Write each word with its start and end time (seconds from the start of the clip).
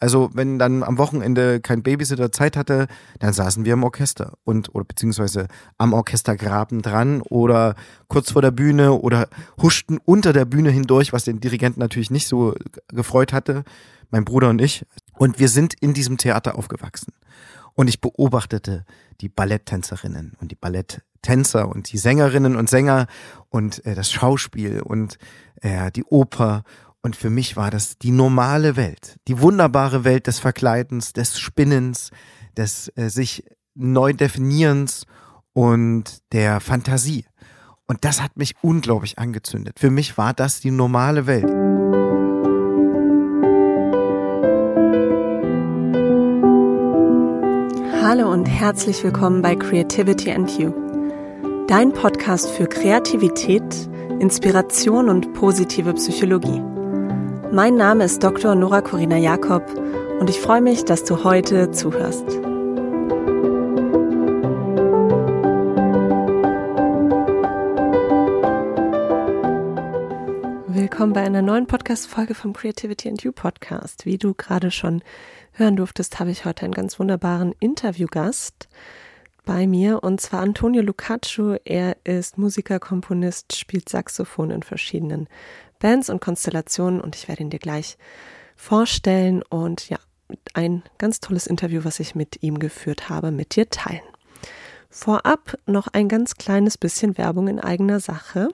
Also 0.00 0.30
wenn 0.32 0.58
dann 0.58 0.82
am 0.82 0.96
Wochenende 0.98 1.60
kein 1.60 1.82
Babysitter 1.82 2.30
Zeit 2.30 2.56
hatte, 2.56 2.86
dann 3.18 3.32
saßen 3.32 3.64
wir 3.64 3.72
im 3.72 3.82
Orchester 3.82 4.34
und 4.44 4.74
oder 4.74 4.84
beziehungsweise 4.84 5.48
am 5.76 5.92
Orchestergraben 5.92 6.82
dran 6.82 7.20
oder 7.22 7.74
kurz 8.06 8.30
vor 8.32 8.42
der 8.42 8.52
Bühne 8.52 8.92
oder 8.92 9.28
huschten 9.60 9.98
unter 10.04 10.32
der 10.32 10.44
Bühne 10.44 10.70
hindurch, 10.70 11.12
was 11.12 11.24
den 11.24 11.40
Dirigenten 11.40 11.80
natürlich 11.80 12.10
nicht 12.10 12.28
so 12.28 12.54
gefreut 12.88 13.32
hatte, 13.32 13.64
mein 14.10 14.24
Bruder 14.24 14.50
und 14.50 14.60
ich. 14.60 14.86
Und 15.16 15.40
wir 15.40 15.48
sind 15.48 15.74
in 15.80 15.94
diesem 15.94 16.16
Theater 16.16 16.56
aufgewachsen. 16.56 17.12
Und 17.74 17.88
ich 17.88 18.00
beobachtete 18.00 18.84
die 19.20 19.28
Balletttänzerinnen 19.28 20.36
und 20.40 20.50
die 20.50 20.56
Balletttänzer 20.56 21.68
und 21.68 21.92
die 21.92 21.98
Sängerinnen 21.98 22.56
und 22.56 22.68
Sänger 22.68 23.06
und 23.50 23.84
äh, 23.84 23.94
das 23.94 24.10
Schauspiel 24.10 24.80
und 24.80 25.18
äh, 25.60 25.90
die 25.92 26.04
Oper 26.04 26.62
und 27.02 27.16
für 27.16 27.30
mich 27.30 27.56
war 27.56 27.70
das 27.70 27.98
die 27.98 28.10
normale 28.10 28.76
Welt, 28.76 29.16
die 29.28 29.40
wunderbare 29.40 30.04
Welt 30.04 30.26
des 30.26 30.38
Verkleidens, 30.40 31.12
des 31.12 31.38
Spinnens, 31.38 32.10
des 32.56 32.92
äh, 32.96 33.08
sich 33.08 33.44
neu 33.74 34.12
definierens 34.12 35.04
und 35.52 36.18
der 36.32 36.60
Fantasie. 36.60 37.24
Und 37.86 38.04
das 38.04 38.20
hat 38.22 38.36
mich 38.36 38.54
unglaublich 38.60 39.18
angezündet. 39.18 39.78
Für 39.78 39.90
mich 39.90 40.18
war 40.18 40.34
das 40.34 40.60
die 40.60 40.70
normale 40.70 41.26
Welt. 41.26 41.48
Hallo 48.02 48.30
und 48.32 48.46
herzlich 48.46 49.04
willkommen 49.04 49.42
bei 49.42 49.54
Creativity 49.54 50.32
and 50.32 50.50
You, 50.58 50.72
dein 51.68 51.92
Podcast 51.92 52.50
für 52.50 52.66
Kreativität, 52.66 53.88
Inspiration 54.18 55.08
und 55.08 55.34
positive 55.34 55.94
Psychologie. 55.94 56.77
Mein 57.50 57.76
Name 57.76 58.04
ist 58.04 58.22
Dr. 58.22 58.54
Nora 58.54 58.82
Corina 58.82 59.16
Jakob 59.16 59.64
und 60.20 60.28
ich 60.28 60.38
freue 60.38 60.60
mich, 60.60 60.84
dass 60.84 61.04
du 61.04 61.24
heute 61.24 61.70
zuhörst. 61.70 62.26
Willkommen 70.66 71.14
bei 71.14 71.22
einer 71.22 71.40
neuen 71.40 71.66
Podcast-Folge 71.66 72.34
vom 72.34 72.52
Creativity 72.52 73.08
and 73.08 73.22
You 73.22 73.32
Podcast. 73.32 74.04
Wie 74.04 74.18
du 74.18 74.34
gerade 74.34 74.70
schon 74.70 75.02
hören 75.52 75.76
durftest, 75.76 76.20
habe 76.20 76.30
ich 76.30 76.44
heute 76.44 76.66
einen 76.66 76.74
ganz 76.74 76.98
wunderbaren 76.98 77.54
Interviewgast 77.60 78.68
bei 79.46 79.66
mir 79.66 80.04
und 80.04 80.20
zwar 80.20 80.40
Antonio 80.40 80.82
Lucaccio. 80.82 81.56
Er 81.64 81.96
ist 82.04 82.36
Musiker, 82.36 82.78
Komponist, 82.78 83.56
spielt 83.56 83.88
Saxophon 83.88 84.50
in 84.50 84.62
verschiedenen 84.62 85.28
Bands 85.78 86.10
und 86.10 86.20
Konstellationen 86.20 87.00
und 87.00 87.16
ich 87.16 87.28
werde 87.28 87.42
ihn 87.42 87.50
dir 87.50 87.58
gleich 87.58 87.96
vorstellen 88.56 89.42
und 89.42 89.88
ja, 89.88 89.98
ein 90.54 90.82
ganz 90.98 91.20
tolles 91.20 91.46
Interview, 91.46 91.84
was 91.84 92.00
ich 92.00 92.14
mit 92.14 92.42
ihm 92.42 92.58
geführt 92.58 93.08
habe, 93.08 93.30
mit 93.30 93.56
dir 93.56 93.68
teilen. 93.70 94.02
Vorab 94.90 95.58
noch 95.66 95.88
ein 95.88 96.08
ganz 96.08 96.34
kleines 96.36 96.78
bisschen 96.78 97.18
Werbung 97.18 97.48
in 97.48 97.60
eigener 97.60 98.00
Sache. 98.00 98.48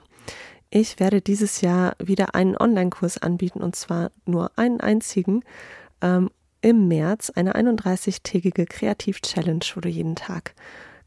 Ich 0.71 0.99
werde 0.99 1.21
dieses 1.21 1.61
Jahr 1.61 1.95
wieder 1.99 2.35
einen 2.35 2.57
Online-Kurs 2.57 3.19
anbieten 3.19 3.63
und 3.63 3.77
zwar 3.77 4.11
nur 4.27 4.51
einen 4.57 4.81
einzigen. 4.81 5.45
Ähm, 6.01 6.31
Im 6.61 6.89
März 6.89 7.31
eine 7.31 7.55
31-tägige 7.55 8.67
Kreativ-Challenge, 8.67 9.65
wo 9.75 9.81
du 9.81 9.89
jeden 9.89 10.17
Tag 10.17 10.55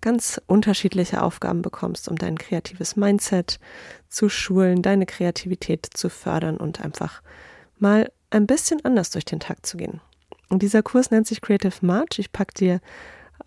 ganz 0.07 0.39
unterschiedliche 0.47 1.21
Aufgaben 1.21 1.61
bekommst, 1.61 2.07
um 2.07 2.15
dein 2.15 2.37
kreatives 2.37 2.95
Mindset 2.95 3.59
zu 4.07 4.29
schulen, 4.29 4.81
deine 4.81 5.05
Kreativität 5.05 5.85
zu 5.93 6.09
fördern 6.09 6.55
und 6.55 6.79
einfach 6.79 7.21
mal 7.77 8.09
ein 8.29 8.47
bisschen 8.47 8.85
anders 8.85 9.09
durch 9.09 9.25
den 9.25 9.41
Tag 9.41 9.65
zu 9.65 9.75
gehen. 9.75 9.99
Und 10.47 10.61
dieser 10.61 10.81
Kurs 10.81 11.11
nennt 11.11 11.27
sich 11.27 11.41
Creative 11.41 11.85
March. 11.85 12.19
Ich 12.19 12.31
packe 12.31 12.53
dir 12.53 12.79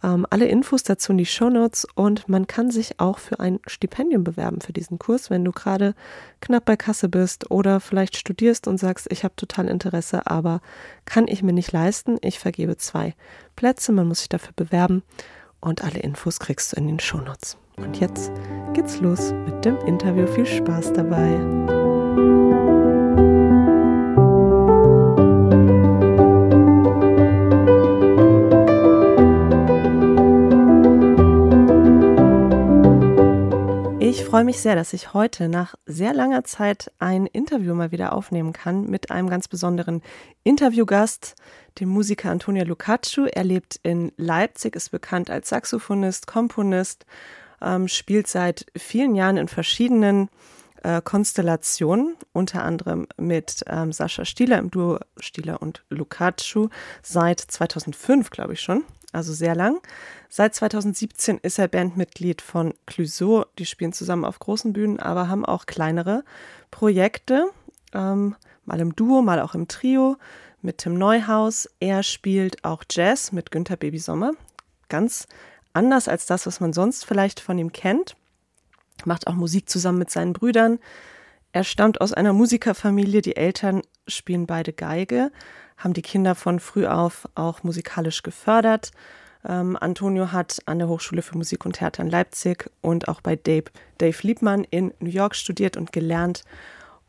ähm, 0.02 0.26
alle 0.28 0.48
Infos 0.48 0.82
dazu 0.82 1.12
in 1.12 1.18
die 1.18 1.24
Show 1.24 1.48
Notes 1.48 1.86
und 1.94 2.28
man 2.28 2.46
kann 2.46 2.70
sich 2.70 3.00
auch 3.00 3.20
für 3.20 3.40
ein 3.40 3.60
Stipendium 3.66 4.22
bewerben 4.22 4.60
für 4.60 4.74
diesen 4.74 4.98
Kurs, 4.98 5.30
wenn 5.30 5.46
du 5.46 5.52
gerade 5.52 5.94
knapp 6.42 6.66
bei 6.66 6.76
Kasse 6.76 7.08
bist 7.08 7.50
oder 7.50 7.80
vielleicht 7.80 8.18
studierst 8.18 8.68
und 8.68 8.76
sagst, 8.76 9.06
ich 9.10 9.24
habe 9.24 9.34
total 9.34 9.66
Interesse, 9.66 10.26
aber 10.26 10.60
kann 11.06 11.26
ich 11.26 11.42
mir 11.42 11.54
nicht 11.54 11.72
leisten. 11.72 12.18
Ich 12.20 12.38
vergebe 12.38 12.76
zwei 12.76 13.14
Plätze, 13.56 13.92
man 13.92 14.08
muss 14.08 14.18
sich 14.18 14.28
dafür 14.28 14.52
bewerben 14.54 15.02
und 15.60 15.82
alle 15.82 15.98
Infos 16.00 16.38
kriegst 16.38 16.72
du 16.72 16.76
in 16.76 16.86
den 16.86 17.00
Shownotes. 17.00 17.56
Und 17.76 17.98
jetzt 17.98 18.30
geht's 18.74 19.00
los 19.00 19.32
mit 19.32 19.64
dem 19.64 19.76
Interview. 19.86 20.26
Viel 20.26 20.46
Spaß 20.46 20.92
dabei. 20.92 21.79
Ich 34.10 34.24
freue 34.24 34.42
mich 34.42 34.58
sehr, 34.58 34.74
dass 34.74 34.92
ich 34.92 35.14
heute 35.14 35.48
nach 35.48 35.76
sehr 35.86 36.12
langer 36.12 36.42
Zeit 36.42 36.90
ein 36.98 37.26
Interview 37.26 37.76
mal 37.76 37.92
wieder 37.92 38.12
aufnehmen 38.12 38.52
kann 38.52 38.90
mit 38.90 39.12
einem 39.12 39.30
ganz 39.30 39.46
besonderen 39.46 40.02
Interviewgast, 40.42 41.36
dem 41.78 41.90
Musiker 41.90 42.32
Antonio 42.32 42.64
Lucaccio. 42.64 43.26
Er 43.26 43.44
lebt 43.44 43.78
in 43.84 44.10
Leipzig, 44.16 44.74
ist 44.74 44.90
bekannt 44.90 45.30
als 45.30 45.50
Saxophonist, 45.50 46.26
Komponist, 46.26 47.06
ähm, 47.62 47.86
spielt 47.86 48.26
seit 48.26 48.66
vielen 48.76 49.14
Jahren 49.14 49.36
in 49.36 49.46
verschiedenen 49.46 50.28
äh, 50.82 51.00
Konstellationen, 51.00 52.16
unter 52.32 52.64
anderem 52.64 53.06
mit 53.16 53.62
ähm, 53.68 53.92
Sascha 53.92 54.24
Stieler 54.24 54.58
im 54.58 54.72
Duo 54.72 54.98
Stieler 55.18 55.62
und 55.62 55.84
Lucaccio 55.88 56.68
seit 57.04 57.38
2005, 57.38 58.30
glaube 58.30 58.54
ich 58.54 58.60
schon 58.60 58.82
also 59.12 59.32
sehr 59.32 59.54
lang. 59.54 59.80
Seit 60.28 60.54
2017 60.54 61.38
ist 61.38 61.58
er 61.58 61.68
Bandmitglied 61.68 62.42
von 62.42 62.74
Clouseau. 62.86 63.44
Die 63.58 63.66
spielen 63.66 63.92
zusammen 63.92 64.24
auf 64.24 64.38
großen 64.38 64.72
Bühnen, 64.72 65.00
aber 65.00 65.28
haben 65.28 65.44
auch 65.44 65.66
kleinere 65.66 66.24
Projekte, 66.70 67.50
ähm, 67.92 68.36
mal 68.64 68.80
im 68.80 68.94
Duo, 68.94 69.22
mal 69.22 69.40
auch 69.40 69.54
im 69.54 69.66
Trio 69.68 70.16
mit 70.62 70.78
Tim 70.78 70.94
Neuhaus. 70.94 71.68
Er 71.80 72.02
spielt 72.02 72.64
auch 72.64 72.84
Jazz 72.88 73.32
mit 73.32 73.50
Günther 73.50 73.76
Baby 73.76 73.98
Sommer. 73.98 74.32
Ganz 74.88 75.26
anders 75.72 76.08
als 76.08 76.26
das, 76.26 76.46
was 76.46 76.60
man 76.60 76.72
sonst 76.72 77.04
vielleicht 77.04 77.40
von 77.40 77.58
ihm 77.58 77.72
kennt. 77.72 78.16
Macht 79.04 79.26
auch 79.26 79.34
Musik 79.34 79.68
zusammen 79.68 79.98
mit 79.98 80.10
seinen 80.10 80.32
Brüdern. 80.32 80.78
Er 81.52 81.64
stammt 81.64 82.00
aus 82.00 82.12
einer 82.12 82.32
Musikerfamilie. 82.32 83.22
Die 83.22 83.36
Eltern 83.36 83.82
spielen 84.06 84.46
beide 84.46 84.72
Geige, 84.72 85.32
haben 85.80 85.94
die 85.94 86.02
Kinder 86.02 86.34
von 86.34 86.60
früh 86.60 86.86
auf 86.86 87.28
auch 87.34 87.62
musikalisch 87.62 88.22
gefördert. 88.22 88.92
Ähm, 89.48 89.76
Antonio 89.80 90.30
hat 90.30 90.58
an 90.66 90.78
der 90.78 90.88
Hochschule 90.88 91.22
für 91.22 91.36
Musik 91.36 91.64
und 91.64 91.76
Theater 91.76 92.02
in 92.02 92.10
Leipzig 92.10 92.70
und 92.82 93.08
auch 93.08 93.22
bei 93.22 93.36
Dave, 93.36 93.64
Dave 93.98 94.18
Liebmann 94.22 94.64
in 94.64 94.92
New 95.00 95.10
York 95.10 95.34
studiert 95.34 95.76
und 95.76 95.92
gelernt. 95.92 96.44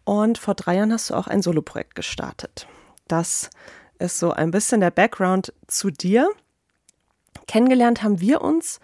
Und 0.05 0.37
vor 0.37 0.55
drei 0.55 0.77
Jahren 0.77 0.93
hast 0.93 1.09
du 1.09 1.15
auch 1.15 1.27
ein 1.27 1.41
Soloprojekt 1.41 1.95
gestartet. 1.95 2.67
Das 3.07 3.49
ist 3.99 4.17
so 4.17 4.31
ein 4.31 4.51
bisschen 4.51 4.79
der 4.79 4.91
Background 4.91 5.53
zu 5.67 5.91
dir. 5.91 6.29
Kennengelernt 7.47 8.01
haben 8.03 8.21
wir 8.21 8.41
uns 8.41 8.79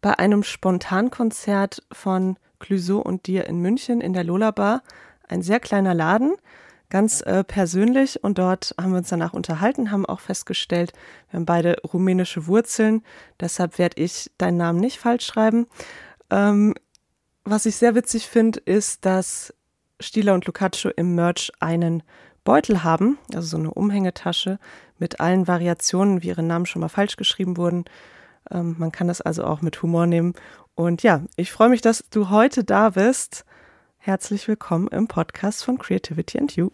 bei 0.00 0.18
einem 0.18 0.44
Spontankonzert 0.44 1.82
von 1.90 2.38
Clouseau 2.60 2.98
und 2.98 3.26
dir 3.26 3.46
in 3.46 3.58
München 3.58 4.00
in 4.00 4.12
der 4.12 4.24
Lola 4.24 4.52
Bar. 4.52 4.82
Ein 5.28 5.42
sehr 5.42 5.58
kleiner 5.58 5.94
Laden 5.94 6.36
ganz 6.92 7.22
äh, 7.22 7.42
persönlich 7.42 8.22
und 8.22 8.36
dort 8.36 8.74
haben 8.78 8.90
wir 8.90 8.98
uns 8.98 9.08
danach 9.08 9.32
unterhalten, 9.32 9.90
haben 9.90 10.04
auch 10.04 10.20
festgestellt, 10.20 10.92
wir 11.30 11.38
haben 11.38 11.46
beide 11.46 11.78
rumänische 11.90 12.46
Wurzeln, 12.46 13.02
deshalb 13.40 13.78
werde 13.78 14.00
ich 14.02 14.30
deinen 14.36 14.58
Namen 14.58 14.78
nicht 14.78 14.98
falsch 14.98 15.24
schreiben. 15.24 15.66
Ähm, 16.28 16.74
was 17.44 17.64
ich 17.64 17.76
sehr 17.76 17.94
witzig 17.94 18.28
finde, 18.28 18.60
ist, 18.60 19.06
dass 19.06 19.54
Stieler 20.00 20.34
und 20.34 20.44
Lucaccio 20.44 20.90
im 20.94 21.14
Merch 21.14 21.50
einen 21.60 22.02
Beutel 22.44 22.84
haben, 22.84 23.18
also 23.32 23.48
so 23.48 23.56
eine 23.56 23.72
Umhängetasche 23.72 24.58
mit 24.98 25.18
allen 25.18 25.48
Variationen, 25.48 26.22
wie 26.22 26.28
ihre 26.28 26.42
Namen 26.42 26.66
schon 26.66 26.80
mal 26.80 26.88
falsch 26.88 27.16
geschrieben 27.16 27.56
wurden. 27.56 27.86
Ähm, 28.50 28.76
man 28.78 28.92
kann 28.92 29.08
das 29.08 29.22
also 29.22 29.44
auch 29.44 29.62
mit 29.62 29.80
Humor 29.82 30.06
nehmen. 30.06 30.34
Und 30.74 31.02
ja, 31.02 31.22
ich 31.36 31.52
freue 31.52 31.70
mich, 31.70 31.80
dass 31.80 32.04
du 32.10 32.28
heute 32.28 32.64
da 32.64 32.90
bist. 32.90 33.46
Herzlich 34.04 34.48
willkommen 34.48 34.88
im 34.88 35.06
Podcast 35.06 35.64
von 35.64 35.78
Creativity 35.78 36.36
and 36.36 36.56
You. 36.56 36.70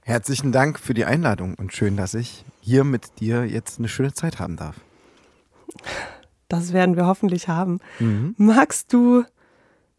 Herzlichen 0.00 0.50
Dank 0.50 0.80
für 0.80 0.94
die 0.94 1.04
Einladung 1.04 1.56
und 1.56 1.74
schön, 1.74 1.98
dass 1.98 2.14
ich 2.14 2.46
hier 2.62 2.84
mit 2.84 3.20
dir 3.20 3.44
jetzt 3.44 3.78
eine 3.78 3.88
schöne 3.88 4.14
Zeit 4.14 4.38
haben 4.38 4.56
darf. 4.56 4.76
Das 6.48 6.72
werden 6.72 6.96
wir 6.96 7.04
hoffentlich 7.04 7.48
haben. 7.48 7.80
Mhm. 7.98 8.34
Magst 8.38 8.94
du 8.94 9.24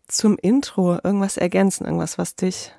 zum 0.07 0.39
Intro 0.39 0.98
irgendwas 1.03 1.38
ergänzen, 1.38 1.86
irgendwas, 1.86 2.18
was 2.18 2.36
dich 2.36 2.74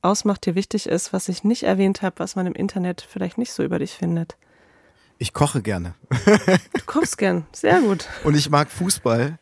ausmacht, 0.00 0.46
dir 0.46 0.54
wichtig 0.54 0.88
ist, 0.88 1.12
was 1.12 1.28
ich 1.28 1.42
nicht 1.42 1.64
erwähnt 1.64 2.02
habe, 2.02 2.20
was 2.20 2.36
man 2.36 2.46
im 2.46 2.54
Internet 2.54 3.04
vielleicht 3.10 3.38
nicht 3.38 3.52
so 3.52 3.64
über 3.64 3.80
dich 3.80 3.94
findet? 3.94 4.36
Ich 5.18 5.32
koche 5.32 5.62
gerne. 5.62 5.96
Du 6.10 6.84
kochst 6.86 7.18
gern, 7.18 7.44
sehr 7.50 7.80
gut. 7.80 8.06
Und 8.22 8.36
ich 8.36 8.50
mag 8.50 8.70
Fußball 8.70 9.40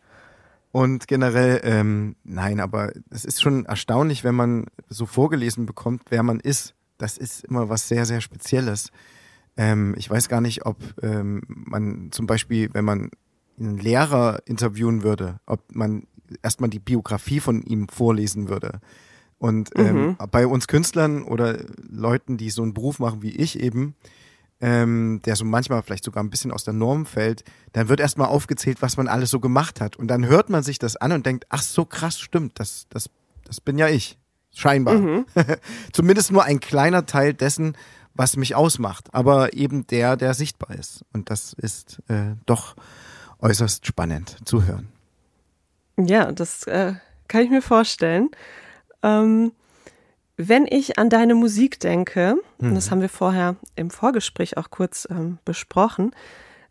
und 0.72 1.08
generell, 1.08 1.60
ähm, 1.64 2.16
nein, 2.24 2.60
aber 2.60 2.92
es 3.10 3.24
ist 3.24 3.40
schon 3.40 3.64
erstaunlich, 3.64 4.24
wenn 4.24 4.34
man 4.34 4.66
so 4.88 5.06
vorgelesen 5.06 5.66
bekommt, 5.66 6.02
wer 6.10 6.22
man 6.22 6.40
ist. 6.40 6.74
Das 6.98 7.16
ist 7.18 7.44
immer 7.44 7.68
was 7.68 7.88
sehr, 7.88 8.06
sehr 8.06 8.20
Spezielles. 8.20 8.90
Ähm, 9.56 9.94
ich 9.96 10.10
weiß 10.10 10.28
gar 10.28 10.40
nicht, 10.40 10.66
ob 10.66 10.76
ähm, 11.02 11.42
man 11.46 12.08
zum 12.10 12.26
Beispiel, 12.26 12.68
wenn 12.72 12.84
man 12.84 13.10
einen 13.58 13.78
Lehrer 13.78 14.40
interviewen 14.44 15.02
würde, 15.02 15.40
ob 15.46 15.74
man 15.74 16.06
erstmal 16.42 16.70
die 16.70 16.78
Biografie 16.78 17.40
von 17.40 17.62
ihm 17.62 17.88
vorlesen 17.88 18.48
würde. 18.48 18.80
Und 19.38 19.70
ähm, 19.76 19.96
mhm. 19.96 20.16
bei 20.30 20.46
uns 20.46 20.66
Künstlern 20.66 21.22
oder 21.22 21.58
Leuten, 21.88 22.36
die 22.36 22.50
so 22.50 22.62
einen 22.62 22.74
Beruf 22.74 22.98
machen 22.98 23.22
wie 23.22 23.36
ich 23.36 23.60
eben, 23.60 23.94
ähm, 24.60 25.20
der 25.24 25.36
so 25.36 25.44
manchmal 25.44 25.82
vielleicht 25.82 26.04
sogar 26.04 26.22
ein 26.22 26.30
bisschen 26.30 26.50
aus 26.50 26.64
der 26.64 26.72
Norm 26.72 27.06
fällt, 27.06 27.44
dann 27.72 27.88
wird 27.88 28.00
erstmal 28.00 28.28
aufgezählt, 28.28 28.80
was 28.80 28.96
man 28.96 29.08
alles 29.08 29.30
so 29.30 29.40
gemacht 29.40 29.80
hat. 29.80 29.96
Und 29.96 30.08
dann 30.08 30.26
hört 30.26 30.48
man 30.48 30.62
sich 30.62 30.78
das 30.78 30.96
an 30.96 31.12
und 31.12 31.26
denkt, 31.26 31.46
ach 31.50 31.62
so 31.62 31.84
krass, 31.84 32.18
stimmt, 32.18 32.58
das, 32.58 32.86
das, 32.88 33.10
das 33.44 33.60
bin 33.60 33.78
ja 33.78 33.88
ich. 33.88 34.18
Scheinbar. 34.54 34.94
Mhm. 34.94 35.26
Zumindest 35.92 36.32
nur 36.32 36.44
ein 36.44 36.60
kleiner 36.60 37.04
Teil 37.04 37.34
dessen, 37.34 37.76
was 38.14 38.38
mich 38.38 38.54
ausmacht, 38.54 39.08
aber 39.12 39.52
eben 39.52 39.86
der, 39.86 40.16
der 40.16 40.32
sichtbar 40.32 40.74
ist. 40.74 41.04
Und 41.12 41.28
das 41.28 41.52
ist 41.52 41.98
äh, 42.08 42.34
doch 42.46 42.74
äußerst 43.40 43.84
spannend 43.84 44.38
zu 44.46 44.64
hören. 44.64 44.88
Ja, 45.98 46.32
das 46.32 46.62
äh, 46.64 46.94
kann 47.28 47.42
ich 47.42 47.50
mir 47.50 47.60
vorstellen. 47.60 48.30
Ähm, 49.02 49.52
wenn 50.36 50.66
ich 50.66 50.98
an 50.98 51.08
deine 51.08 51.34
Musik 51.34 51.80
denke, 51.80 52.36
mhm. 52.58 52.68
und 52.68 52.74
das 52.74 52.86
mhm. 52.86 52.90
haben 52.90 53.00
wir 53.02 53.08
vorher 53.08 53.56
im 53.74 53.90
Vorgespräch 53.90 54.56
auch 54.56 54.70
kurz 54.70 55.06
ähm, 55.10 55.38
besprochen, 55.44 56.12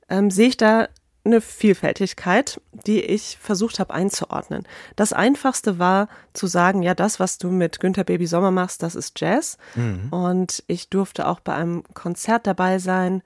ähm, 0.10 0.30
sehe 0.30 0.50
ich 0.50 0.58
da 0.58 0.88
eine 1.26 1.42
Vielfältigkeit, 1.42 2.62
die 2.72 3.02
ich 3.02 3.40
versucht 3.42 3.80
habe 3.80 3.94
einzuordnen. 3.94 4.68
Das 4.96 5.12
einfachste 5.12 5.80
war 5.80 6.08
zu 6.34 6.46
sagen, 6.46 6.84
ja, 6.84 6.94
das, 6.94 7.20
was 7.20 7.40
du 7.40 7.50
mit 7.50 7.80
Günther 7.80 8.04
Baby 8.04 8.28
Sommer 8.28 8.52
machst, 8.52 8.84
das 8.84 8.94
ist 8.94 9.20
Jazz. 9.20 9.58
Mhm. 9.74 10.10
Und 10.12 10.64
ich 10.68 10.90
durfte 10.90 11.28
auch 11.28 11.40
bei 11.40 11.56
einem 11.56 11.84
Konzert 11.96 12.46
dabei 12.46 12.78
sein. 12.78 13.24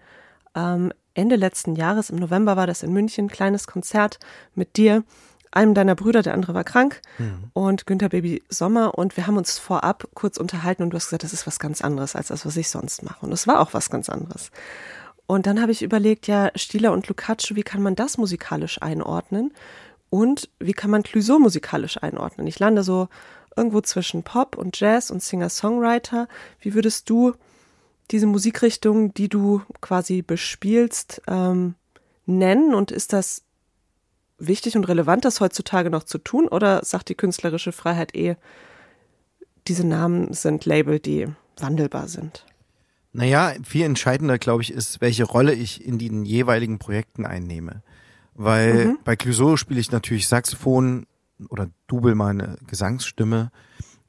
Ähm, 0.56 0.94
Ende 1.14 1.36
letzten 1.36 1.76
Jahres, 1.76 2.10
im 2.10 2.16
November 2.16 2.56
war 2.56 2.68
das 2.68 2.84
in 2.84 2.94
München, 2.94 3.28
kleines 3.28 3.68
Konzert 3.68 4.20
mit 4.56 4.78
dir 4.78 5.04
einem 5.51 5.74
deiner 5.74 5.96
Brüder, 5.96 6.22
der 6.22 6.34
andere 6.34 6.54
war 6.54 6.63
krank 6.63 7.01
mhm. 7.18 7.46
und 7.54 7.88
Günther 7.88 8.10
Baby 8.10 8.44
Sommer 8.50 8.98
und 8.98 9.18
wir 9.18 9.28
haben 9.28 9.38
uns 9.38 9.57
vorab 9.57 10.07
kurz 10.13 10.38
unterhalten 10.38 10.84
und 10.84 10.92
du 10.92 10.96
hast 10.96 11.06
gesagt, 11.06 11.24
das 11.24 11.34
ist 11.34 11.48
was 11.48 11.60
ganz 11.60 11.81
anderes 11.81 12.16
als 12.16 12.28
das, 12.28 12.46
was 12.46 12.57
ich 12.57 12.69
sonst 12.69 13.04
mache. 13.04 13.25
Und 13.25 13.31
es 13.31 13.48
war 13.48 13.60
auch 13.60 13.74
was 13.74 13.90
ganz 13.90 14.10
anderes. 14.10 14.51
Und 15.25 15.46
dann 15.46 15.62
habe 15.62 15.72
ich 15.72 15.84
überlegt, 15.84 16.28
ja, 16.28 16.51
Stieler 16.56 16.92
und 16.92 17.07
Lucaccio, 17.07 17.56
wie 17.56 17.63
kann 17.63 17.84
man 17.84 17.96
das 17.96 18.18
musikalisch 18.18 18.81
einordnen? 18.81 19.54
Und 20.10 20.50
wie 20.60 20.74
kann 20.74 20.90
man 20.90 21.04
Clouseau 21.04 21.38
musikalisch 21.38 22.02
einordnen? 22.02 22.48
Ich 22.48 22.57
lande 22.57 22.84
so 22.84 23.10
irgendwo 23.56 23.81
zwischen 23.81 24.24
Pop 24.24 24.57
und 24.57 24.80
Jazz 24.80 25.12
und 25.12 25.22
Singer-Songwriter. 25.22 26.28
Wie 26.60 26.74
würdest 26.74 27.10
du 27.10 27.34
diese 28.10 28.25
Musikrichtung, 28.25 29.13
die 29.13 29.30
du 29.30 29.62
quasi 29.81 30.24
bespielst, 30.24 31.22
ähm, 31.28 31.75
nennen? 32.25 32.74
Und 32.74 32.92
ist 32.92 33.13
das 33.13 33.44
wichtig 34.40 34.76
und 34.76 34.88
relevant, 34.88 35.26
das 35.26 35.40
heutzutage 35.40 35.90
noch 35.90 36.04
zu 36.04 36.18
tun? 36.18 36.48
Oder 36.48 36.84
sagt 36.84 37.10
die 37.10 37.16
künstlerische 37.16 37.72
Freiheit 37.72 38.16
eh, 38.16 38.36
diese 39.68 39.86
Namen 39.86 40.34
sind 40.34 40.66
Label, 40.66 41.00
die 41.00 41.28
wandelbar 41.58 42.08
sind? 42.08 42.46
Naja, 43.12 43.54
viel 43.64 43.86
entscheidender, 43.86 44.38
glaube 44.38 44.62
ich, 44.62 44.72
ist, 44.72 45.02
welche 45.02 45.24
Rolle 45.24 45.54
ich 45.54 45.84
in 45.84 45.98
den 45.98 46.26
jeweiligen 46.26 46.80
Projekten 46.80 47.26
einnehme. 47.26 47.82
Weil 48.36 48.86
mhm. 48.88 49.00
bei 49.04 49.16
Clouseau 49.16 49.58
spiele 49.58 49.80
ich 49.80 49.92
natürlich 49.92 50.28
Saxophon 50.28 51.06
oder 51.50 51.70
dubel 51.88 52.16
meine 52.16 52.58
Gesangsstimme. 52.68 53.52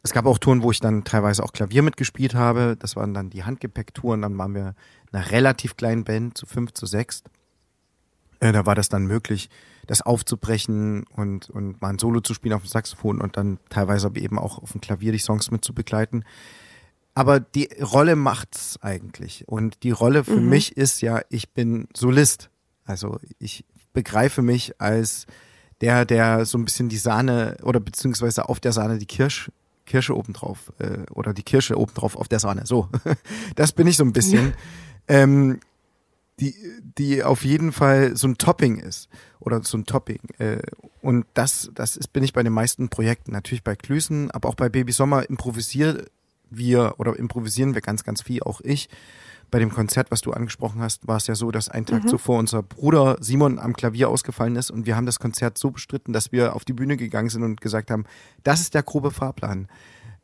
Es 0.03 0.12
gab 0.12 0.27
auch 0.27 0.38
Touren, 0.38 0.62
wo 0.62 0.71
ich 0.71 0.81
dann 0.81 1.05
teilweise 1.05 1.43
auch 1.43 1.53
Klavier 1.53 1.82
mitgespielt 1.82 2.35
habe. 2.35 2.77
Das 2.79 2.97
waren 2.97 3.12
dann 3.15 3.31
die 3.31 3.44
Handgepäcktouren. 3.44 4.23
Dann 4.23 4.37
waren 4.38 4.55
wir 4.55 4.75
in 5.11 5.19
einer 5.19 5.31
relativ 5.31 5.77
kleinen 5.77 6.05
Band, 6.05 6.38
zu 6.38 6.47
fünf, 6.47 6.73
zu 6.73 6.87
sechs. 6.87 7.23
Äh, 8.41 8.53
da 8.53 8.67
war 8.67 8.75
das 8.75 8.88
dann 8.88 9.06
möglich, 9.06 9.50
das 9.90 10.02
aufzubrechen 10.02 11.02
und, 11.16 11.50
und 11.50 11.82
mal 11.82 11.88
ein 11.88 11.98
Solo 11.98 12.20
zu 12.20 12.32
spielen 12.32 12.54
auf 12.54 12.62
dem 12.62 12.69
Saxophon 12.69 13.20
und 13.20 13.37
dann 13.37 13.58
teilweise 13.70 14.08
eben 14.14 14.38
auch 14.38 14.62
auf 14.62 14.70
dem 14.70 14.81
Klavier 14.81 15.10
die 15.10 15.19
Songs 15.19 15.50
mit 15.50 15.64
zu 15.64 15.75
begleiten. 15.75 16.22
Aber 17.12 17.40
die 17.40 17.69
Rolle 17.82 18.14
macht's 18.14 18.78
eigentlich. 18.82 19.48
Und 19.48 19.82
die 19.82 19.90
Rolle 19.90 20.22
für 20.22 20.37
mhm. 20.37 20.48
mich 20.48 20.76
ist 20.76 21.00
ja, 21.00 21.22
ich 21.28 21.50
bin 21.50 21.88
Solist. 21.92 22.50
Also 22.84 23.19
ich 23.40 23.64
begreife 23.92 24.42
mich 24.42 24.81
als 24.81 25.26
der, 25.81 26.04
der 26.04 26.44
so 26.44 26.56
ein 26.56 26.64
bisschen 26.64 26.88
die 26.88 26.96
Sahne 26.96 27.56
oder 27.64 27.81
beziehungsweise 27.81 28.48
auf 28.48 28.60
der 28.60 28.70
Sahne 28.70 28.96
die 28.98 29.06
Kirsch, 29.06 29.50
Kirsche 29.86 30.16
obendrauf 30.16 30.72
äh, 30.78 31.10
oder 31.10 31.34
die 31.34 31.43
Kirsche 31.43 31.76
obendrauf 31.76 32.14
auf 32.14 32.28
der 32.28 32.38
Sahne. 32.38 32.64
So, 32.64 32.88
das 33.56 33.72
bin 33.72 33.88
ich 33.88 33.96
so 33.96 34.04
ein 34.04 34.12
bisschen. 34.12 34.52
ähm, 35.08 35.58
die, 36.40 36.54
die 36.98 37.22
auf 37.22 37.44
jeden 37.44 37.72
Fall 37.72 38.16
so 38.16 38.26
ein 38.26 38.38
Topping 38.38 38.78
ist 38.78 39.08
oder 39.38 39.62
so 39.62 39.76
ein 39.76 39.84
Topping. 39.84 40.20
Äh, 40.38 40.62
und 41.02 41.26
das, 41.34 41.70
das 41.75 41.96
ist, 41.96 42.12
bin 42.12 42.25
ich 42.25 42.32
bei 42.32 42.42
den 42.42 42.52
meisten 42.52 42.88
Projekten. 42.88 43.32
Natürlich 43.32 43.64
bei 43.64 43.76
Klüsen, 43.76 44.31
aber 44.31 44.48
auch 44.48 44.54
bei 44.54 44.69
Baby 44.69 44.92
Sommer 44.92 45.28
improvisieren 45.28 46.04
wir 46.50 46.94
oder 46.98 47.16
improvisieren 47.16 47.75
wir 47.75 47.81
ganz, 47.81 48.04
ganz 48.04 48.22
viel, 48.22 48.42
auch 48.42 48.60
ich. 48.62 48.88
Bei 49.50 49.58
dem 49.58 49.70
Konzert, 49.70 50.10
was 50.10 50.20
du 50.20 50.32
angesprochen 50.32 50.81
hast, 50.81 51.08
war 51.08 51.16
es 51.16 51.26
ja 51.26 51.34
so, 51.34 51.50
dass 51.50 51.69
ein 51.69 51.84
Tag 51.84 52.04
mhm. 52.04 52.08
zuvor 52.08 52.38
unser 52.38 52.62
Bruder 52.62 53.16
Simon 53.20 53.58
am 53.58 53.75
Klavier 53.75 54.08
ausgefallen 54.08 54.54
ist 54.54 54.70
und 54.70 54.86
wir 54.86 54.94
haben 54.94 55.06
das 55.06 55.19
Konzert 55.19 55.58
so 55.58 55.72
bestritten, 55.72 56.12
dass 56.12 56.31
wir 56.31 56.54
auf 56.54 56.64
die 56.64 56.72
Bühne 56.72 56.96
gegangen 56.96 57.31
sind 57.31 57.43
und 57.43 57.60
gesagt 57.60 57.90
haben, 57.90 58.04
das 58.44 58.60
ist 58.60 58.75
der 58.75 58.84
grobe 58.84 59.10
Fahrplan. 59.10 59.69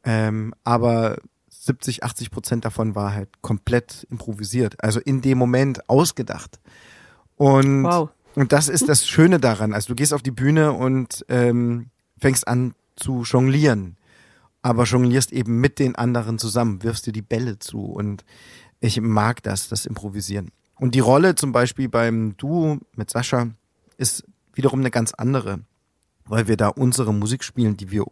Ähm, 0.05 0.55
aber 0.63 1.19
70, 1.67 2.05
80 2.05 2.31
Prozent 2.31 2.65
davon 2.65 2.95
war 2.95 3.13
halt 3.13 3.43
komplett 3.43 4.07
improvisiert, 4.11 4.83
also 4.83 5.01
in 5.01 5.21
dem 5.21 5.37
Moment 5.37 5.89
ausgedacht. 5.89 6.61
Und, 7.37 7.83
wow. 7.83 8.09
und 8.37 8.53
das 8.53 8.69
ist 8.69 8.89
das 8.89 9.07
Schöne 9.07 9.41
daran. 9.41 9.75
Also 9.75 9.89
du 9.89 9.95
gehst 9.97 10.15
auf 10.15 10.23
die 10.23 10.31
Bühne 10.31 10.73
und 10.73 11.27
ähm, 11.29 11.91
fängst 12.19 12.47
an 12.47 12.75
zu 12.95 13.25
jonglieren, 13.25 13.97
aber 14.63 14.85
jonglierst 14.85 15.33
eben 15.33 15.61
mit 15.61 15.79
den 15.79 15.97
anderen 15.97 16.39
zusammen, 16.39 16.83
wirfst 16.83 17.07
dir 17.07 17.13
die 17.13 17.23
Bälle 17.23 17.59
zu 17.59 17.81
und 17.81 18.25
ich 18.81 19.01
mag 19.01 19.43
das, 19.43 19.69
das 19.69 19.87
Improvisieren. 19.87 20.53
Und 20.79 20.95
die 20.95 21.01
Rolle 21.01 21.35
zum 21.35 21.53
Beispiel 21.53 21.89
beim 21.89 22.37
Duo 22.37 22.79
mit 22.95 23.11
Sascha 23.11 23.49
ist 23.97 24.25
wiederum 24.55 24.81
eine 24.81 24.91
ganz 24.91 25.13
andere, 25.15 25.61
weil 26.27 26.47
wir 26.47 26.57
da 26.57 26.69
unsere 26.69 27.13
Musik 27.13 27.43
spielen, 27.43 27.77
die 27.77 27.91
wir 27.91 28.05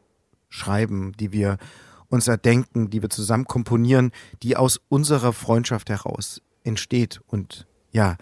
schreiben, 0.49 1.13
die 1.19 1.33
wir 1.33 1.59
uns 2.15 2.29
erdenken, 2.29 2.91
die 2.91 3.03
wir 3.03 3.11
zusammen 3.11 3.45
komponieren, 3.45 4.13
die 4.43 4.57
aus 4.57 4.81
unserer 4.89 5.33
Freundschaft 5.33 5.91
heraus 5.91 6.41
entsteht. 6.63 7.21
Und 7.27 7.67
ja, 7.93 8.17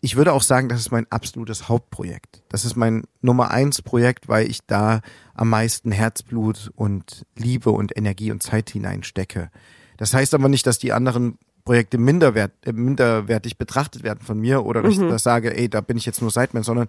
ich 0.00 0.16
würde 0.16 0.32
auch 0.32 0.42
sagen, 0.42 0.68
das 0.68 0.80
ist 0.80 0.90
mein 0.90 1.06
absolutes 1.10 1.68
Hauptprojekt. 1.68 2.42
Das 2.48 2.64
ist 2.64 2.76
mein 2.76 3.04
Nummer 3.20 3.52
eins 3.52 3.80
Projekt, 3.82 4.28
weil 4.28 4.50
ich 4.50 4.66
da 4.66 5.00
am 5.34 5.48
meisten 5.48 5.92
Herzblut 5.92 6.72
und 6.74 7.24
Liebe 7.36 7.70
und 7.70 7.96
Energie 7.96 8.32
und 8.32 8.42
Zeit 8.42 8.70
hineinstecke. 8.70 9.50
Das 9.96 10.12
heißt 10.12 10.34
aber 10.34 10.48
nicht, 10.48 10.66
dass 10.66 10.78
die 10.78 10.92
anderen 10.92 11.38
Projekte 11.64 11.98
minderwert, 11.98 12.52
äh, 12.66 12.72
minderwertig 12.72 13.56
betrachtet 13.56 14.02
werden 14.02 14.20
von 14.20 14.40
mir 14.40 14.64
oder 14.64 14.82
dass 14.82 14.96
mhm. 14.96 15.04
ich 15.04 15.10
da 15.10 15.18
sage, 15.18 15.56
ey, 15.56 15.68
da 15.68 15.80
bin 15.80 15.96
ich 15.96 16.06
jetzt 16.06 16.20
nur 16.20 16.32
Sideman, 16.32 16.64
sondern 16.64 16.88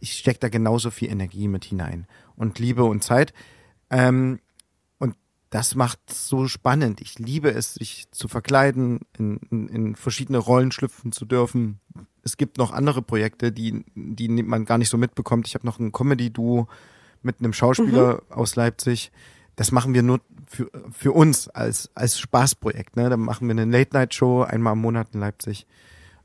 ich 0.00 0.14
stecke 0.14 0.40
da 0.40 0.48
genauso 0.48 0.90
viel 0.90 1.10
Energie 1.10 1.46
mit 1.46 1.64
hinein 1.64 2.08
und 2.34 2.58
Liebe 2.58 2.82
und 2.82 3.04
Zeit. 3.04 3.32
Ähm, 3.90 4.40
das 5.52 5.74
macht 5.74 6.00
so 6.10 6.48
spannend. 6.48 7.02
Ich 7.02 7.18
liebe 7.18 7.50
es, 7.50 7.74
sich 7.74 8.10
zu 8.10 8.26
verkleiden, 8.26 9.00
in, 9.18 9.36
in, 9.50 9.68
in 9.68 9.96
verschiedene 9.96 10.38
Rollen 10.38 10.72
schlüpfen 10.72 11.12
zu 11.12 11.26
dürfen. 11.26 11.78
Es 12.22 12.38
gibt 12.38 12.56
noch 12.56 12.72
andere 12.72 13.02
Projekte, 13.02 13.52
die, 13.52 13.84
die 13.94 14.28
man 14.28 14.64
gar 14.64 14.78
nicht 14.78 14.88
so 14.88 14.96
mitbekommt. 14.96 15.46
Ich 15.46 15.54
habe 15.54 15.66
noch 15.66 15.78
ein 15.78 15.92
Comedy-Duo 15.92 16.68
mit 17.20 17.40
einem 17.40 17.52
Schauspieler 17.52 18.14
mhm. 18.14 18.32
aus 18.32 18.56
Leipzig. 18.56 19.12
Das 19.54 19.72
machen 19.72 19.92
wir 19.92 20.02
nur 20.02 20.22
für, 20.46 20.70
für 20.90 21.12
uns 21.12 21.48
als, 21.48 21.90
als 21.94 22.18
Spaßprojekt. 22.18 22.96
Ne? 22.96 23.10
Da 23.10 23.18
machen 23.18 23.46
wir 23.46 23.52
eine 23.52 23.66
Late-Night-Show 23.66 24.44
einmal 24.44 24.72
im 24.72 24.80
Monat 24.80 25.08
in 25.12 25.20
Leipzig 25.20 25.66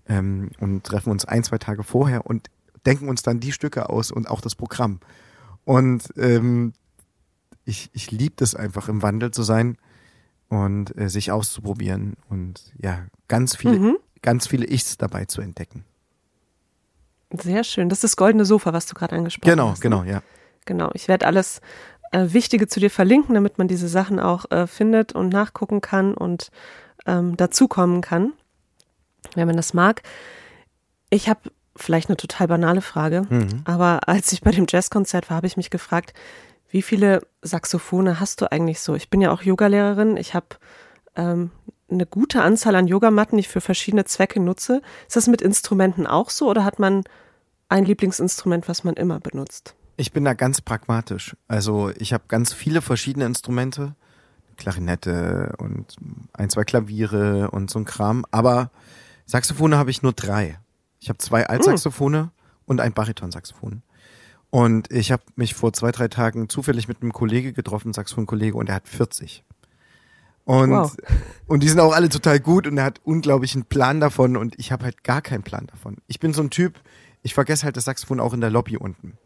ähm, 0.08 0.52
und 0.62 0.86
treffen 0.86 1.12
uns 1.12 1.26
ein, 1.26 1.44
zwei 1.44 1.58
Tage 1.58 1.84
vorher 1.84 2.26
und 2.26 2.48
denken 2.86 3.10
uns 3.10 3.24
dann 3.24 3.42
die 3.42 3.52
Stücke 3.52 3.90
aus 3.90 4.10
und 4.10 4.30
auch 4.30 4.40
das 4.40 4.56
Programm. 4.56 5.02
Und 5.66 6.14
ähm, 6.16 6.72
ich, 7.68 7.90
ich 7.94 8.12
liebe 8.12 8.36
das 8.38 8.56
einfach 8.56 8.88
im 8.88 9.02
Wandel 9.02 9.32
zu 9.32 9.44
sein 9.44 9.78
und 10.50 10.98
äh, 10.98 11.10
sich 11.10 11.32
auszuprobieren 11.32 12.16
und 12.30 12.74
ja, 12.82 13.06
ganz 13.28 13.56
viele, 13.56 13.78
mhm. 13.78 13.98
ganz 14.22 14.48
viele 14.48 14.66
Ichs 14.66 14.98
dabei 14.98 15.26
zu 15.26 15.42
entdecken. 15.42 15.84
Sehr 17.32 17.66
schön. 17.66 17.90
Das 17.90 17.98
ist 17.98 18.04
das 18.06 18.16
goldene 18.16 18.46
Sofa, 18.46 18.72
was 18.72 18.86
du 18.86 18.94
gerade 18.94 19.16
angesprochen 19.16 19.50
genau, 19.50 19.70
hast. 19.70 19.82
Genau, 19.82 20.02
genau, 20.02 20.12
ja. 20.12 20.24
Genau. 20.66 20.90
Ich 20.94 21.10
werde 21.10 21.28
alles 21.28 21.60
äh, 22.14 22.28
Wichtige 22.30 22.68
zu 22.68 22.80
dir 22.80 22.90
verlinken, 22.90 23.36
damit 23.36 23.58
man 23.58 23.68
diese 23.68 23.90
Sachen 23.90 24.20
auch 24.20 24.50
äh, 24.50 24.66
findet 24.66 25.14
und 25.14 25.30
nachgucken 25.30 25.82
kann 25.82 26.14
und 26.14 26.50
ähm, 27.06 27.36
dazukommen 27.36 28.00
kann, 28.00 28.32
wenn 29.36 29.48
man 29.48 29.58
das 29.58 29.74
mag. 29.74 30.04
Ich 31.10 31.28
habe 31.28 31.42
vielleicht 31.76 32.10
eine 32.10 32.18
total 32.18 32.48
banale 32.48 32.82
Frage, 32.82 33.24
mhm. 33.30 33.62
aber 33.66 34.08
als 34.08 34.32
ich 34.32 34.42
bei 34.42 34.52
dem 34.52 34.66
Jazzkonzert 34.70 35.30
war, 35.30 35.38
habe 35.38 35.48
ich 35.48 35.58
mich 35.58 35.70
gefragt, 35.70 36.14
wie 36.70 36.82
viele 36.82 37.22
Saxophone 37.42 38.20
hast 38.20 38.42
du 38.42 38.52
eigentlich 38.52 38.80
so? 38.80 38.96
Ich 38.96 39.10
bin 39.10 39.22
ja 39.22 39.32
auch 39.32 39.42
Yogalehrerin. 39.42 40.18
Ich 40.18 40.34
habe 40.34 40.48
ähm, 41.16 41.52
eine 41.90 42.06
gute 42.06 42.42
Anzahl 42.42 42.76
an 42.76 42.88
Yogamatten, 42.88 43.38
die 43.38 43.42
ich 43.42 43.48
für 43.48 43.62
verschiedene 43.62 44.06
Zwecke 44.06 44.40
nutze. 44.40 44.82
Ist 45.08 45.16
das 45.16 45.28
mit 45.28 45.42
Instrumenten 45.42 46.06
auch 46.06 46.30
so 46.30 46.50
oder 46.50 46.64
hat 46.64 46.80
man 46.80 47.04
ein 47.70 47.86
Lieblingsinstrument, 47.86 48.68
was 48.68 48.84
man 48.84 48.96
immer 48.96 49.20
benutzt? 49.20 49.76
Ich 49.96 50.12
bin 50.12 50.26
da 50.26 50.34
ganz 50.34 50.62
pragmatisch. 50.62 51.36
Also 51.48 51.92
ich 51.98 52.14
habe 52.14 52.26
ganz 52.28 52.54
viele 52.54 52.82
verschiedene 52.82 53.26
Instrumente. 53.26 53.96
Klarinette 54.58 55.54
und 55.60 55.96
ein, 56.34 56.50
zwei 56.50 56.64
Klaviere 56.64 57.52
und 57.52 57.70
so 57.70 57.80
ein 57.80 57.86
Kram. 57.86 58.26
Aber 58.32 58.72
Saxophone 59.26 59.76
habe 59.76 59.92
ich 59.92 60.02
nur 60.02 60.14
drei. 60.14 60.60
Ich 61.00 61.10
habe 61.10 61.20
zwei 61.20 61.48
Altsaxophone 61.48 62.14
mm. 62.14 62.32
und 62.66 62.82
ein 62.82 62.94
Baritonsaxophon. 62.94 63.84
Und 64.50 64.92
ich 64.92 65.12
habe 65.12 65.24
mich 65.36 65.54
vor 65.54 65.74
zwei, 65.74 65.92
drei 65.92 66.08
Tagen 66.08 66.50
zufällig 66.50 66.88
mit 66.88 67.02
einem 67.02 67.14
Kollege 67.14 67.54
getroffen, 67.54 67.94
Saxophon-Kollege, 67.94 68.56
und 68.56 68.70
er 68.70 68.76
hat 68.76 68.88
40. 68.88 69.44
Und, 70.46 70.72
wow. 70.72 70.96
und 71.48 71.64
die 71.64 71.70
sind 71.70 71.80
auch 71.80 71.94
alle 71.94 72.10
total 72.10 72.40
gut 72.40 72.68
und 72.68 72.78
er 72.78 72.86
hat 72.86 73.02
unglaublich 73.04 73.56
einen 73.56 73.66
Plan 73.66 74.00
davon 74.00 74.38
und 74.38 74.58
ich 74.58 74.72
habe 74.72 74.86
halt 74.86 75.04
gar 75.04 75.22
keinen 75.22 75.44
Plan 75.44 75.68
davon. 75.68 75.98
Ich 76.08 76.20
bin 76.20 76.34
so 76.34 76.42
ein 76.42 76.50
Typ, 76.50 76.80
ich 77.22 77.34
vergesse 77.34 77.66
halt 77.66 77.76
das 77.76 77.86
Saxophon 77.86 78.22
auch 78.22 78.34
in 78.34 78.42
der 78.42 78.50
Lobby 78.50 78.78
unten 78.78 79.18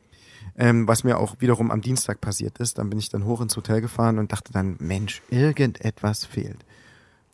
ähm, 0.57 0.87
was 0.87 1.03
mir 1.03 1.17
auch 1.17 1.35
wiederum 1.39 1.71
am 1.71 1.81
Dienstag 1.81 2.21
passiert 2.21 2.59
ist. 2.59 2.77
Dann 2.77 2.89
bin 2.89 2.99
ich 2.99 3.09
dann 3.09 3.25
hoch 3.25 3.41
ins 3.41 3.55
Hotel 3.55 3.81
gefahren 3.81 4.19
und 4.19 4.31
dachte 4.31 4.51
dann, 4.51 4.75
Mensch, 4.79 5.21
irgendetwas 5.29 6.25
fehlt. 6.25 6.65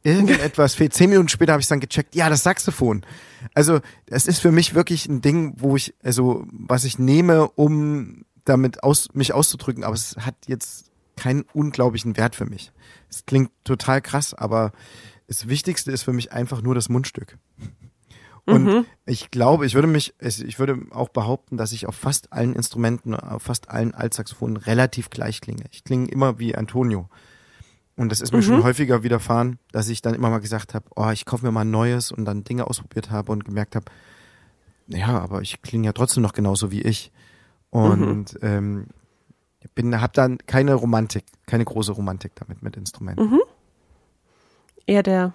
Irgendetwas 0.04 0.76
fehlt. 0.76 0.94
Zehn 0.94 1.10
Minuten 1.10 1.30
später 1.30 1.54
habe 1.54 1.62
ich 1.62 1.68
dann 1.68 1.80
gecheckt, 1.80 2.16
ja, 2.16 2.30
das 2.30 2.44
Saxophon. 2.44 3.06
Also 3.54 3.80
es 4.06 4.28
ist 4.28 4.40
für 4.40 4.52
mich 4.52 4.74
wirklich 4.74 5.08
ein 5.08 5.22
Ding, 5.22 5.54
wo 5.58 5.76
ich, 5.76 5.94
also 6.04 6.46
was 6.52 6.84
ich 6.84 7.00
nehme, 7.00 7.48
um 7.50 8.26
damit 8.46 8.84
aus, 8.84 9.10
mich 9.14 9.34
auszudrücken, 9.34 9.84
aber 9.84 9.96
es 9.96 10.16
hat 10.18 10.36
jetzt 10.48 10.92
keinen 11.16 11.44
unglaublichen 11.54 12.16
Wert 12.16 12.36
für 12.36 12.46
mich. 12.46 12.72
Es 13.10 13.26
klingt 13.26 13.52
total 13.64 14.02
krass, 14.02 14.34
aber 14.34 14.72
das 15.28 15.48
Wichtigste 15.48 15.92
ist 15.92 16.04
für 16.04 16.14
mich 16.14 16.32
einfach 16.32 16.62
nur 16.62 16.76
das 16.76 16.90
Mundstück. 16.90 17.38
Und 18.46 18.64
mhm. 18.64 18.86
ich 19.06 19.30
glaube, 19.30 19.66
ich 19.66 19.76
würde 19.76 19.90
mich, 19.90 20.14
ich 20.22 20.58
würde 20.58 20.80
auch 20.92 21.10
behaupten, 21.10 21.58
dass 21.58 21.74
ich 21.74 21.86
auf 21.86 21.96
fast 21.96 22.32
allen 22.32 22.56
Instrumenten, 22.56 23.14
auf 23.14 23.44
fast 23.44 23.70
allen 23.70 23.94
Altsaxophonen 23.94 24.56
relativ 24.56 25.10
gleich 25.10 25.42
klinge. 25.42 25.66
Ich 25.72 25.84
klinge 25.84 26.08
immer 26.08 26.40
wie 26.40 26.56
Antonio. 26.56 27.10
Und 27.98 28.12
das 28.12 28.22
ist 28.22 28.32
mir 28.32 28.38
mhm. 28.38 28.44
schon 28.44 28.64
häufiger 28.64 29.04
widerfahren, 29.04 29.58
dass 29.72 29.90
ich 29.90 30.02
dann 30.02 30.14
immer 30.14 30.30
mal 30.30 30.40
gesagt 30.40 30.74
habe, 30.74 30.86
oh, 30.96 31.10
ich 31.10 31.26
kaufe 31.26 31.46
mir 31.46 31.52
mal 31.52 31.62
ein 31.62 31.72
neues 31.72 32.12
und 32.12 32.26
dann 32.26 32.44
Dinge 32.44 32.68
ausprobiert 32.68 33.10
habe 33.12 33.32
und 33.32 33.44
gemerkt 33.44 33.76
habe, 33.76 33.86
ja, 34.88 35.20
aber 35.20 35.42
ich 35.42 35.62
klinge 35.62 35.88
ja 35.88 35.94
trotzdem 35.94 36.24
noch 36.24 36.34
genauso 36.34 36.72
wie 36.72 36.82
ich. 36.82 37.12
Und 37.72 38.34
mhm. 38.34 38.40
ähm, 38.42 38.86
bin, 39.76 40.00
habe 40.00 40.14
dann 40.14 40.38
keine 40.46 40.76
Romantik, 40.76 41.26
keine 41.46 41.66
große 41.66 41.92
Romantik 41.92 42.34
damit 42.36 42.62
mit 42.64 42.78
Instrumenten. 42.78 43.32
Mhm. 43.32 43.42
Eher 44.86 45.04
der 45.04 45.34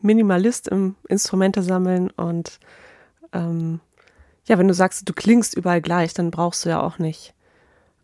Minimalist 0.00 0.68
im 0.68 0.94
Instrumente 1.08 1.62
sammeln 1.62 2.10
und 2.10 2.60
ähm, 3.32 3.80
ja, 4.46 4.58
wenn 4.58 4.68
du 4.68 4.74
sagst, 4.74 5.08
du 5.08 5.12
klingst 5.12 5.56
überall 5.56 5.82
gleich, 5.82 6.14
dann 6.14 6.30
brauchst 6.30 6.64
du 6.64 6.68
ja 6.68 6.80
auch 6.80 6.98
nicht 6.98 7.34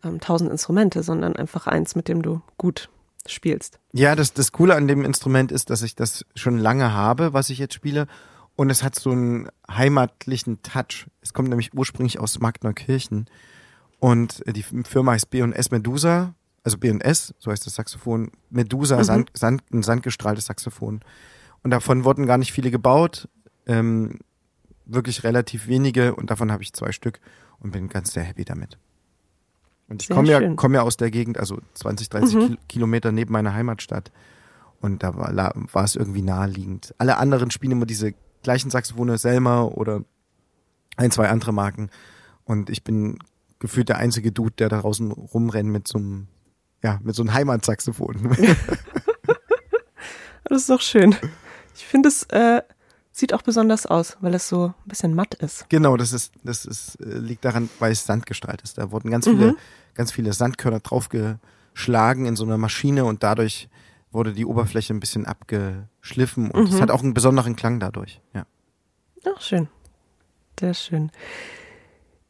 ähm, 0.05 0.21
tausend 0.21 0.51
Instrumente, 0.51 1.03
sondern 1.03 1.37
einfach 1.37 1.67
eins, 1.67 1.95
mit 1.95 2.09
dem 2.09 2.23
du 2.23 2.43
gut 2.59 2.89
spielst. 3.27 3.79
Ja, 3.93 4.15
das, 4.17 4.33
das 4.33 4.53
Coole 4.53 4.75
an 4.75 4.89
dem 4.89 5.05
Instrument 5.05 5.53
ist, 5.53 5.71
dass 5.71 5.83
ich 5.83 5.95
das 5.95 6.25
schon 6.35 6.59
lange 6.59 6.93
habe, 6.93 7.33
was 7.33 7.51
ich 7.51 7.59
jetzt 7.59 7.75
spiele. 7.75 8.07
Und 8.57 8.71
es 8.71 8.83
hat 8.83 8.95
so 8.95 9.11
einen 9.11 9.49
heimatlichen 9.71 10.63
Touch. 10.63 11.07
Es 11.21 11.33
kommt 11.33 11.49
nämlich 11.49 11.75
ursprünglich 11.75 12.19
aus 12.19 12.39
Markneukirchen. 12.41 13.27
Und 13.99 14.43
die 14.47 14.63
Firma 14.63 15.13
heißt 15.13 15.31
B&S 15.31 15.71
Medusa, 15.71 16.35
also 16.65 16.79
B&S, 16.79 17.35
so 17.39 17.51
heißt 17.51 17.67
das 17.67 17.77
Saxophon. 17.77 18.31
Medusa, 18.51 18.99
mhm. 18.99 19.05
Sand, 19.05 19.31
Sand, 19.35 19.63
ein 19.73 19.83
sandgestrahltes 19.83 20.47
Saxophon. 20.47 21.01
Und 21.63 21.71
davon 21.71 22.05
wurden 22.05 22.27
gar 22.27 22.39
nicht 22.39 22.53
viele 22.53 22.71
gebaut. 22.71 23.29
Ähm, 23.67 24.19
wirklich 24.85 25.25
relativ 25.25 25.69
wenige 25.69 26.15
und 26.15 26.31
davon 26.31 26.51
habe 26.51 26.63
ich 26.63 26.73
zwei 26.73 26.93
Stück 26.93 27.21
und 27.61 27.71
bin 27.71 27.89
ganz 27.89 28.13
sehr 28.13 28.25
happy 28.25 28.45
damit. 28.45 28.79
Und 29.93 30.03
ich 30.03 30.09
komme 30.09 30.27
ja, 30.29 30.55
komm 30.55 30.73
ja 30.73 30.81
aus 30.81 30.97
der 30.97 31.11
Gegend, 31.11 31.39
also 31.39 31.59
20, 31.75 32.09
30 32.09 32.35
mhm. 32.35 32.59
Kilometer 32.67 33.13
neben 33.13 33.31
meiner 33.31 33.53
Heimatstadt. 33.53 34.11
Und 34.81 35.03
da 35.03 35.15
war, 35.15 35.53
war 35.55 35.85
es 35.85 35.97
irgendwie 35.97 36.23
naheliegend. 36.23 36.95
Alle 36.97 37.19
anderen 37.19 37.51
spielen 37.51 37.73
immer 37.73 37.85
diese 37.85 38.15
gleichen 38.43 38.71
Saxophone, 38.71 39.19
Selmer 39.19 39.77
oder 39.77 40.03
ein, 40.97 41.11
zwei 41.11 41.29
andere 41.29 41.53
Marken. 41.53 41.91
Und 42.45 42.71
ich 42.71 42.85
bin 42.85 43.19
gefühlt 43.59 43.91
der 43.91 43.99
einzige 43.99 44.33
Dude, 44.33 44.55
der 44.59 44.71
da 44.71 44.81
draußen 44.81 45.13
rumrennt 45.13 45.69
mit 45.69 45.87
so 45.87 45.99
einem, 45.99 46.29
ja, 46.83 46.99
mit 47.03 47.15
so 47.15 47.23
einem 47.23 47.35
Heimatsaxophon. 47.35 48.35
das 50.45 50.63
ist 50.63 50.71
doch 50.71 50.81
schön. 50.81 51.15
Ich 51.77 51.85
finde, 51.85 52.09
es 52.09 52.23
äh, 52.31 52.63
sieht 53.13 53.35
auch 53.35 53.43
besonders 53.43 53.85
aus, 53.85 54.17
weil 54.23 54.33
es 54.33 54.49
so 54.49 54.69
ein 54.69 54.89
bisschen 54.89 55.15
matt 55.15 55.35
ist. 55.35 55.69
Genau, 55.69 55.99
das 55.99 56.15
ist, 56.15 56.33
das 56.43 56.65
ist, 56.65 56.97
äh, 56.97 57.19
liegt 57.19 57.45
daran, 57.45 57.69
weil 57.79 57.93
es 57.93 58.07
sandgestrahlt 58.07 58.63
ist. 58.63 58.79
Da 58.79 58.91
wurden 58.91 59.11
ganz 59.11 59.27
viele, 59.27 59.53
mhm. 59.53 59.57
Ganz 59.95 60.13
viele 60.13 60.33
Sandkörner 60.33 60.81
draufgeschlagen 60.81 62.27
in 62.27 62.37
so 62.37 62.45
einer 62.45 62.59
Maschine 62.59 63.05
und 63.05 63.23
dadurch 63.23 63.69
wurde 64.11 64.33
die 64.33 64.45
Oberfläche 64.45 64.93
ein 64.93 65.01
bisschen 65.01 65.27
abgeschliffen 65.27 66.51
und 66.51 66.69
es 66.69 66.77
mhm. 66.77 66.81
hat 66.81 66.91
auch 66.91 67.03
einen 67.03 67.15
besonderen 67.15 67.57
Klang 67.57 67.81
dadurch, 67.81 68.21
ja. 68.35 68.45
Ach, 69.25 69.41
schön. 69.41 69.69
Sehr 70.59 70.75
schön. 70.75 71.11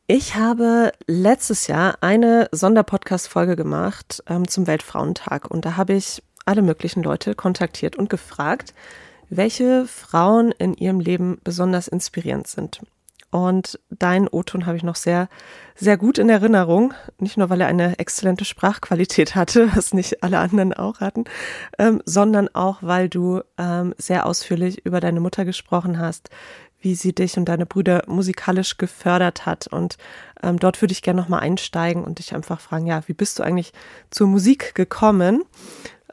Ich 0.07 0.35
habe 0.35 0.93
letztes 1.07 1.67
Jahr 1.67 1.99
eine 2.03 2.49
Sonderpodcast-Folge 2.53 3.57
gemacht 3.57 4.23
ähm, 4.27 4.47
zum 4.47 4.67
Weltfrauentag 4.67 5.51
und 5.51 5.65
da 5.65 5.77
habe 5.77 5.95
ich 5.95 6.23
alle 6.45 6.63
möglichen 6.63 7.03
Leute 7.03 7.35
kontaktiert 7.35 7.97
und 7.97 8.11
gefragt, 8.11 8.75
welche 9.31 9.87
Frauen 9.87 10.53
in 10.53 10.75
ihrem 10.75 11.01
Leben 11.01 11.41
besonders 11.43 11.89
inspirierend 11.89 12.47
sind. 12.47 12.81
Und 13.33 13.81
deinen 13.89 14.29
O-Ton 14.29 14.67
habe 14.67 14.77
ich 14.77 14.83
noch 14.83 14.95
sehr, 14.95 15.31
sehr 15.75 15.97
gut 15.97 16.19
in 16.19 16.29
Erinnerung. 16.29 16.93
Nicht 17.19 17.39
nur, 17.39 17.49
weil 17.49 17.63
er 17.63 17.67
eine 17.67 17.99
exzellente 17.99 18.45
Sprachqualität 18.45 19.35
hatte, 19.35 19.71
was 19.75 19.95
nicht 19.95 20.23
alle 20.23 20.39
anderen 20.39 20.75
auch 20.75 21.01
hatten, 21.01 21.25
ähm, 21.79 22.03
sondern 22.05 22.55
auch, 22.55 22.83
weil 22.83 23.09
du 23.09 23.41
ähm, 23.57 23.95
sehr 23.97 24.27
ausführlich 24.27 24.85
über 24.85 25.01
deine 25.01 25.21
Mutter 25.21 25.47
gesprochen 25.47 25.99
hast, 25.99 26.29
wie 26.79 26.95
sie 26.95 27.15
dich 27.15 27.39
und 27.39 27.47
deine 27.47 27.65
Brüder 27.65 28.03
musikalisch 28.07 28.77
gefördert 28.77 29.47
hat. 29.47 29.67
Und 29.67 29.97
ähm, 30.43 30.59
dort 30.59 30.83
würde 30.83 30.93
ich 30.93 31.01
gerne 31.01 31.23
nochmal 31.23 31.41
einsteigen 31.41 32.05
und 32.05 32.19
dich 32.19 32.35
einfach 32.35 32.61
fragen, 32.61 32.87
ja, 32.87 33.03
wie 33.07 33.15
bist 33.15 33.39
du 33.39 33.43
eigentlich 33.45 33.73
zur 34.11 34.27
Musik 34.27 34.75
gekommen? 34.75 35.43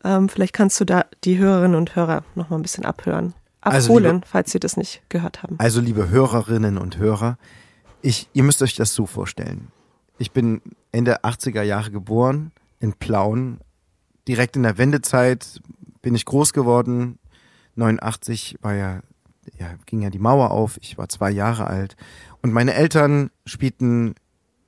Ähm, 0.05 0.29
vielleicht 0.29 0.53
kannst 0.53 0.79
du 0.79 0.85
da 0.85 1.05
die 1.25 1.37
Hörerinnen 1.37 1.75
und 1.75 1.97
Hörer 1.97 2.23
noch 2.35 2.49
mal 2.49 2.55
ein 2.55 2.61
bisschen 2.61 2.85
abhören, 2.85 3.33
abholen, 3.61 3.75
also 3.75 3.97
liebe, 3.97 4.21
falls 4.25 4.51
sie 4.51 4.59
das 4.59 4.77
nicht 4.77 5.01
gehört 5.09 5.43
haben. 5.43 5.55
Also 5.59 5.81
liebe 5.81 6.09
Hörerinnen 6.09 6.77
und 6.77 6.97
Hörer, 6.97 7.37
ich, 8.01 8.29
ihr 8.33 8.43
müsst 8.43 8.61
euch 8.61 8.75
das 8.75 8.93
so 8.93 9.05
vorstellen. 9.05 9.69
Ich 10.17 10.31
bin 10.31 10.61
Ende 10.91 11.23
80er 11.23 11.61
Jahre 11.61 11.91
geboren 11.91 12.51
in 12.79 12.93
Plauen. 12.93 13.59
Direkt 14.27 14.55
in 14.55 14.63
der 14.63 14.77
Wendezeit 14.77 15.61
bin 16.01 16.15
ich 16.15 16.25
groß 16.25 16.53
geworden. 16.53 17.19
89 17.75 18.57
war 18.61 18.73
ja, 18.73 19.01
ja, 19.57 19.67
ging 19.85 20.01
ja 20.01 20.09
die 20.09 20.19
Mauer 20.19 20.51
auf. 20.51 20.77
Ich 20.81 20.97
war 20.97 21.09
zwei 21.09 21.31
Jahre 21.31 21.67
alt. 21.67 21.95
Und 22.41 22.53
meine 22.53 22.73
Eltern 22.73 23.31
spielten 23.45 24.15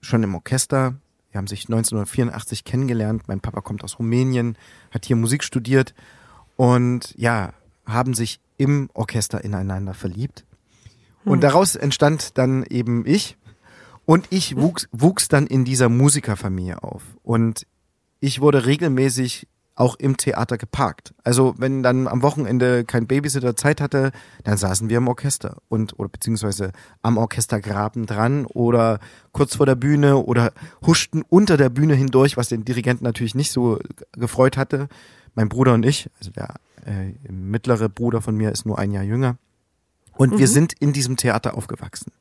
schon 0.01 0.23
im 0.23 0.35
Orchester. 0.35 0.95
Wir 1.31 1.37
haben 1.37 1.47
sich 1.47 1.65
1984 1.65 2.65
kennengelernt. 2.65 3.23
Mein 3.27 3.39
Papa 3.39 3.61
kommt 3.61 3.83
aus 3.83 3.99
Rumänien, 3.99 4.57
hat 4.91 5.05
hier 5.05 5.15
Musik 5.15 5.43
studiert 5.43 5.93
und 6.57 7.13
ja, 7.17 7.53
haben 7.85 8.13
sich 8.13 8.39
im 8.61 8.91
Orchester 8.93 9.43
ineinander 9.43 9.95
verliebt. 9.95 10.45
Und 11.25 11.37
hm. 11.37 11.41
daraus 11.41 11.75
entstand 11.75 12.37
dann 12.37 12.63
eben 12.63 13.07
ich. 13.07 13.35
Und 14.05 14.27
ich 14.29 14.55
wuchs, 14.55 14.87
wuchs 14.91 15.29
dann 15.29 15.47
in 15.47 15.65
dieser 15.65 15.89
Musikerfamilie 15.89 16.83
auf. 16.83 17.01
Und 17.23 17.65
ich 18.19 18.39
wurde 18.39 18.67
regelmäßig 18.67 19.47
auch 19.73 19.95
im 19.95 20.15
Theater 20.15 20.59
geparkt. 20.59 21.15
Also 21.23 21.55
wenn 21.57 21.81
dann 21.81 22.07
am 22.07 22.21
Wochenende 22.21 22.83
kein 22.83 23.07
Babysitter 23.07 23.55
Zeit 23.55 23.81
hatte, 23.81 24.11
dann 24.43 24.57
saßen 24.57 24.89
wir 24.89 24.97
im 24.97 25.07
Orchester 25.07 25.57
und 25.69 25.97
oder 25.97 26.09
beziehungsweise 26.09 26.71
am 27.01 27.17
Orchestergraben 27.17 28.05
dran 28.05 28.45
oder 28.45 28.99
kurz 29.31 29.55
vor 29.55 29.65
der 29.65 29.75
Bühne 29.75 30.17
oder 30.17 30.51
huschten 30.85 31.23
unter 31.27 31.57
der 31.57 31.69
Bühne 31.69 31.95
hindurch, 31.95 32.37
was 32.37 32.49
den 32.49 32.65
Dirigenten 32.65 33.05
natürlich 33.05 33.33
nicht 33.33 33.51
so 33.51 33.79
gefreut 34.11 34.55
hatte. 34.55 34.87
Mein 35.35 35.49
Bruder 35.49 35.73
und 35.73 35.85
ich, 35.85 36.09
also 36.19 36.31
der 36.31 36.55
äh, 36.85 37.13
mittlere 37.31 37.89
Bruder 37.89 38.21
von 38.21 38.35
mir 38.35 38.51
ist 38.51 38.65
nur 38.65 38.79
ein 38.79 38.91
Jahr 38.91 39.03
jünger. 39.03 39.37
Und 40.13 40.33
mhm. 40.33 40.39
wir 40.39 40.47
sind 40.47 40.73
in 40.73 40.93
diesem 40.93 41.17
Theater 41.17 41.55
aufgewachsen. 41.55 42.11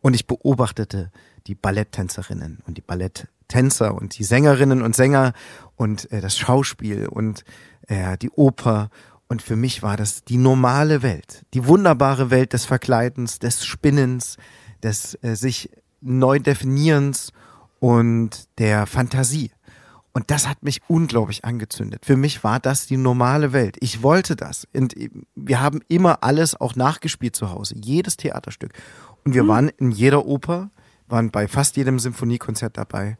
Und 0.00 0.14
ich 0.14 0.26
beobachtete 0.26 1.10
die 1.46 1.54
Balletttänzerinnen 1.54 2.58
und 2.66 2.76
die 2.76 2.82
Balletttänzer 2.82 3.94
und 3.94 4.18
die 4.18 4.24
Sängerinnen 4.24 4.82
und 4.82 4.94
Sänger 4.94 5.32
und 5.76 6.10
äh, 6.12 6.20
das 6.20 6.36
Schauspiel 6.36 7.06
und 7.06 7.44
äh, 7.86 8.16
die 8.18 8.30
Oper. 8.30 8.90
Und 9.28 9.42
für 9.42 9.56
mich 9.56 9.82
war 9.82 9.96
das 9.96 10.24
die 10.24 10.36
normale 10.36 11.02
Welt, 11.02 11.44
die 11.54 11.66
wunderbare 11.66 12.30
Welt 12.30 12.52
des 12.52 12.64
Verkleidens, 12.64 13.38
des 13.38 13.64
Spinnens, 13.64 14.36
des 14.82 15.18
äh, 15.22 15.34
sich 15.34 15.70
neu 16.00 16.38
definierens 16.38 17.32
und 17.80 18.48
der 18.58 18.86
Fantasie. 18.86 19.50
Und 20.18 20.32
das 20.32 20.48
hat 20.48 20.64
mich 20.64 20.80
unglaublich 20.88 21.44
angezündet. 21.44 22.04
Für 22.04 22.16
mich 22.16 22.42
war 22.42 22.58
das 22.58 22.88
die 22.88 22.96
normale 22.96 23.52
Welt. 23.52 23.76
Ich 23.78 24.02
wollte 24.02 24.34
das. 24.34 24.66
Und 24.74 24.92
wir 25.36 25.60
haben 25.60 25.78
immer 25.86 26.24
alles 26.24 26.60
auch 26.60 26.74
nachgespielt 26.74 27.36
zu 27.36 27.52
Hause. 27.52 27.76
Jedes 27.80 28.16
Theaterstück. 28.16 28.72
Und 29.24 29.34
wir 29.34 29.44
mhm. 29.44 29.48
waren 29.48 29.68
in 29.68 29.92
jeder 29.92 30.26
Oper, 30.26 30.72
waren 31.06 31.30
bei 31.30 31.46
fast 31.46 31.76
jedem 31.76 32.00
Symphoniekonzert 32.00 32.76
dabei. 32.76 33.16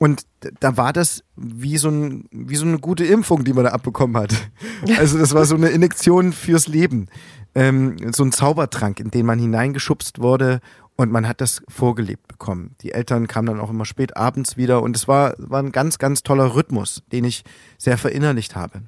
Und 0.00 0.26
da 0.58 0.76
war 0.76 0.92
das 0.92 1.22
wie 1.36 1.76
so, 1.76 1.90
ein, 1.90 2.24
wie 2.32 2.56
so 2.56 2.66
eine 2.66 2.80
gute 2.80 3.04
Impfung, 3.04 3.44
die 3.44 3.52
man 3.52 3.62
da 3.62 3.70
abbekommen 3.70 4.16
hat. 4.16 4.34
Also 4.98 5.18
das 5.18 5.32
war 5.34 5.44
so 5.44 5.54
eine 5.54 5.68
Injektion 5.68 6.32
fürs 6.32 6.66
Leben. 6.66 7.06
Ähm, 7.54 8.12
so 8.12 8.24
ein 8.24 8.32
Zaubertrank, 8.32 8.98
in 8.98 9.12
den 9.12 9.26
man 9.26 9.38
hineingeschubst 9.38 10.18
wurde 10.18 10.60
und 10.96 11.10
man 11.10 11.26
hat 11.26 11.40
das 11.40 11.62
vorgelebt 11.68 12.28
bekommen. 12.28 12.74
Die 12.82 12.92
Eltern 12.92 13.26
kamen 13.26 13.46
dann 13.46 13.60
auch 13.60 13.70
immer 13.70 13.84
spät 13.84 14.16
abends 14.16 14.56
wieder 14.56 14.82
und 14.82 14.96
es 14.96 15.08
war, 15.08 15.34
war 15.38 15.62
ein 15.62 15.72
ganz, 15.72 15.98
ganz 15.98 16.22
toller 16.22 16.54
Rhythmus, 16.54 17.02
den 17.12 17.24
ich 17.24 17.44
sehr 17.78 17.98
verinnerlicht 17.98 18.54
habe. 18.54 18.82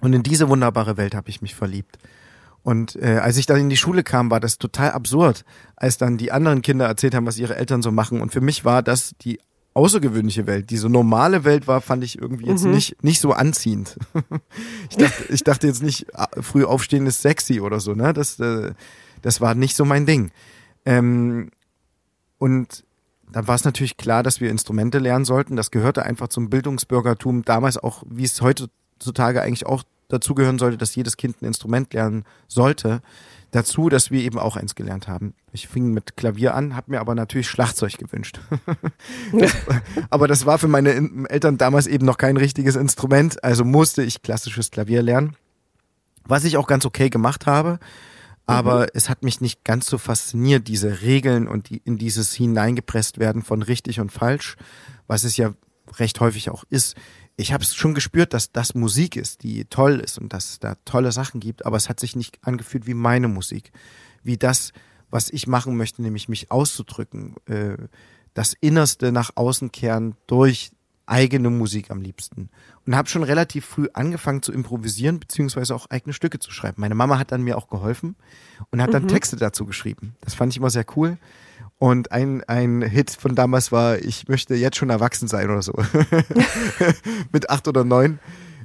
Und 0.00 0.12
in 0.12 0.22
diese 0.22 0.48
wunderbare 0.48 0.96
Welt 0.96 1.14
habe 1.14 1.28
ich 1.28 1.42
mich 1.42 1.54
verliebt. 1.54 1.98
Und 2.62 2.96
äh, 2.96 3.18
als 3.18 3.36
ich 3.36 3.46
dann 3.46 3.58
in 3.58 3.70
die 3.70 3.76
Schule 3.76 4.02
kam, 4.02 4.30
war 4.30 4.40
das 4.40 4.58
total 4.58 4.90
absurd, 4.90 5.44
als 5.76 5.96
dann 5.96 6.18
die 6.18 6.32
anderen 6.32 6.62
Kinder 6.62 6.86
erzählt 6.86 7.14
haben, 7.14 7.26
was 7.26 7.38
ihre 7.38 7.56
Eltern 7.56 7.82
so 7.82 7.90
machen. 7.90 8.20
Und 8.20 8.32
für 8.32 8.40
mich 8.40 8.64
war 8.64 8.82
das 8.82 9.14
die 9.22 9.40
außergewöhnliche 9.74 10.46
Welt. 10.46 10.70
Diese 10.70 10.88
normale 10.88 11.44
Welt 11.44 11.66
war, 11.66 11.80
fand 11.80 12.02
ich 12.04 12.18
irgendwie 12.20 12.46
jetzt 12.46 12.64
mhm. 12.64 12.72
nicht, 12.72 13.02
nicht 13.02 13.20
so 13.20 13.32
anziehend. 13.32 13.96
ich, 14.90 14.96
dachte, 14.96 15.32
ich 15.32 15.44
dachte 15.44 15.66
jetzt 15.66 15.82
nicht, 15.82 16.14
ah, 16.14 16.28
früh 16.40 16.64
aufstehen 16.64 17.06
ist 17.06 17.22
sexy 17.22 17.60
oder 17.60 17.80
so, 17.80 17.94
ne? 17.94 18.12
Das, 18.12 18.40
äh, 18.40 18.72
das 19.22 19.40
war 19.40 19.54
nicht 19.54 19.76
so 19.76 19.84
mein 19.84 20.04
Ding. 20.04 20.30
Ähm, 20.84 21.50
und 22.38 22.84
dann 23.30 23.46
war 23.46 23.54
es 23.54 23.64
natürlich 23.64 23.96
klar, 23.96 24.22
dass 24.22 24.40
wir 24.40 24.50
Instrumente 24.50 24.98
lernen 24.98 25.24
sollten. 25.24 25.56
Das 25.56 25.70
gehörte 25.70 26.04
einfach 26.04 26.28
zum 26.28 26.50
Bildungsbürgertum 26.50 27.44
damals 27.44 27.76
auch, 27.76 28.02
wie 28.08 28.24
es 28.24 28.40
heutzutage 28.40 29.42
eigentlich 29.42 29.66
auch 29.66 29.82
dazugehören 30.08 30.58
sollte, 30.58 30.78
dass 30.78 30.94
jedes 30.94 31.16
Kind 31.16 31.42
ein 31.42 31.46
Instrument 31.46 31.92
lernen 31.92 32.24
sollte 32.46 33.02
dazu, 33.50 33.88
dass 33.88 34.10
wir 34.10 34.22
eben 34.22 34.38
auch 34.38 34.56
eins 34.56 34.74
gelernt 34.74 35.08
haben. 35.08 35.34
Ich 35.52 35.68
fing 35.68 35.92
mit 35.92 36.16
Klavier 36.16 36.54
an, 36.54 36.76
habe 36.76 36.90
mir 36.90 37.00
aber 37.00 37.14
natürlich 37.14 37.48
Schlagzeug 37.48 37.96
gewünscht. 37.98 38.40
das, 39.32 39.52
aber 40.10 40.28
das 40.28 40.46
war 40.46 40.58
für 40.58 40.68
meine 40.68 40.90
Eltern 41.28 41.58
damals 41.58 41.86
eben 41.86 42.04
noch 42.04 42.18
kein 42.18 42.36
richtiges 42.36 42.76
Instrument, 42.76 43.42
also 43.42 43.64
musste 43.64 44.02
ich 44.02 44.22
klassisches 44.22 44.70
Klavier 44.70 45.02
lernen, 45.02 45.36
was 46.24 46.44
ich 46.44 46.56
auch 46.56 46.66
ganz 46.66 46.84
okay 46.84 47.08
gemacht 47.08 47.46
habe. 47.46 47.78
Aber 48.48 48.82
mhm. 48.82 48.88
es 48.94 49.08
hat 49.08 49.22
mich 49.22 49.40
nicht 49.40 49.64
ganz 49.64 49.86
so 49.86 49.98
fasziniert, 49.98 50.68
diese 50.68 51.02
Regeln 51.02 51.46
und 51.46 51.70
die, 51.70 51.82
in 51.84 51.98
dieses 51.98 52.32
hineingepresst 52.32 53.18
werden 53.18 53.42
von 53.42 53.62
richtig 53.62 54.00
und 54.00 54.10
falsch, 54.10 54.56
was 55.06 55.24
es 55.24 55.36
ja 55.36 55.54
recht 55.98 56.20
häufig 56.20 56.50
auch 56.50 56.64
ist 56.68 56.96
ich 57.38 57.52
habe 57.52 57.62
es 57.62 57.74
schon 57.74 57.94
gespürt, 57.94 58.34
dass 58.34 58.50
das 58.50 58.74
Musik 58.74 59.14
ist, 59.14 59.44
die 59.44 59.64
toll 59.64 60.00
ist 60.00 60.18
und 60.18 60.32
dass 60.32 60.50
es 60.50 60.58
da 60.58 60.74
tolle 60.84 61.12
Sachen 61.12 61.38
gibt, 61.38 61.64
aber 61.64 61.76
es 61.76 61.88
hat 61.88 62.00
sich 62.00 62.16
nicht 62.16 62.38
angefühlt 62.42 62.88
wie 62.88 62.94
meine 62.94 63.28
Musik, 63.28 63.70
wie 64.24 64.36
das, 64.36 64.72
was 65.08 65.30
ich 65.30 65.46
machen 65.46 65.76
möchte, 65.76 66.02
nämlich 66.02 66.28
mich 66.28 66.50
auszudrücken, 66.50 67.36
äh, 67.46 67.76
das 68.34 68.54
Innerste 68.60 69.12
nach 69.12 69.30
außen 69.36 69.70
kehren 69.70 70.16
durch 70.26 70.72
eigene 71.08 71.50
Musik 71.50 71.90
am 71.90 72.00
liebsten. 72.00 72.50
Und 72.86 72.96
habe 72.96 73.08
schon 73.08 73.22
relativ 73.22 73.66
früh 73.66 73.88
angefangen 73.92 74.42
zu 74.42 74.52
improvisieren, 74.52 75.20
beziehungsweise 75.20 75.74
auch 75.74 75.90
eigene 75.90 76.12
Stücke 76.12 76.38
zu 76.38 76.50
schreiben. 76.50 76.80
Meine 76.80 76.94
Mama 76.94 77.18
hat 77.18 77.32
dann 77.32 77.42
mir 77.42 77.58
auch 77.58 77.68
geholfen 77.68 78.16
und 78.70 78.80
hat 78.80 78.94
dann 78.94 79.04
mhm. 79.04 79.08
Texte 79.08 79.36
dazu 79.36 79.66
geschrieben. 79.66 80.14
Das 80.20 80.34
fand 80.34 80.52
ich 80.52 80.58
immer 80.58 80.70
sehr 80.70 80.86
cool. 80.96 81.18
Und 81.78 82.12
ein, 82.12 82.42
ein 82.44 82.82
Hit 82.82 83.10
von 83.10 83.34
damals 83.34 83.70
war, 83.72 83.98
ich 83.98 84.28
möchte 84.28 84.54
jetzt 84.54 84.76
schon 84.76 84.90
erwachsen 84.90 85.28
sein 85.28 85.50
oder 85.50 85.62
so. 85.62 85.72
Mit 87.32 87.50
acht 87.50 87.68
oder 87.68 87.84
neun. 87.84 88.18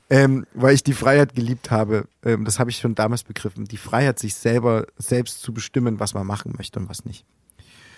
Ähm, 0.10 0.46
weil 0.54 0.76
ich 0.76 0.84
die 0.84 0.94
Freiheit 0.94 1.34
geliebt 1.34 1.72
habe. 1.72 2.08
Ähm, 2.24 2.44
das 2.46 2.60
habe 2.60 2.70
ich 2.70 2.78
schon 2.78 2.94
damals 2.94 3.24
begriffen. 3.24 3.66
Die 3.66 3.78
Freiheit, 3.78 4.20
sich 4.20 4.36
selber 4.36 4.86
selbst 4.98 5.42
zu 5.42 5.54
bestimmen, 5.54 6.00
was 6.00 6.14
man 6.14 6.28
machen 6.28 6.54
möchte 6.58 6.80
und 6.80 6.90
was 6.90 7.06
nicht. 7.06 7.26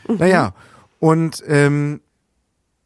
Mhm. 0.08 0.18
Naja, 0.18 0.54
und 1.00 1.44
ähm, 1.48 2.02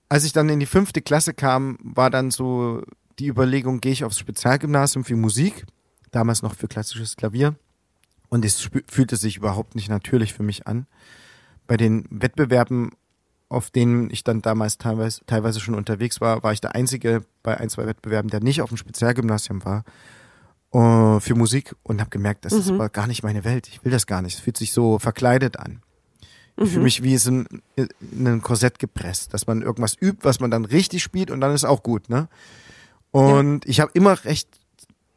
als 0.09 0.23
ich 0.23 0.33
dann 0.33 0.49
in 0.49 0.59
die 0.59 0.65
fünfte 0.65 1.01
Klasse 1.01 1.33
kam, 1.33 1.77
war 1.81 2.09
dann 2.09 2.31
so 2.31 2.83
die 3.19 3.27
Überlegung, 3.27 3.79
gehe 3.79 3.91
ich 3.91 4.03
aufs 4.03 4.19
Spezialgymnasium 4.19 5.05
für 5.05 5.15
Musik, 5.15 5.65
damals 6.11 6.41
noch 6.41 6.55
für 6.55 6.67
klassisches 6.67 7.15
Klavier. 7.15 7.55
Und 8.29 8.45
es 8.45 8.69
fühlte 8.87 9.17
sich 9.17 9.37
überhaupt 9.37 9.75
nicht 9.75 9.89
natürlich 9.89 10.33
für 10.33 10.43
mich 10.43 10.67
an 10.67 10.87
bei 11.67 11.77
den 11.77 12.05
Wettbewerben, 12.09 12.91
auf 13.47 13.69
denen 13.71 14.09
ich 14.09 14.23
dann 14.23 14.41
damals 14.41 14.77
teilweise, 14.77 15.21
teilweise 15.25 15.59
schon 15.59 15.75
unterwegs 15.75 16.21
war, 16.21 16.43
war 16.43 16.53
ich 16.53 16.61
der 16.61 16.75
Einzige 16.75 17.23
bei 17.41 17.57
ein, 17.57 17.69
zwei 17.69 17.85
Wettbewerben, 17.85 18.29
der 18.29 18.41
nicht 18.41 18.61
auf 18.61 18.69
dem 18.69 18.77
Spezialgymnasium 18.77 19.63
war 19.65 19.83
uh, 20.73 21.19
für 21.19 21.35
Musik 21.35 21.75
und 21.83 21.99
habe 21.99 22.09
gemerkt, 22.09 22.45
das 22.45 22.53
mhm. 22.53 22.59
ist 22.59 22.71
aber 22.71 22.89
gar 22.89 23.07
nicht 23.07 23.23
meine 23.23 23.43
Welt. 23.43 23.67
Ich 23.67 23.83
will 23.83 23.91
das 23.91 24.07
gar 24.07 24.21
nicht. 24.21 24.35
Es 24.35 24.39
fühlt 24.39 24.57
sich 24.57 24.71
so 24.71 24.99
verkleidet 24.99 25.57
an. 25.57 25.81
Mhm. 26.59 26.65
Für 26.67 26.79
mich 26.79 27.03
wie 27.03 27.17
so 27.17 27.31
ein, 27.31 27.47
in 27.75 28.27
ein 28.27 28.41
Korsett 28.41 28.79
gepresst, 28.79 29.33
dass 29.33 29.47
man 29.47 29.61
irgendwas 29.61 29.95
übt, 29.99 30.23
was 30.23 30.39
man 30.39 30.51
dann 30.51 30.65
richtig 30.65 31.03
spielt 31.03 31.31
und 31.31 31.41
dann 31.41 31.53
ist 31.53 31.65
auch 31.65 31.83
gut, 31.83 32.09
ne? 32.09 32.27
Und 33.11 33.65
ja. 33.65 33.69
ich 33.69 33.79
habe 33.79 33.91
immer 33.93 34.23
recht 34.25 34.49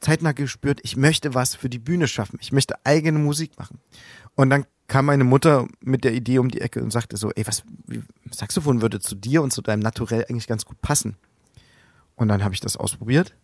zeitnah 0.02 0.33
gespürt, 0.33 0.81
ich 0.83 0.96
möchte 0.96 1.35
was 1.35 1.55
für 1.55 1.68
die 1.68 1.78
Bühne 1.78 2.09
schaffen. 2.09 2.38
Ich 2.40 2.52
möchte 2.52 2.74
eigene 2.85 3.18
Musik 3.18 3.59
machen. 3.59 3.78
Und 4.35 4.50
dann 4.50 4.66
kam 4.88 5.07
meine 5.07 5.24
Mutter 5.24 5.68
mit 5.81 6.05
der 6.05 6.12
Idee 6.12 6.38
um 6.38 6.50
die 6.50 6.61
Ecke 6.61 6.83
und 6.83 6.90
sagte 6.90 7.16
so, 7.16 7.31
ey, 7.31 7.46
was, 7.46 7.62
wie, 7.87 8.02
Saxophon 8.31 8.83
würde 8.83 9.00
zu 9.00 9.14
dir 9.14 9.42
und 9.42 9.52
zu 9.52 9.62
deinem 9.62 9.81
Naturell 9.81 10.26
eigentlich 10.28 10.48
ganz 10.48 10.64
gut 10.64 10.81
passen. 10.83 11.16
Und 12.16 12.28
dann 12.28 12.44
habe 12.44 12.52
ich 12.52 12.61
das 12.61 12.76
ausprobiert. 12.76 13.35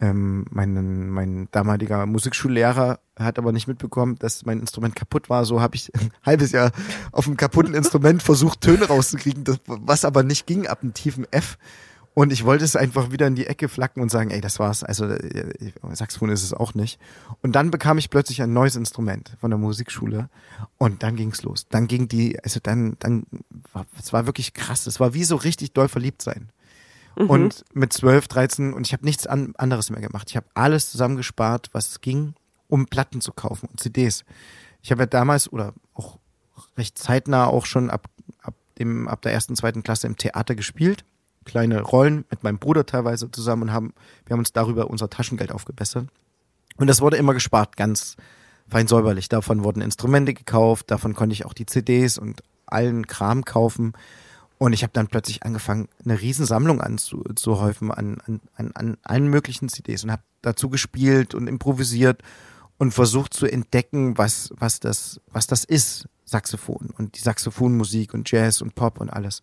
Ähm, 0.00 0.44
mein, 0.50 1.08
mein 1.10 1.48
damaliger 1.52 2.04
Musikschullehrer 2.06 2.98
hat 3.16 3.38
aber 3.38 3.52
nicht 3.52 3.68
mitbekommen, 3.68 4.16
dass 4.18 4.44
mein 4.44 4.58
Instrument 4.58 4.96
kaputt 4.96 5.30
war. 5.30 5.44
So 5.44 5.60
habe 5.60 5.76
ich 5.76 5.94
ein 6.00 6.10
halbes 6.24 6.52
Jahr 6.52 6.72
auf 7.12 7.26
einem 7.26 7.36
kaputten 7.36 7.74
Instrument 7.74 8.22
versucht, 8.22 8.60
Töne 8.60 8.86
rauszukriegen, 8.86 9.44
das, 9.44 9.60
was 9.66 10.04
aber 10.04 10.22
nicht 10.22 10.46
ging 10.46 10.66
ab 10.66 10.82
einem 10.82 10.94
tiefen 10.94 11.26
F. 11.30 11.58
Und 12.14 12.32
ich 12.32 12.44
wollte 12.44 12.64
es 12.64 12.76
einfach 12.76 13.10
wieder 13.10 13.26
in 13.26 13.34
die 13.34 13.46
Ecke 13.46 13.68
flacken 13.68 14.00
und 14.00 14.08
sagen, 14.08 14.30
ey, 14.30 14.40
das 14.40 14.60
war's. 14.60 14.84
Also 14.84 15.06
äh, 15.06 15.52
Saxophon 15.92 16.30
ist 16.30 16.44
es 16.44 16.54
auch 16.54 16.74
nicht. 16.74 17.00
Und 17.42 17.56
dann 17.56 17.72
bekam 17.72 17.98
ich 17.98 18.08
plötzlich 18.08 18.40
ein 18.40 18.52
neues 18.52 18.76
Instrument 18.76 19.32
von 19.40 19.50
der 19.50 19.58
Musikschule 19.58 20.28
und 20.78 21.02
dann 21.02 21.16
ging's 21.16 21.42
los. 21.42 21.66
Dann 21.68 21.88
ging 21.88 22.06
die, 22.06 22.38
also 22.44 22.60
dann, 22.62 22.96
dann, 23.00 23.26
war, 23.72 23.84
es 23.98 24.12
war 24.12 24.26
wirklich 24.26 24.54
krass. 24.54 24.86
Es 24.86 25.00
war 25.00 25.12
wie 25.12 25.24
so 25.24 25.34
richtig 25.34 25.72
doll 25.72 25.88
verliebt 25.88 26.22
sein. 26.22 26.50
Mhm. 27.16 27.30
Und 27.30 27.64
mit 27.72 27.92
12, 27.92 28.28
13 28.28 28.72
und 28.72 28.86
ich 28.86 28.92
habe 28.92 29.04
nichts 29.04 29.26
an, 29.26 29.54
anderes 29.56 29.90
mehr 29.90 30.00
gemacht. 30.00 30.30
Ich 30.30 30.36
habe 30.36 30.46
alles 30.54 30.90
zusammengespart, 30.90 31.70
was 31.72 32.00
ging, 32.00 32.34
um 32.68 32.86
Platten 32.86 33.20
zu 33.20 33.32
kaufen 33.32 33.68
und 33.70 33.80
CDs. 33.80 34.24
Ich 34.82 34.90
habe 34.90 35.02
ja 35.02 35.06
damals 35.06 35.52
oder 35.52 35.74
auch 35.94 36.18
recht 36.76 36.98
zeitnah 36.98 37.46
auch 37.46 37.66
schon 37.66 37.90
ab, 37.90 38.08
ab 38.42 38.54
dem, 38.78 39.08
ab 39.08 39.22
der 39.22 39.32
ersten, 39.32 39.56
zweiten 39.56 39.82
Klasse 39.82 40.06
im 40.06 40.16
Theater 40.16 40.54
gespielt 40.54 41.04
kleine 41.44 41.80
Rollen 41.82 42.24
mit 42.30 42.42
meinem 42.42 42.58
Bruder 42.58 42.86
teilweise 42.86 43.30
zusammen 43.30 43.64
und 43.64 43.72
haben, 43.72 43.94
wir 44.26 44.34
haben 44.34 44.40
uns 44.40 44.52
darüber 44.52 44.90
unser 44.90 45.10
Taschengeld 45.10 45.52
aufgebessert. 45.52 46.08
Und 46.76 46.86
das 46.88 47.00
wurde 47.00 47.16
immer 47.16 47.34
gespart, 47.34 47.76
ganz 47.76 48.16
fein 48.68 48.88
säuberlich. 48.88 49.28
Davon 49.28 49.62
wurden 49.62 49.80
Instrumente 49.80 50.34
gekauft, 50.34 50.90
davon 50.90 51.14
konnte 51.14 51.34
ich 51.34 51.46
auch 51.46 51.52
die 51.52 51.66
CDs 51.66 52.18
und 52.18 52.42
allen 52.66 53.06
Kram 53.06 53.44
kaufen. 53.44 53.92
Und 54.58 54.72
ich 54.72 54.82
habe 54.82 54.92
dann 54.92 55.08
plötzlich 55.08 55.42
angefangen, 55.42 55.88
eine 56.04 56.20
Riesensammlung 56.20 56.80
anzuhäufen 56.80 57.90
an, 57.90 58.18
an, 58.26 58.40
an, 58.54 58.72
an 58.74 58.96
allen 59.02 59.28
möglichen 59.28 59.68
CDs 59.68 60.04
und 60.04 60.12
habe 60.12 60.22
dazu 60.42 60.70
gespielt 60.70 61.34
und 61.34 61.48
improvisiert 61.48 62.22
und 62.78 62.92
versucht 62.92 63.34
zu 63.34 63.46
entdecken, 63.46 64.16
was, 64.16 64.50
was, 64.56 64.80
das, 64.80 65.20
was 65.32 65.46
das 65.46 65.64
ist, 65.64 66.08
Saxophon 66.24 66.90
und 66.96 67.16
die 67.16 67.20
Saxophonmusik 67.20 68.14
und 68.14 68.30
Jazz 68.30 68.62
und 68.62 68.74
Pop 68.74 69.00
und 69.00 69.10
alles. 69.10 69.42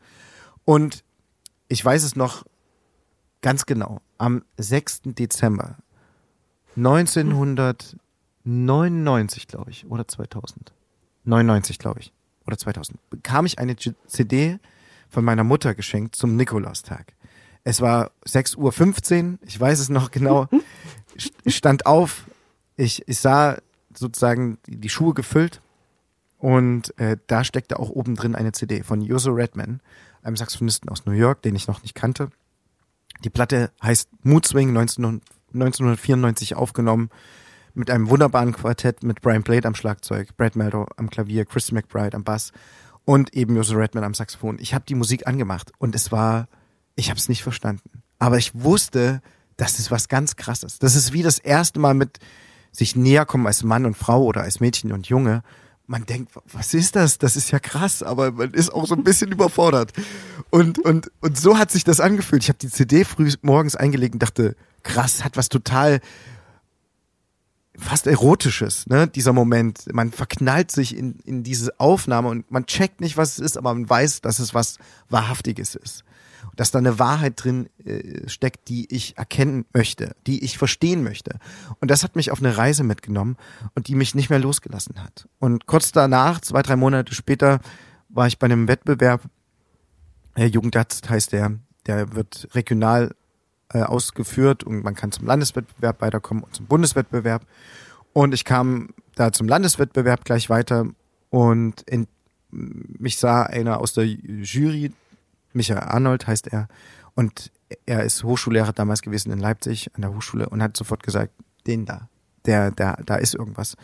Und 0.66 1.04
ich 1.68 1.84
weiß 1.84 2.04
es 2.04 2.16
noch 2.16 2.46
ganz 3.42 3.66
genau, 3.66 4.02
am 4.18 4.44
6. 4.58 5.02
Dezember 5.06 5.78
1999, 6.78 9.48
glaube 9.48 9.72
ich, 9.72 9.86
oder 9.88 10.08
2000. 10.08 10.72
99, 11.24 11.80
glaube 11.80 12.00
ich, 12.00 12.14
oder 12.48 12.58
2000, 12.58 12.98
bekam 13.10 13.46
ich 13.46 13.60
eine 13.60 13.76
CD 13.76 14.60
von 15.12 15.24
meiner 15.24 15.44
Mutter 15.44 15.76
geschenkt 15.76 16.16
zum 16.16 16.36
Nikolaustag. 16.36 17.14
Es 17.64 17.82
war 17.82 18.12
6.15 18.26 18.58
Uhr, 19.34 19.40
ich 19.46 19.60
weiß 19.60 19.80
es 19.80 19.90
noch 19.90 20.10
genau. 20.10 20.48
Ich 21.44 21.58
stand 21.58 21.86
auf, 21.88 22.26
ich, 22.78 23.06
ich 23.06 23.20
sah 23.20 23.58
sozusagen 23.94 24.60
die 24.66 24.88
Schuhe 24.88 25.14
gefüllt 25.14 25.62
und 26.38 26.98
äh, 26.98 27.18
da 27.28 27.44
steckte 27.44 27.78
auch 27.80 27.90
oben 27.90 28.16
drin 28.16 28.34
eine 28.34 28.54
CD 28.54 28.82
von 28.82 29.02
Joso 29.02 29.32
Redman 29.32 29.82
einem 30.24 30.38
Saxophonisten 30.38 30.90
aus 30.90 31.06
New 31.06 31.12
York, 31.12 31.42
den 31.42 31.54
ich 31.56 31.68
noch 31.68 31.82
nicht 31.82 31.96
kannte. 31.96 32.30
Die 33.24 33.30
Platte 33.30 33.72
heißt 33.84 34.10
Mood 34.24 34.48
Swing 34.48 34.72
19, 34.72 35.22
1994 35.54 36.56
aufgenommen 36.56 37.10
mit 37.74 37.90
einem 37.90 38.10
wunderbaren 38.10 38.54
Quartett 38.54 39.04
mit 39.04 39.22
Brian 39.22 39.44
Blade 39.44 39.68
am 39.68 39.76
Schlagzeug, 39.76 40.36
Brad 40.38 40.56
Meldo 40.56 40.88
am 40.98 41.10
Klavier, 41.10 41.46
Chris 41.46 41.72
McBride 41.72 42.16
am 42.16 42.24
Bass 42.24 42.52
und 43.06 43.34
eben 43.34 43.56
Jose 43.56 43.76
Redman 43.76 44.04
am 44.04 44.14
Saxophon. 44.14 44.58
Ich 44.60 44.74
habe 44.74 44.86
die 44.88 44.96
Musik 44.96 45.28
angemacht 45.28 45.72
und 45.78 45.96
es 45.96 46.12
war, 46.12 46.48
ich 46.96 47.10
habe 47.10 47.18
es 47.18 47.30
nicht 47.30 47.44
verstanden. 47.44 48.04
Aber 48.20 48.38
ich 48.38 48.52
wusste, 48.54 49.22
das 49.58 49.80
ist 49.80 49.92
was 49.92 50.08
ganz 50.08 50.36
krasses. 50.36 50.80
Das 50.80 50.96
ist 50.96 51.14
wie 51.14 51.24
das 51.24 51.40
erste 51.40 51.80
Mal 51.80 51.94
mit 51.94 52.20
sich 52.72 52.96
näher 52.96 53.26
kommen 53.26 53.48
als 53.48 53.64
Mann 53.64 53.86
und 53.86 53.98
Frau 53.98 54.24
oder 54.24 54.42
als 54.42 54.60
Mädchen 54.60 54.92
und 54.92 55.08
Junge. 55.08 55.44
Man 55.88 56.06
denkt, 56.06 56.32
was 56.54 56.74
ist 56.74 56.96
das? 56.96 57.18
Das 57.18 57.36
ist 57.36 57.52
ja 57.52 57.60
krass, 57.60 58.02
aber 58.02 58.32
man 58.32 58.52
ist 58.52 58.74
auch 58.74 58.86
so 58.86 58.96
ein 58.96 59.04
bisschen 59.04 59.32
überfordert. 59.32 59.92
Und, 60.50 60.80
und, 60.80 61.12
und 61.20 61.38
so 61.38 61.58
hat 61.58 61.72
sich 61.72 61.84
das 61.84 62.00
angefühlt. 62.00 62.44
Ich 62.44 62.50
habe 62.50 62.60
die 62.60 62.70
CD 62.70 63.04
früh 63.04 63.32
morgens 63.42 63.76
eingelegt 63.76 64.14
und 64.14 64.24
dachte, 64.24 64.56
krass, 64.84 65.24
hat 65.24 65.38
was 65.38 65.50
total 65.50 66.00
fast 67.82 68.08
erotisches, 68.08 68.88
ne, 68.88 69.08
dieser 69.08 69.34
Moment. 69.34 69.94
Man 69.94 70.12
verknallt 70.12 70.72
sich 70.72 70.96
in, 70.96 71.20
in 71.26 71.44
diese 71.44 71.80
Aufnahme 71.80 72.30
und 72.30 72.50
man 72.52 72.66
checkt 72.66 73.02
nicht, 73.02 73.18
was 73.18 73.34
es 73.34 73.40
ist, 73.40 73.58
aber 73.58 73.74
man 73.74 73.90
weiß, 73.90 74.22
dass 74.22 74.40
es 74.40 74.54
was 74.54 74.78
Wahrhaftiges 75.10 75.76
ist. 75.76 76.04
Dass 76.56 76.72
da 76.72 76.80
eine 76.80 77.00
Wahrheit 77.00 77.44
drin 77.44 77.70
äh, 77.84 78.28
steckt, 78.28 78.68
die 78.70 78.94
ich 78.94 79.18
erkennen 79.18 79.66
möchte, 79.74 80.16
die 80.28 80.44
ich 80.44 80.58
verstehen 80.58 81.04
möchte. 81.04 81.40
Und 81.80 81.92
das 81.92 82.04
hat 82.04 82.16
mich 82.16 82.32
auf 82.32 82.40
eine 82.40 82.58
Reise 82.58 82.84
mitgenommen 82.84 83.38
und 83.76 83.88
die 83.88 83.96
mich 83.96 84.16
nicht 84.16 84.30
mehr 84.30 84.40
losgelassen 84.40 85.04
hat. 85.04 85.28
Und 85.40 85.66
kurz 85.66 85.92
danach, 85.92 86.42
zwei, 86.42 86.62
drei 86.62 86.76
Monate 86.76 87.14
später, 87.14 87.60
war 88.10 88.28
ich 88.28 88.38
bei 88.40 88.46
einem 88.46 88.68
Wettbewerb, 88.68 89.22
äh, 90.36 90.46
Jugendarzt 90.46 91.10
heißt 91.10 91.32
der, 91.32 91.60
der 91.86 92.16
wird 92.16 92.48
regional 92.54 93.16
äh, 93.74 93.82
ausgeführt 93.82 94.64
und 94.64 94.84
man 94.84 94.96
kann 94.96 95.12
zum 95.12 95.26
Landeswettbewerb 95.26 96.02
weiterkommen 96.02 96.44
und 96.44 96.56
zum 96.56 96.66
Bundeswettbewerb. 96.66 97.46
Und 98.14 98.34
ich 98.34 98.46
kam 98.46 98.90
da 99.16 99.32
zum 99.32 99.48
Landeswettbewerb 99.48 100.26
gleich 100.26 100.50
weiter 100.50 100.88
und 101.30 101.82
in, 101.82 102.08
mich 102.50 103.18
sah 103.18 103.44
einer 103.44 103.80
aus 103.80 103.94
der 103.94 104.06
Jury, 104.06 104.92
Michael 105.54 105.80
Arnold 105.80 106.28
heißt 106.28 106.48
er, 106.48 106.68
und 107.16 107.52
er 107.86 108.04
ist 108.04 108.24
Hochschullehrer 108.24 108.74
damals 108.74 109.02
gewesen 109.02 109.32
in 109.32 109.40
Leipzig 109.40 109.90
an 109.96 110.02
der 110.02 110.14
Hochschule 110.14 110.50
und 110.50 110.62
hat 110.62 110.76
sofort 110.78 111.04
gesagt, 111.04 111.34
den 111.68 111.86
da, 111.86 112.10
der, 112.46 112.72
der, 112.72 112.98
da 113.06 113.16
ist 113.16 113.36
irgendwas. 113.36 113.76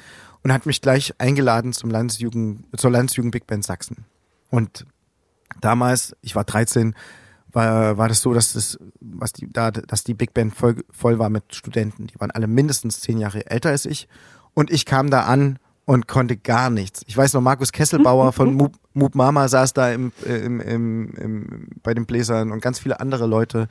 Und 0.43 0.53
hat 0.53 0.65
mich 0.65 0.81
gleich 0.81 1.13
eingeladen 1.17 1.73
zum 1.73 1.89
Landesjugend, 1.89 2.65
zur 2.77 2.91
Landesjugend 2.91 3.31
Big 3.31 3.47
Band 3.47 3.63
Sachsen. 3.63 4.05
Und 4.49 4.85
damals, 5.61 6.15
ich 6.21 6.35
war 6.35 6.43
13, 6.43 6.95
war, 7.57 7.97
war 7.97 8.07
das 8.07 8.21
so, 8.21 8.33
dass 8.33 8.53
das, 8.53 8.77
was 9.01 9.33
die, 9.33 9.51
da, 9.51 9.71
dass 9.71 10.03
die 10.03 10.13
Big 10.13 10.33
Band 10.33 10.55
voll, 10.55 10.83
voll 10.91 11.17
war 11.17 11.29
mit 11.29 11.55
Studenten. 11.55 12.05
Die 12.05 12.19
waren 12.19 12.31
alle 12.31 12.47
mindestens 12.47 13.01
zehn 13.01 13.17
Jahre 13.17 13.49
älter 13.49 13.69
als 13.69 13.85
ich. 13.85 14.07
Und 14.53 14.71
ich 14.71 14.85
kam 14.85 15.09
da 15.09 15.23
an 15.23 15.57
und 15.85 16.07
konnte 16.07 16.37
gar 16.37 16.69
nichts. 16.69 17.01
Ich 17.07 17.17
weiß 17.17 17.33
noch, 17.33 17.41
Markus 17.41 17.71
Kesselbauer 17.71 18.31
von 18.31 18.53
Moop, 18.57 18.75
Moop 18.93 19.15
Mama 19.15 19.47
saß 19.47 19.73
da 19.73 19.91
im, 19.91 20.11
im, 20.23 20.61
im, 20.61 21.13
im, 21.15 21.67
bei 21.81 21.95
den 21.95 22.05
Bläsern 22.05 22.51
und 22.51 22.61
ganz 22.61 22.77
viele 22.77 22.99
andere 22.99 23.25
Leute 23.25 23.67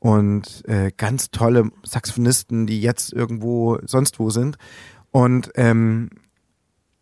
und 0.00 0.66
äh, 0.68 0.90
ganz 0.96 1.30
tolle 1.30 1.70
Saxophonisten, 1.84 2.66
die 2.66 2.80
jetzt 2.80 3.12
irgendwo 3.12 3.78
sonst 3.84 4.18
wo 4.18 4.30
sind. 4.30 4.56
Und 5.12 5.52
ähm, 5.54 6.10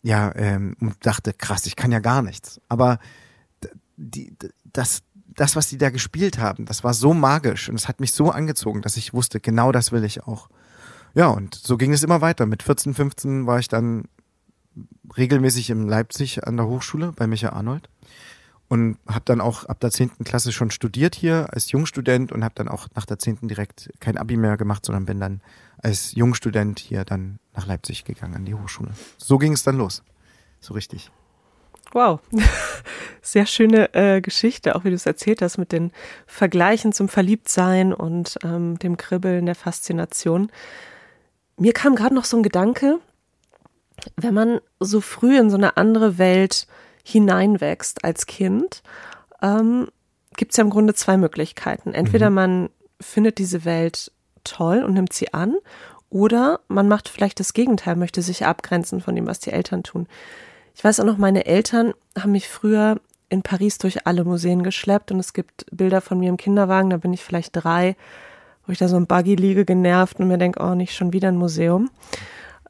ja, 0.03 0.35
ähm, 0.37 0.77
dachte, 1.01 1.33
krass, 1.33 1.65
ich 1.65 1.77
kann 1.77 1.93
ja 1.93 2.01
gar 2.01 2.21
nichts. 2.21 2.61
Aber 2.69 2.99
die, 3.97 4.35
das, 4.73 5.03
das, 5.37 5.57
was 5.57 5.69
die 5.69 5.79
da 5.79 5.91
gespielt 5.91 6.39
haben, 6.39 6.65
das 6.65 6.85
war 6.85 6.95
so 6.95 7.15
magisch 7.15 7.69
und 7.69 7.75
es 7.77 7.89
hat 7.89 8.01
mich 8.01 8.13
so 8.13 8.31
angezogen, 8.31 8.83
dass 8.83 8.97
ich 8.97 9.15
wusste, 9.15 9.41
genau 9.41 9.73
das 9.73 9.93
will 9.93 10.05
ich 10.05 10.23
auch. 10.25 10.49
Ja, 11.15 11.29
und 11.29 11.55
so 11.55 11.77
ging 11.77 11.93
es 11.93 12.03
immer 12.03 12.21
weiter. 12.21 12.47
Mit 12.47 12.63
14, 12.63 12.95
15 12.95 13.47
war 13.47 13.59
ich 13.59 13.69
dann 13.69 14.05
regelmäßig 15.17 15.71
in 15.71 15.89
Leipzig 15.89 16.47
an 16.47 16.57
der 16.57 16.67
Hochschule 16.67 17.13
bei 17.13 17.27
Michael 17.27 17.55
Arnold 17.55 17.89
und 18.69 18.99
habe 19.09 19.25
dann 19.25 19.41
auch 19.41 19.65
ab 19.65 19.81
der 19.81 19.91
10. 19.91 20.25
Klasse 20.25 20.53
schon 20.53 20.71
studiert 20.71 21.17
hier 21.17 21.49
als 21.53 21.73
Jungstudent 21.73 22.31
und 22.31 22.45
habe 22.45 22.55
dann 22.55 22.69
auch 22.69 22.87
nach 22.95 23.05
der 23.05 23.19
10. 23.19 23.49
direkt 23.49 23.91
kein 23.99 24.17
Abi 24.17 24.37
mehr 24.37 24.57
gemacht, 24.57 24.87
sondern 24.87 25.07
bin 25.07 25.19
dann 25.19 25.41
als 25.79 26.15
Jungstudent 26.15 26.79
hier 26.79 27.05
dann 27.05 27.41
nach 27.55 27.67
Leipzig 27.67 28.05
gegangen 28.05 28.37
an 28.37 28.45
die 28.45 28.55
Hochschule. 28.55 28.91
So 29.19 29.39
ging 29.39 29.53
es 29.53 29.65
dann 29.65 29.77
los. 29.77 30.05
So 30.61 30.75
richtig. 30.75 31.11
Wow, 31.93 32.21
sehr 33.23 33.47
schöne 33.47 33.93
äh, 33.95 34.21
Geschichte, 34.21 34.77
auch 34.77 34.85
wie 34.85 34.91
du 34.91 34.95
es 34.95 35.07
erzählt 35.07 35.43
hast 35.43 35.59
mit 35.59 35.73
den 35.73 35.93
Vergleichen 36.27 36.93
zum 36.93 37.09
Verliebtsein 37.09 37.93
und 37.93 38.39
ähm, 38.45 38.79
dem 38.79 38.97
Kribbeln 38.97 39.47
der 39.47 39.55
Faszination. 39.55 40.51
Mir 41.57 41.73
kam 41.73 41.97
gerade 41.97 42.15
noch 42.15 42.25
so 42.25 42.37
ein 42.37 42.43
Gedanke, 42.43 42.99
wenn 44.17 44.35
man 44.35 44.61
so 44.79 45.01
früh 45.01 45.39
in 45.39 45.51
so 45.51 45.57
eine 45.57 45.77
andere 45.77 46.17
Welt 46.17 46.67
hineinwächst 47.03 48.05
als 48.05 48.27
Kind, 48.27 48.83
ähm, 49.43 49.89
gibt 50.37 50.53
es 50.53 50.57
ja 50.57 50.65
im 50.65 50.71
Grunde 50.71 50.95
zwei 50.95 51.17
Möglichkeiten. 51.17 51.93
Entweder 51.93 52.31
mhm. 52.31 52.35
man 52.35 52.71
findet 53.01 53.39
diese 53.39 53.65
Welt 53.65 54.13
toll 54.45 54.83
und 54.85 54.95
nimmt 54.95 55.13
sie 55.13 55.35
an, 55.35 55.57
oder 56.09 56.61
man 56.67 56.89
macht 56.89 57.09
vielleicht 57.09 57.39
das 57.39 57.53
Gegenteil, 57.53 57.95
möchte 57.95 58.21
sich 58.21 58.45
abgrenzen 58.45 59.01
von 59.01 59.15
dem, 59.15 59.29
was 59.29 59.39
die 59.39 59.53
Eltern 59.53 59.85
tun. 59.85 60.09
Ich 60.75 60.85
weiß 60.85 61.01
auch 61.01 61.05
noch, 61.05 61.19
meine 61.19 61.47
Eltern 61.47 61.93
haben 62.19 62.33
mich 62.33 62.49
früher 62.49 63.01
in 63.29 63.43
Paris 63.43 63.79
durch 63.79 64.07
alle 64.07 64.25
Museen 64.25 64.63
geschleppt 64.63 65.13
und 65.13 65.21
es 65.21 65.33
gibt 65.33 65.67
Bilder 65.71 66.01
von 66.01 66.19
mir 66.19 66.29
im 66.29 66.37
Kinderwagen, 66.37 66.91
da 66.91 66.97
bin 66.97 67.13
ich 67.13 67.23
vielleicht 67.23 67.53
drei, 67.53 67.97
wo 68.67 68.73
ich 68.73 68.79
da 68.79 68.89
so 68.89 68.97
im 68.97 69.07
Buggy 69.07 69.37
liege, 69.37 69.65
genervt 69.65 70.19
und 70.19 70.29
mir 70.29 70.39
denke, 70.39 70.61
oh, 70.63 70.75
nicht 70.75 70.95
schon 70.95 71.13
wieder 71.13 71.29
ein 71.29 71.37
Museum. 71.37 71.91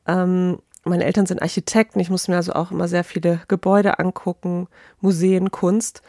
Ähm, 0.07 0.59
meine 0.85 1.05
Eltern 1.05 1.27
sind 1.27 1.43
Architekten, 1.43 2.01
ich 2.01 2.11
muss 2.11 2.29
mir 2.29 2.37
also 2.37 2.53
auch 2.53 2.71
immer 2.71 2.89
sehr 2.89 3.05
viele 3.05 3.41
Gebäude 3.49 3.99
angucken, 3.99 4.69
Museen, 5.01 5.51
Kunst. 5.51 6.03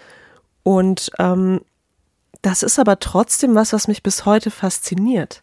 Und 0.64 1.12
ähm, 1.20 1.62
das 2.42 2.64
ist 2.64 2.80
aber 2.80 3.00
trotzdem 3.00 3.56
was, 3.56 3.74
was 3.74 3.88
mich 3.88 4.04
bis 4.04 4.26
heute 4.26 4.52
fasziniert. 4.52 5.42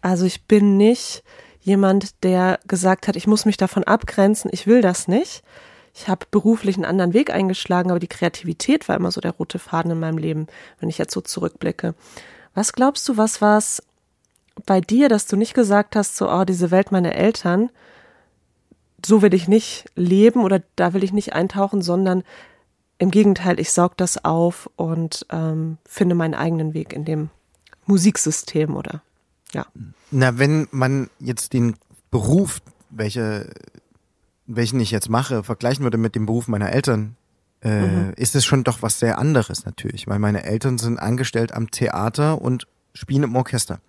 Also 0.00 0.26
ich 0.26 0.44
bin 0.46 0.76
nicht 0.76 1.24
jemand, 1.60 2.22
der 2.24 2.60
gesagt 2.68 3.08
hat, 3.08 3.16
ich 3.16 3.26
muss 3.26 3.46
mich 3.46 3.56
davon 3.56 3.84
abgrenzen, 3.84 4.50
ich 4.52 4.66
will 4.66 4.82
das 4.82 5.08
nicht, 5.08 5.42
ich 5.94 6.08
habe 6.08 6.26
beruflich 6.30 6.76
einen 6.76 6.84
anderen 6.84 7.14
Weg 7.14 7.32
eingeschlagen, 7.32 7.90
aber 7.90 8.00
die 8.00 8.08
Kreativität 8.08 8.88
war 8.88 8.96
immer 8.96 9.12
so 9.12 9.20
der 9.20 9.30
rote 9.30 9.60
Faden 9.60 9.92
in 9.92 10.00
meinem 10.00 10.18
Leben, 10.18 10.48
wenn 10.80 10.88
ich 10.88 10.98
jetzt 10.98 11.14
so 11.14 11.20
zurückblicke. 11.20 11.94
Was 12.52 12.72
glaubst 12.72 13.08
du, 13.08 13.16
was 13.16 13.40
war 13.40 13.58
es 13.58 13.82
bei 14.66 14.80
dir, 14.80 15.08
dass 15.08 15.26
du 15.26 15.36
nicht 15.36 15.54
gesagt 15.54 15.94
hast, 15.94 16.16
so, 16.16 16.30
oh, 16.30 16.44
diese 16.44 16.72
Welt 16.72 16.90
meiner 16.90 17.14
Eltern, 17.14 17.70
so 19.06 19.22
will 19.22 19.34
ich 19.34 19.46
nicht 19.46 19.84
leben 19.94 20.42
oder 20.42 20.62
da 20.76 20.94
will 20.94 21.04
ich 21.04 21.12
nicht 21.12 21.32
eintauchen, 21.32 21.80
sondern 21.80 22.24
im 22.98 23.10
Gegenteil, 23.10 23.60
ich 23.60 23.70
saug 23.70 23.96
das 23.96 24.24
auf 24.24 24.70
und 24.76 25.26
ähm, 25.30 25.78
finde 25.84 26.14
meinen 26.14 26.34
eigenen 26.34 26.74
Weg 26.74 26.92
in 26.92 27.04
dem 27.04 27.30
Musiksystem 27.86 28.74
oder 28.76 29.02
ja. 29.52 29.66
Na, 30.10 30.38
wenn 30.38 30.66
man 30.72 31.10
jetzt 31.20 31.52
den 31.52 31.76
Beruf, 32.10 32.60
welche 32.90 33.50
welchen 34.46 34.80
ich 34.80 34.90
jetzt 34.90 35.08
mache, 35.08 35.42
vergleichen 35.42 35.84
würde 35.84 35.98
mit 35.98 36.14
dem 36.14 36.26
Beruf 36.26 36.48
meiner 36.48 36.72
Eltern, 36.72 37.16
äh, 37.62 37.80
mhm. 37.80 38.12
ist 38.16 38.34
es 38.34 38.44
schon 38.44 38.64
doch 38.64 38.82
was 38.82 38.98
sehr 38.98 39.18
anderes 39.18 39.64
natürlich, 39.64 40.06
weil 40.06 40.18
meine 40.18 40.44
Eltern 40.44 40.78
sind 40.78 40.98
angestellt 40.98 41.52
am 41.52 41.70
Theater 41.70 42.40
und 42.40 42.66
spielen 42.92 43.22
im 43.22 43.36
Orchester. 43.36 43.80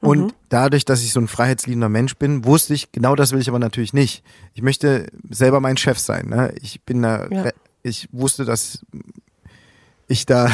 Und 0.00 0.20
mhm. 0.20 0.32
dadurch, 0.48 0.84
dass 0.84 1.02
ich 1.02 1.12
so 1.12 1.20
ein 1.20 1.28
freiheitsliebender 1.28 1.88
Mensch 1.88 2.16
bin, 2.16 2.44
wusste 2.44 2.74
ich, 2.74 2.92
genau 2.92 3.14
das 3.14 3.32
will 3.32 3.40
ich 3.40 3.48
aber 3.48 3.58
natürlich 3.58 3.92
nicht. 3.94 4.22
Ich 4.54 4.62
möchte 4.62 5.06
selber 5.30 5.60
mein 5.60 5.76
Chef 5.76 5.98
sein. 5.98 6.28
Ne? 6.28 6.52
Ich 6.60 6.82
bin 6.82 7.02
da, 7.02 7.28
ja. 7.28 7.50
ich 7.82 8.08
wusste, 8.12 8.44
dass 8.44 8.84
ich 10.08 10.26
da 10.26 10.50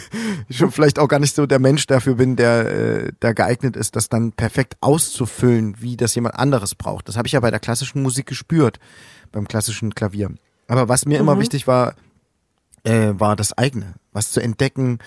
schon 0.50 0.70
vielleicht 0.70 0.98
auch 0.98 1.08
gar 1.08 1.18
nicht 1.18 1.34
so 1.34 1.46
der 1.46 1.58
Mensch 1.58 1.86
dafür 1.86 2.14
bin, 2.16 2.36
der 2.36 2.70
äh, 2.70 3.12
da 3.20 3.32
geeignet 3.32 3.76
ist, 3.76 3.96
das 3.96 4.08
dann 4.08 4.32
perfekt 4.32 4.76
auszufüllen, 4.80 5.76
wie 5.80 5.96
das 5.96 6.14
jemand 6.14 6.38
anderes 6.38 6.74
braucht. 6.74 7.08
Das 7.08 7.16
habe 7.16 7.26
ich 7.26 7.32
ja 7.32 7.40
bei 7.40 7.50
der 7.50 7.60
klassischen 7.60 8.02
Musik 8.02 8.26
gespürt, 8.26 8.78
beim 9.32 9.46
klassischen 9.46 9.94
Klavier. 9.94 10.30
Aber 10.68 10.88
was 10.88 11.06
mir 11.06 11.18
mhm. 11.18 11.28
immer 11.28 11.38
wichtig 11.38 11.66
war, 11.66 11.94
äh, 12.84 13.12
war 13.16 13.36
das 13.36 13.56
eigene, 13.56 13.94
was 14.12 14.32
zu 14.32 14.40
entdecken. 14.40 14.98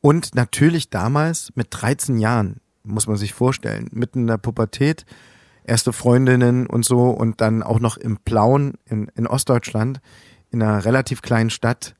Und 0.00 0.34
natürlich 0.34 0.90
damals 0.90 1.52
mit 1.54 1.68
13 1.70 2.18
Jahren, 2.18 2.60
muss 2.82 3.06
man 3.06 3.16
sich 3.16 3.34
vorstellen, 3.34 3.88
mitten 3.92 4.20
in 4.20 4.26
der 4.26 4.38
Pubertät, 4.38 5.06
erste 5.64 5.92
Freundinnen 5.92 6.66
und 6.66 6.84
so 6.84 7.10
und 7.10 7.40
dann 7.40 7.62
auch 7.62 7.80
noch 7.80 7.96
im 7.96 8.18
Plauen 8.18 8.74
in, 8.84 9.10
in 9.14 9.26
Ostdeutschland, 9.26 10.00
in 10.50 10.62
einer 10.62 10.84
relativ 10.84 11.22
kleinen 11.22 11.50
Stadt, 11.50 11.94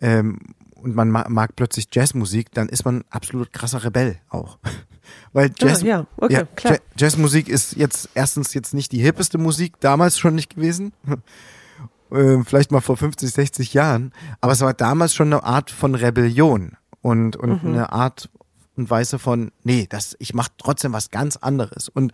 ähm, 0.00 0.38
und 0.82 0.94
man 0.94 1.10
mag, 1.10 1.28
mag 1.28 1.56
plötzlich 1.56 1.88
Jazzmusik, 1.92 2.52
dann 2.52 2.68
ist 2.68 2.84
man 2.84 3.04
absolut 3.10 3.52
krasser 3.52 3.84
Rebell 3.84 4.18
auch. 4.28 4.58
Weil 5.32 5.50
Jazz, 5.58 5.82
ja, 5.82 5.88
ja, 5.88 6.06
okay, 6.16 6.32
ja, 6.32 6.44
klar. 6.44 6.78
Jazzmusik 6.96 7.48
ist 7.48 7.76
jetzt 7.76 8.10
erstens 8.14 8.54
jetzt 8.54 8.74
nicht 8.74 8.92
die 8.92 9.00
hippeste 9.00 9.38
Musik, 9.38 9.80
damals 9.80 10.18
schon 10.18 10.34
nicht 10.34 10.54
gewesen. 10.54 10.92
äh, 12.10 12.42
vielleicht 12.44 12.70
mal 12.70 12.80
vor 12.80 12.96
50, 12.96 13.30
60 13.30 13.74
Jahren. 13.74 14.12
Aber 14.40 14.52
es 14.52 14.60
war 14.60 14.74
damals 14.74 15.14
schon 15.14 15.32
eine 15.32 15.42
Art 15.42 15.70
von 15.70 15.94
Rebellion 15.94 16.76
und, 17.00 17.36
und 17.36 17.62
mhm. 17.62 17.70
eine 17.70 17.92
Art 17.92 18.28
und 18.76 18.90
Weise 18.90 19.18
von, 19.18 19.50
nee, 19.64 19.86
das, 19.88 20.16
ich 20.18 20.34
mache 20.34 20.50
trotzdem 20.58 20.92
was 20.92 21.10
ganz 21.10 21.36
anderes. 21.36 21.88
Und 21.88 22.12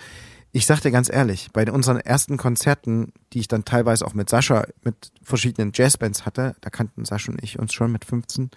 ich 0.55 0.67
sag 0.67 0.81
dir 0.81 0.93
ganz 0.93 1.13
ehrlich, 1.13 1.49
bei 1.53 1.71
unseren 1.71 1.99
ersten 1.99 2.37
Konzerten, 2.37 3.13
die 3.33 3.41
ich 3.41 3.49
dann 3.49 3.65
teilweise 3.65 4.07
auch 4.07 4.15
mit 4.15 4.31
Sascha, 4.31 4.65
mit 4.85 5.11
verschiedenen 5.21 5.73
Jazzbands 5.75 6.25
hatte, 6.27 6.55
da 6.61 6.71
kannten 6.71 7.05
Sascha 7.05 7.33
und 7.33 7.43
ich 7.43 7.59
uns 7.59 7.75
schon 7.75 7.91
mit 7.91 8.05
15, 8.05 8.53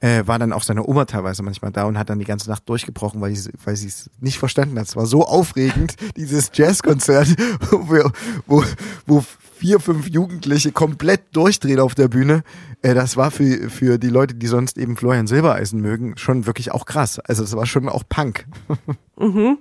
äh, 0.00 0.26
war 0.26 0.40
dann 0.40 0.52
auch 0.52 0.64
seine 0.64 0.84
Oma 0.84 1.04
teilweise 1.04 1.44
manchmal 1.44 1.70
da 1.70 1.84
und 1.84 1.96
hat 1.96 2.10
dann 2.10 2.18
die 2.18 2.24
ganze 2.24 2.50
Nacht 2.50 2.68
durchgebrochen, 2.68 3.20
weil 3.20 3.36
sie 3.36 3.52
weil 3.64 3.76
sie 3.76 3.86
es 3.86 4.10
nicht 4.18 4.40
verstanden 4.40 4.76
hat. 4.76 4.88
Es 4.88 4.96
war 4.96 5.06
so 5.06 5.24
aufregend, 5.24 5.94
dieses 6.16 6.50
Jazzkonzert, 6.52 7.28
wo, 7.70 8.10
wo, 8.48 8.64
wo 9.06 9.24
vier, 9.56 9.78
fünf 9.78 10.08
Jugendliche 10.08 10.72
komplett 10.72 11.36
durchdrehen 11.36 11.78
auf 11.78 11.94
der 11.94 12.08
Bühne. 12.08 12.42
Äh, 12.82 12.94
das 12.94 13.16
war 13.16 13.30
für, 13.30 13.70
für 13.70 13.98
die 13.98 14.08
Leute, 14.08 14.34
die 14.34 14.48
sonst 14.48 14.78
eben 14.78 14.96
Florian 14.96 15.28
Silbereisen 15.28 15.80
mögen, 15.80 16.16
schon 16.16 16.46
wirklich 16.46 16.72
auch 16.72 16.86
krass. 16.86 17.20
Also 17.20 17.44
es 17.44 17.54
war 17.54 17.66
schon 17.66 17.88
auch 17.88 18.02
Punk. 18.08 18.46
Mhm. 19.16 19.58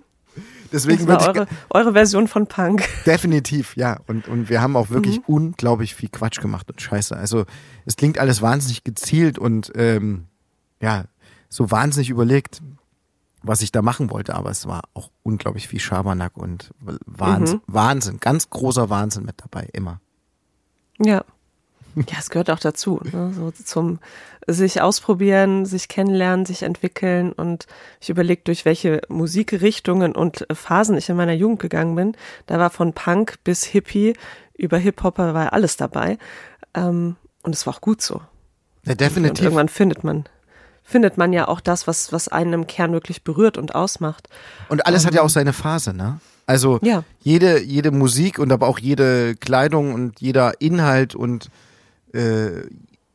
Deswegen 0.72 1.06
das 1.08 1.26
war 1.26 1.36
eure, 1.36 1.48
eure 1.70 1.94
Version 1.94 2.28
von 2.28 2.48
Punk. 2.48 2.84
Definitiv, 3.06 3.76
ja. 3.76 4.00
Und, 4.08 4.28
und 4.28 4.50
wir 4.50 4.62
haben 4.62 4.76
auch 4.76 4.90
wirklich 4.90 5.18
Mhm. 5.20 5.24
unglaublich 5.28 5.96
viel 5.96 6.10
Quatsch 6.10 6.40
gemacht 6.42 6.70
und 6.70 6.80
Scheiße. 6.82 7.16
Also 7.16 7.46
es 7.86 7.96
klingt 7.96 8.18
alles 8.20 8.42
wahnsinnig 8.42 8.84
gezielt 8.84 9.40
und 9.40 9.72
ähm, 9.76 10.26
ja, 10.82 11.06
so 11.50 11.72
wahnsinnig 11.72 12.10
überlegt, 12.10 12.62
was 13.42 13.62
ich 13.62 13.72
da 13.72 13.82
machen 13.82 14.10
wollte, 14.12 14.36
aber 14.36 14.50
es 14.52 14.68
war 14.68 14.82
auch 14.94 15.12
unglaublich 15.24 15.68
viel 15.68 15.80
Schabernack 15.80 16.36
und 16.38 16.72
Wahnsinn, 17.06 17.58
Mhm. 17.58 17.62
Wahnsinn, 17.74 18.20
ganz 18.20 18.50
großer 18.50 18.90
Wahnsinn 18.90 19.24
mit 19.26 19.36
dabei, 19.42 19.70
immer. 19.74 20.02
Ja. 21.00 21.24
Ja, 22.10 22.18
es 22.20 22.30
gehört 22.30 22.50
auch 22.50 22.60
dazu, 22.60 23.02
ne? 23.12 23.32
so 23.36 23.52
zum 23.52 24.00
sich 24.48 24.82
ausprobieren, 24.82 25.66
sich 25.66 25.88
kennenlernen, 25.90 26.46
sich 26.46 26.64
entwickeln 26.64 27.32
und 27.34 27.68
ich 28.00 28.10
überlege, 28.10 28.42
durch 28.46 28.66
welche 28.66 29.02
Musikrichtungen 29.10 30.16
und 30.16 30.46
Phasen 30.52 30.98
ich 30.98 31.10
in 31.10 31.18
meiner 31.18 31.34
Jugend 31.34 31.60
gegangen 31.60 31.96
bin. 31.96 32.16
Da 32.48 32.58
war 32.58 32.70
von 32.70 32.94
Punk 32.94 33.36
bis 33.44 33.64
Hippie 33.64 34.14
über 34.56 34.78
Hip-Hopper 34.78 35.34
war 35.34 35.54
alles 35.54 35.78
dabei 35.78 36.18
ähm, 36.74 37.16
und 37.44 37.54
es 37.54 37.66
war 37.66 37.76
auch 37.76 37.82
gut 37.82 38.02
so. 38.02 38.22
Ja, 38.86 38.92
Und 38.94 39.02
definitiv. 39.02 39.44
irgendwann 39.46 39.70
findet 39.70 40.04
man 40.04 40.26
findet 40.84 41.18
man 41.18 41.34
ja 41.34 41.48
auch 41.48 41.62
das, 41.62 41.86
was 41.86 42.12
was 42.12 42.28
einen 42.30 42.54
im 42.54 42.68
Kern 42.68 42.92
wirklich 42.94 43.24
berührt 43.24 43.58
und 43.58 43.76
ausmacht. 43.76 44.28
Und 44.70 44.88
alles 44.88 45.06
hat 45.06 45.14
ja 45.14 45.22
auch 45.22 45.30
seine 45.30 45.54
Phase, 45.54 45.94
ne? 45.94 46.20
Also 46.48 46.80
Ja. 46.82 47.04
jede, 47.22 47.62
jede 47.62 47.92
Musik 47.92 48.40
und 48.40 48.52
aber 48.52 48.68
auch 48.68 48.80
jede 48.80 49.36
Kleidung 49.36 49.94
und 49.94 50.20
jeder 50.20 50.60
Inhalt 50.60 51.14
und 51.14 51.52
äh, 52.14 52.68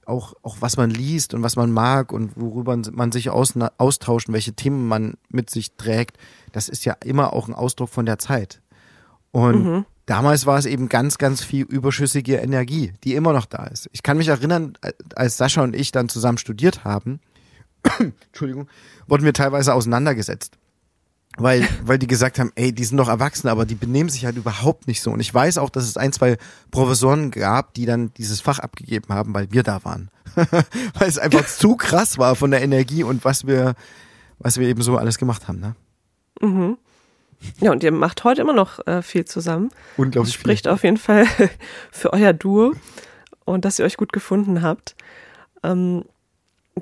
auch, 0.06 0.34
auch 0.42 0.56
was 0.60 0.76
man 0.76 0.90
liest 0.90 1.34
und 1.34 1.42
was 1.42 1.56
man 1.56 1.70
mag 1.70 2.12
und 2.12 2.32
worüber 2.36 2.78
man 2.92 3.12
sich 3.12 3.30
aus, 3.30 3.54
austauscht 3.78 4.28
und 4.28 4.34
welche 4.34 4.52
Themen 4.52 4.86
man 4.86 5.14
mit 5.28 5.50
sich 5.50 5.76
trägt, 5.76 6.18
das 6.52 6.68
ist 6.68 6.84
ja 6.84 6.94
immer 7.04 7.32
auch 7.32 7.48
ein 7.48 7.54
Ausdruck 7.54 7.88
von 7.88 8.06
der 8.06 8.18
Zeit. 8.18 8.60
Und 9.32 9.86
damals 10.06 10.46
war 10.46 10.58
es 10.58 10.66
eben 10.66 10.88
ganz, 10.88 11.18
ganz 11.18 11.42
viel 11.42 11.64
überschüssige 11.64 12.36
Energie, 12.36 12.92
die 13.02 13.14
immer 13.14 13.32
noch 13.32 13.46
da 13.46 13.64
ist. 13.64 13.88
Ich 13.92 14.02
kann 14.02 14.18
mich 14.18 14.28
erinnern, 14.28 14.74
als 15.16 15.36
Sascha 15.36 15.62
und 15.62 15.74
ich 15.74 15.90
dann 15.90 16.08
zusammen 16.08 16.38
studiert 16.38 16.84
haben, 16.84 17.20
Entschuldigung, 17.98 18.68
wurden 19.06 19.24
wir 19.24 19.32
teilweise 19.32 19.74
auseinandergesetzt. 19.74 20.58
Weil, 21.36 21.66
weil 21.82 21.98
die 21.98 22.06
gesagt 22.06 22.38
haben, 22.38 22.52
ey, 22.54 22.72
die 22.72 22.84
sind 22.84 22.96
doch 22.96 23.08
erwachsen, 23.08 23.48
aber 23.48 23.66
die 23.66 23.74
benehmen 23.74 24.08
sich 24.08 24.24
halt 24.24 24.36
überhaupt 24.36 24.86
nicht 24.86 25.02
so. 25.02 25.10
Und 25.10 25.18
ich 25.18 25.34
weiß 25.34 25.58
auch, 25.58 25.68
dass 25.68 25.84
es 25.84 25.96
ein, 25.96 26.12
zwei 26.12 26.36
Professoren 26.70 27.32
gab, 27.32 27.74
die 27.74 27.86
dann 27.86 28.12
dieses 28.14 28.40
Fach 28.40 28.60
abgegeben 28.60 29.12
haben, 29.12 29.34
weil 29.34 29.50
wir 29.50 29.64
da 29.64 29.84
waren. 29.84 30.10
weil 30.34 31.08
es 31.08 31.18
einfach 31.18 31.46
zu 31.46 31.76
krass 31.76 32.18
war 32.18 32.36
von 32.36 32.52
der 32.52 32.62
Energie 32.62 33.02
und 33.02 33.24
was 33.24 33.46
wir, 33.46 33.74
was 34.38 34.58
wir 34.58 34.68
eben 34.68 34.82
so 34.82 34.96
alles 34.96 35.18
gemacht 35.18 35.48
haben, 35.48 35.60
ne? 35.60 35.74
Mhm. 36.40 36.78
Ja, 37.60 37.72
und 37.72 37.82
ihr 37.82 37.92
macht 37.92 38.24
heute 38.24 38.40
immer 38.40 38.52
noch 38.52 38.86
äh, 38.86 39.02
viel 39.02 39.24
zusammen. 39.24 39.68
Das 39.70 39.98
Unglaublich 39.98 40.34
spricht 40.34 40.68
auf 40.68 40.82
jeden 40.82 40.96
Fall 40.96 41.26
für 41.90 42.12
euer 42.12 42.32
Duo 42.32 42.72
und 43.44 43.64
dass 43.64 43.78
ihr 43.78 43.84
euch 43.84 43.96
gut 43.96 44.12
gefunden 44.12 44.62
habt. 44.62 44.94
Ähm, 45.62 46.04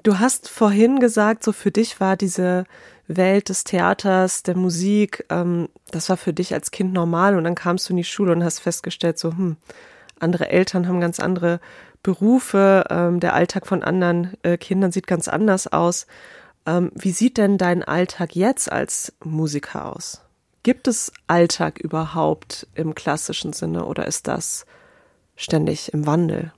du 0.02 0.18
hast 0.18 0.48
vorhin 0.48 1.00
gesagt, 1.00 1.44
so 1.44 1.52
für 1.52 1.70
dich 1.70 2.00
war 2.00 2.16
diese 2.16 2.64
Welt 3.08 3.48
des 3.48 3.64
Theaters, 3.64 4.42
der 4.42 4.56
Musik, 4.56 5.24
ähm, 5.28 5.68
das 5.90 6.08
war 6.08 6.16
für 6.16 6.32
dich 6.32 6.54
als 6.54 6.70
Kind 6.70 6.92
normal 6.92 7.36
und 7.36 7.44
dann 7.44 7.54
kamst 7.54 7.88
du 7.88 7.92
in 7.92 7.98
die 7.98 8.04
Schule 8.04 8.32
und 8.32 8.44
hast 8.44 8.60
festgestellt, 8.60 9.18
so, 9.18 9.30
hm, 9.30 9.56
andere 10.18 10.48
Eltern 10.50 10.86
haben 10.86 11.00
ganz 11.00 11.20
andere 11.20 11.60
Berufe, 12.02 12.84
ähm, 12.90 13.20
der 13.20 13.34
Alltag 13.34 13.66
von 13.66 13.82
anderen 13.82 14.32
äh, 14.42 14.56
Kindern 14.56 14.92
sieht 14.92 15.06
ganz 15.06 15.28
anders 15.28 15.66
aus. 15.66 16.06
Ähm, 16.66 16.90
wie 16.94 17.12
sieht 17.12 17.38
denn 17.38 17.58
dein 17.58 17.82
Alltag 17.82 18.34
jetzt 18.34 18.70
als 18.70 19.12
Musiker 19.24 19.86
aus? 19.94 20.20
Gibt 20.62 20.86
es 20.86 21.12
Alltag 21.26 21.78
überhaupt 21.78 22.68
im 22.74 22.94
klassischen 22.94 23.52
Sinne 23.52 23.84
oder 23.84 24.06
ist 24.06 24.28
das 24.28 24.64
ständig 25.34 25.92
im 25.92 26.06
Wandel? 26.06 26.52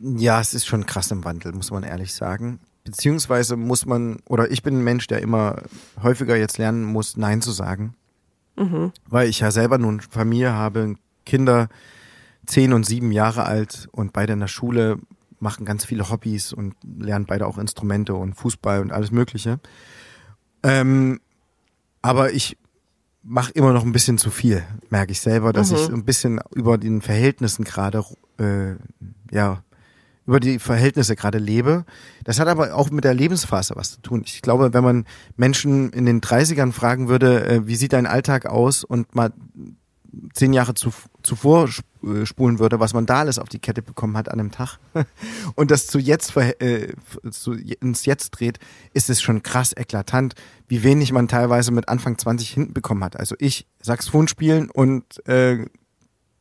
Ja, 0.00 0.40
es 0.40 0.54
ist 0.54 0.66
schon 0.66 0.86
krass 0.86 1.10
im 1.10 1.24
Wandel, 1.24 1.52
muss 1.52 1.70
man 1.70 1.84
ehrlich 1.84 2.12
sagen. 2.14 2.60
Beziehungsweise 2.84 3.56
muss 3.56 3.84
man, 3.86 4.20
oder 4.28 4.50
ich 4.50 4.62
bin 4.62 4.78
ein 4.78 4.84
Mensch, 4.84 5.06
der 5.06 5.20
immer 5.22 5.62
häufiger 6.02 6.36
jetzt 6.36 6.58
lernen 6.58 6.84
muss, 6.84 7.16
Nein 7.16 7.42
zu 7.42 7.50
sagen. 7.52 7.94
Weil 9.06 9.28
ich 9.28 9.40
ja 9.40 9.50
selber 9.50 9.78
nun 9.78 10.00
Familie 10.00 10.52
habe, 10.52 10.96
Kinder 11.24 11.68
zehn 12.46 12.72
und 12.72 12.84
sieben 12.84 13.10
Jahre 13.12 13.44
alt 13.44 13.88
und 13.92 14.12
beide 14.12 14.32
in 14.34 14.40
der 14.40 14.48
Schule 14.48 14.98
machen 15.38 15.64
ganz 15.64 15.84
viele 15.86 16.10
Hobbys 16.10 16.52
und 16.52 16.74
lernen 16.98 17.24
beide 17.26 17.46
auch 17.46 17.56
Instrumente 17.56 18.14
und 18.14 18.34
Fußball 18.34 18.80
und 18.80 18.92
alles 18.92 19.10
Mögliche. 19.12 19.60
Ähm, 20.62 21.20
aber 22.02 22.32
ich 22.32 22.58
mache 23.22 23.52
immer 23.52 23.72
noch 23.72 23.84
ein 23.84 23.92
bisschen 23.92 24.18
zu 24.18 24.30
viel, 24.30 24.62
merke 24.90 25.12
ich 25.12 25.20
selber, 25.20 25.52
dass 25.52 25.70
Mhm. 25.70 25.76
ich 25.76 25.88
ein 25.90 26.04
bisschen 26.04 26.40
über 26.54 26.76
den 26.76 27.00
Verhältnissen 27.00 27.64
gerade, 27.64 28.04
äh, 28.38 28.74
ja, 29.30 29.62
über 30.30 30.38
die 30.38 30.60
Verhältnisse 30.60 31.16
gerade 31.16 31.38
lebe. 31.38 31.84
Das 32.22 32.38
hat 32.38 32.46
aber 32.46 32.72
auch 32.76 32.88
mit 32.90 33.02
der 33.02 33.14
Lebensphase 33.14 33.74
was 33.74 33.94
zu 33.94 34.00
tun. 34.00 34.22
Ich 34.24 34.42
glaube, 34.42 34.72
wenn 34.72 34.84
man 34.84 35.04
Menschen 35.36 35.90
in 35.90 36.06
den 36.06 36.20
30ern 36.20 36.70
fragen 36.70 37.08
würde, 37.08 37.44
äh, 37.48 37.66
wie 37.66 37.74
sieht 37.74 37.92
dein 37.92 38.06
Alltag 38.06 38.46
aus 38.46 38.84
und 38.84 39.12
mal 39.12 39.32
zehn 40.32 40.52
Jahre 40.52 40.74
zu, 40.74 40.92
zuvor 41.24 41.68
äh, 42.04 42.24
spulen 42.26 42.60
würde, 42.60 42.78
was 42.78 42.94
man 42.94 43.06
da 43.06 43.18
alles 43.18 43.40
auf 43.40 43.48
die 43.48 43.58
Kette 43.58 43.82
bekommen 43.82 44.16
hat 44.16 44.28
an 44.28 44.38
einem 44.38 44.52
Tag 44.52 44.78
und 45.56 45.72
das 45.72 45.88
zu 45.88 45.98
jetzt 45.98 46.36
äh, 46.36 46.92
zu, 47.32 47.54
ins 47.54 48.06
Jetzt 48.06 48.30
dreht, 48.30 48.60
ist 48.94 49.10
es 49.10 49.20
schon 49.20 49.42
krass 49.42 49.72
eklatant, 49.76 50.36
wie 50.68 50.84
wenig 50.84 51.10
man 51.10 51.26
teilweise 51.26 51.72
mit 51.72 51.88
Anfang 51.88 52.18
20 52.18 52.50
hinten 52.50 52.72
bekommen 52.72 53.02
hat. 53.02 53.18
Also 53.18 53.34
ich 53.40 53.66
Saxophon 53.80 54.28
spielen 54.28 54.70
und 54.70 55.26
äh, 55.26 55.66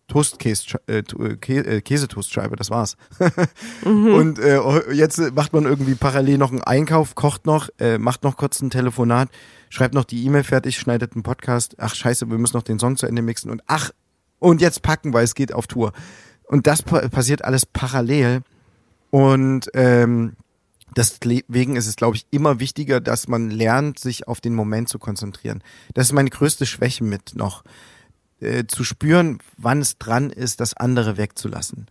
Toastkäse, 0.10 0.80
äh, 0.88 0.98
äh, 0.98 1.78
äh, 1.78 2.56
das 2.58 2.70
war's. 2.70 2.98
Und 3.86 4.40
äh, 4.40 4.92
jetzt 4.92 5.20
macht 5.34 5.54
man 5.54 5.64
irgendwie 5.64 5.96
parallel 5.96 6.38
noch 6.38 6.52
einen 6.52 6.62
Einkauf, 6.62 7.16
kocht 7.16 7.46
noch, 7.46 7.70
äh, 7.80 7.98
macht 7.98 8.24
noch 8.24 8.36
kurz 8.36 8.62
ein 8.62 8.72
Telefonat, 8.72 9.30
schreibt 9.70 9.94
noch 9.94 10.04
die 10.04 10.26
E-Mail 10.26 10.44
fertig, 10.44 10.78
schneidet 10.78 11.14
einen 11.14 11.24
Podcast. 11.24 11.76
Ach 11.78 11.96
scheiße, 11.96 12.30
wir 12.30 12.38
müssen 12.38 12.58
noch 12.58 12.64
den 12.64 12.80
Song 12.80 12.98
zu 12.98 13.06
Ende 13.06 13.22
mixen 13.22 13.52
und 13.52 13.62
ach, 13.68 13.92
und 14.40 14.62
jetzt 14.62 14.82
packen, 14.82 15.14
weil 15.14 15.24
es 15.24 15.36
geht 15.36 15.54
auf 15.54 15.68
Tour. 15.68 15.94
Und 16.44 16.66
das 16.66 16.82
pa 16.82 17.08
passiert 17.10 17.46
alles 17.46 17.66
parallel. 17.66 18.42
Und 19.12 19.70
ähm, 19.74 20.34
deswegen 20.96 21.76
ist 21.76 21.88
es, 21.88 21.96
glaube 21.96 22.16
ich, 22.16 22.26
immer 22.32 22.60
wichtiger, 22.60 23.00
dass 23.00 23.28
man 23.28 23.50
lernt, 23.52 24.00
sich 24.00 24.28
auf 24.28 24.42
den 24.42 24.56
Moment 24.56 24.90
zu 24.90 24.98
konzentrieren. 24.98 25.64
Das 25.94 26.08
ist 26.08 26.14
meine 26.14 26.30
größte 26.30 26.66
Schwäche 26.66 27.04
mit 27.04 27.36
noch 27.36 27.64
äh, 28.42 28.66
zu 28.66 28.84
spüren, 28.84 29.40
wann 29.58 29.82
es 29.82 29.98
dran 29.98 30.30
ist, 30.30 30.60
das 30.60 30.76
andere 30.76 31.18
wegzulassen. 31.18 31.88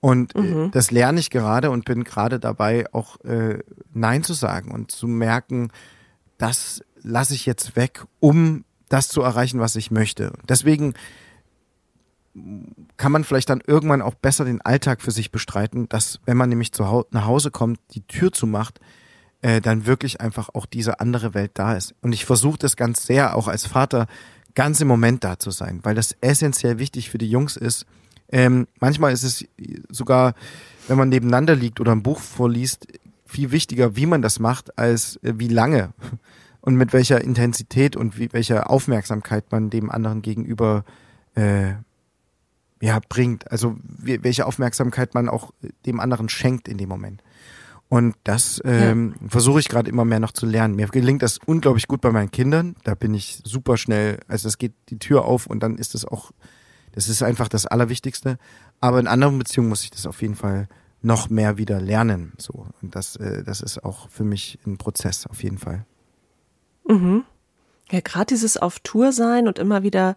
Und 0.00 0.34
äh, 0.34 0.70
das 0.70 0.90
lerne 0.90 1.20
ich 1.20 1.30
gerade 1.30 1.70
und 1.70 1.84
bin 1.84 2.04
gerade 2.04 2.40
dabei, 2.40 2.86
auch 2.92 3.20
äh, 3.24 3.58
Nein 3.92 4.22
zu 4.22 4.32
sagen 4.32 4.70
und 4.70 4.90
zu 4.90 5.06
merken, 5.06 5.70
das 6.38 6.82
lasse 7.02 7.34
ich 7.34 7.44
jetzt 7.44 7.76
weg, 7.76 8.04
um 8.18 8.64
das 8.88 9.08
zu 9.08 9.20
erreichen, 9.20 9.60
was 9.60 9.76
ich 9.76 9.90
möchte. 9.90 10.32
Deswegen 10.48 10.94
kann 12.96 13.12
man 13.12 13.24
vielleicht 13.24 13.50
dann 13.50 13.62
irgendwann 13.66 14.02
auch 14.02 14.14
besser 14.14 14.44
den 14.44 14.60
Alltag 14.60 15.02
für 15.02 15.10
sich 15.10 15.30
bestreiten, 15.30 15.88
dass 15.88 16.20
wenn 16.24 16.36
man 16.36 16.48
nämlich 16.48 16.72
zu 16.72 16.86
hau 16.86 17.04
nach 17.10 17.26
Hause 17.26 17.50
kommt, 17.50 17.80
die 17.90 18.06
Tür 18.06 18.32
zumacht, 18.32 18.80
äh, 19.42 19.60
dann 19.60 19.86
wirklich 19.86 20.20
einfach 20.20 20.50
auch 20.54 20.66
diese 20.66 21.00
andere 21.00 21.34
Welt 21.34 21.52
da 21.54 21.74
ist. 21.74 21.94
Und 22.02 22.12
ich 22.12 22.24
versuche 22.24 22.58
das 22.58 22.76
ganz 22.76 23.06
sehr, 23.06 23.36
auch 23.36 23.48
als 23.48 23.66
Vater, 23.66 24.06
ganz 24.54 24.80
im 24.80 24.88
Moment 24.88 25.24
da 25.24 25.38
zu 25.38 25.50
sein, 25.50 25.80
weil 25.82 25.94
das 25.94 26.16
essentiell 26.20 26.78
wichtig 26.78 27.10
für 27.10 27.18
die 27.18 27.30
Jungs 27.30 27.56
ist. 27.56 27.86
Ähm, 28.30 28.66
manchmal 28.80 29.12
ist 29.12 29.24
es 29.24 29.44
sogar, 29.88 30.34
wenn 30.88 30.98
man 30.98 31.08
nebeneinander 31.08 31.56
liegt 31.56 31.80
oder 31.80 31.92
ein 31.92 32.02
Buch 32.02 32.20
vorliest, 32.20 32.86
viel 33.26 33.50
wichtiger, 33.52 33.96
wie 33.96 34.06
man 34.06 34.22
das 34.22 34.38
macht, 34.38 34.78
als 34.78 35.16
äh, 35.22 35.34
wie 35.36 35.48
lange 35.48 35.92
und 36.60 36.76
mit 36.76 36.92
welcher 36.92 37.20
Intensität 37.22 37.96
und 37.96 38.18
wie, 38.18 38.32
welcher 38.32 38.70
Aufmerksamkeit 38.70 39.50
man 39.50 39.70
dem 39.70 39.90
anderen 39.90 40.22
gegenüber 40.22 40.84
äh, 41.34 41.74
ja, 42.80 42.98
bringt. 43.08 43.50
Also 43.50 43.76
wie, 43.82 44.22
welche 44.22 44.46
Aufmerksamkeit 44.46 45.14
man 45.14 45.28
auch 45.28 45.52
dem 45.86 46.00
anderen 46.00 46.28
schenkt 46.28 46.68
in 46.68 46.78
dem 46.78 46.88
Moment. 46.88 47.22
Und 47.90 48.14
das 48.22 48.62
ähm, 48.64 49.16
versuche 49.26 49.58
ich 49.58 49.68
gerade 49.68 49.90
immer 49.90 50.04
mehr 50.04 50.20
noch 50.20 50.30
zu 50.30 50.46
lernen. 50.46 50.76
Mir 50.76 50.86
gelingt 50.86 51.22
das 51.22 51.38
unglaublich 51.44 51.88
gut 51.88 52.00
bei 52.00 52.12
meinen 52.12 52.30
Kindern. 52.30 52.76
Da 52.84 52.94
bin 52.94 53.12
ich 53.14 53.42
super 53.44 53.76
schnell, 53.76 54.20
also 54.28 54.46
es 54.46 54.58
geht 54.58 54.74
die 54.90 55.00
Tür 55.00 55.24
auf 55.24 55.48
und 55.48 55.60
dann 55.60 55.76
ist 55.76 55.94
das 55.94 56.04
auch, 56.04 56.30
das 56.92 57.08
ist 57.08 57.20
einfach 57.24 57.48
das 57.48 57.66
Allerwichtigste. 57.66 58.38
Aber 58.80 59.00
in 59.00 59.08
anderen 59.08 59.38
Beziehungen 59.38 59.68
muss 59.68 59.82
ich 59.82 59.90
das 59.90 60.06
auf 60.06 60.22
jeden 60.22 60.36
Fall 60.36 60.68
noch 61.02 61.30
mehr 61.30 61.58
wieder 61.58 61.80
lernen. 61.80 62.32
So. 62.38 62.68
Und 62.80 62.94
das, 62.94 63.16
äh, 63.16 63.42
das 63.42 63.60
ist 63.60 63.82
auch 63.82 64.08
für 64.08 64.24
mich 64.24 64.60
ein 64.64 64.78
Prozess 64.78 65.26
auf 65.26 65.42
jeden 65.42 65.58
Fall. 65.58 65.84
Mhm. 66.86 67.24
Ja, 67.90 67.98
gerade 68.02 68.26
dieses 68.26 68.56
auf 68.56 68.78
Tour 68.78 69.10
sein 69.10 69.48
und 69.48 69.58
immer 69.58 69.82
wieder 69.82 70.14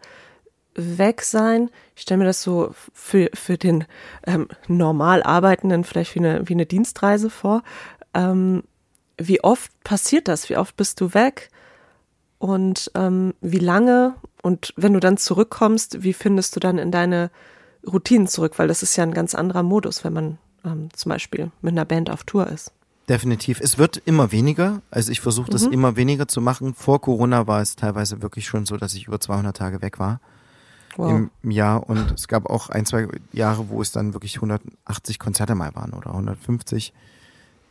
weg 0.76 1.22
sein. 1.22 1.70
Ich 1.96 2.04
stelle 2.04 2.20
mir 2.20 2.26
das 2.26 2.42
so 2.42 2.74
für, 2.94 3.30
für 3.34 3.58
den 3.58 3.86
ähm, 4.26 4.48
normal 4.68 5.24
Arbeitenden 5.24 5.84
vielleicht 5.84 6.16
wie 6.16 6.20
eine, 6.20 6.48
wie 6.48 6.54
eine 6.54 6.66
Dienstreise 6.66 7.30
vor. 7.30 7.64
Ähm, 8.14 8.64
wie 9.18 9.44
oft 9.44 9.72
passiert 9.84 10.28
das? 10.28 10.50
Wie 10.50 10.58
oft 10.58 10.76
bist 10.76 11.00
du 11.02 11.14
weg? 11.14 11.50
Und 12.40 12.92
ähm, 12.96 13.34
wie 13.42 13.60
lange? 13.60 14.16
Und 14.42 14.74
wenn 14.76 14.94
du 14.94 15.00
dann 15.00 15.18
zurückkommst, 15.18 16.04
wie 16.04 16.14
findest 16.14 16.56
du 16.56 16.60
dann 16.60 16.78
in 16.78 16.92
deine 16.92 17.32
Routinen 17.86 18.28
zurück? 18.28 18.58
Weil 18.58 18.68
das 18.68 18.84
ist 18.84 18.96
ja 18.96 19.04
ein 19.04 19.14
ganz 19.14 19.36
anderer 19.36 19.64
Modus, 19.64 20.04
wenn 20.04 20.14
man 20.14 20.38
ähm, 20.66 20.90
zum 20.94 21.10
Beispiel 21.10 21.52
mit 21.62 21.74
einer 21.74 21.86
Band 21.86 22.10
auf 22.10 22.24
Tour 22.24 22.48
ist. 22.48 22.74
Definitiv. 23.08 23.60
Es 23.60 23.78
wird 23.78 24.02
immer 24.06 24.32
weniger. 24.32 24.82
Also 24.90 25.12
ich 25.12 25.22
versuche 25.22 25.52
das 25.52 25.66
mhm. 25.66 25.74
immer 25.74 25.96
weniger 25.96 26.28
zu 26.28 26.42
machen. 26.42 26.74
Vor 26.74 27.02
Corona 27.02 27.48
war 27.48 27.62
es 27.62 27.76
teilweise 27.76 28.22
wirklich 28.22 28.48
schon 28.48 28.66
so, 28.66 28.78
dass 28.78 28.94
ich 28.94 29.08
über 29.08 29.20
200 29.20 29.56
Tage 29.56 29.82
weg 29.82 30.00
war 30.00 30.20
wow. 30.98 31.30
im 31.42 31.52
Jahr. 31.52 31.90
Und 31.90 32.12
es 32.12 32.28
gab 32.28 32.50
auch 32.50 32.70
ein, 32.70 32.86
zwei 32.86 33.08
Jahre, 33.32 33.70
wo 33.70 33.82
es 33.82 33.92
dann 33.92 34.14
wirklich 34.14 34.36
180 34.36 35.20
Konzerte 35.20 35.56
mal 35.56 35.76
waren 35.76 35.94
oder 35.94 36.12
150. 36.12 36.94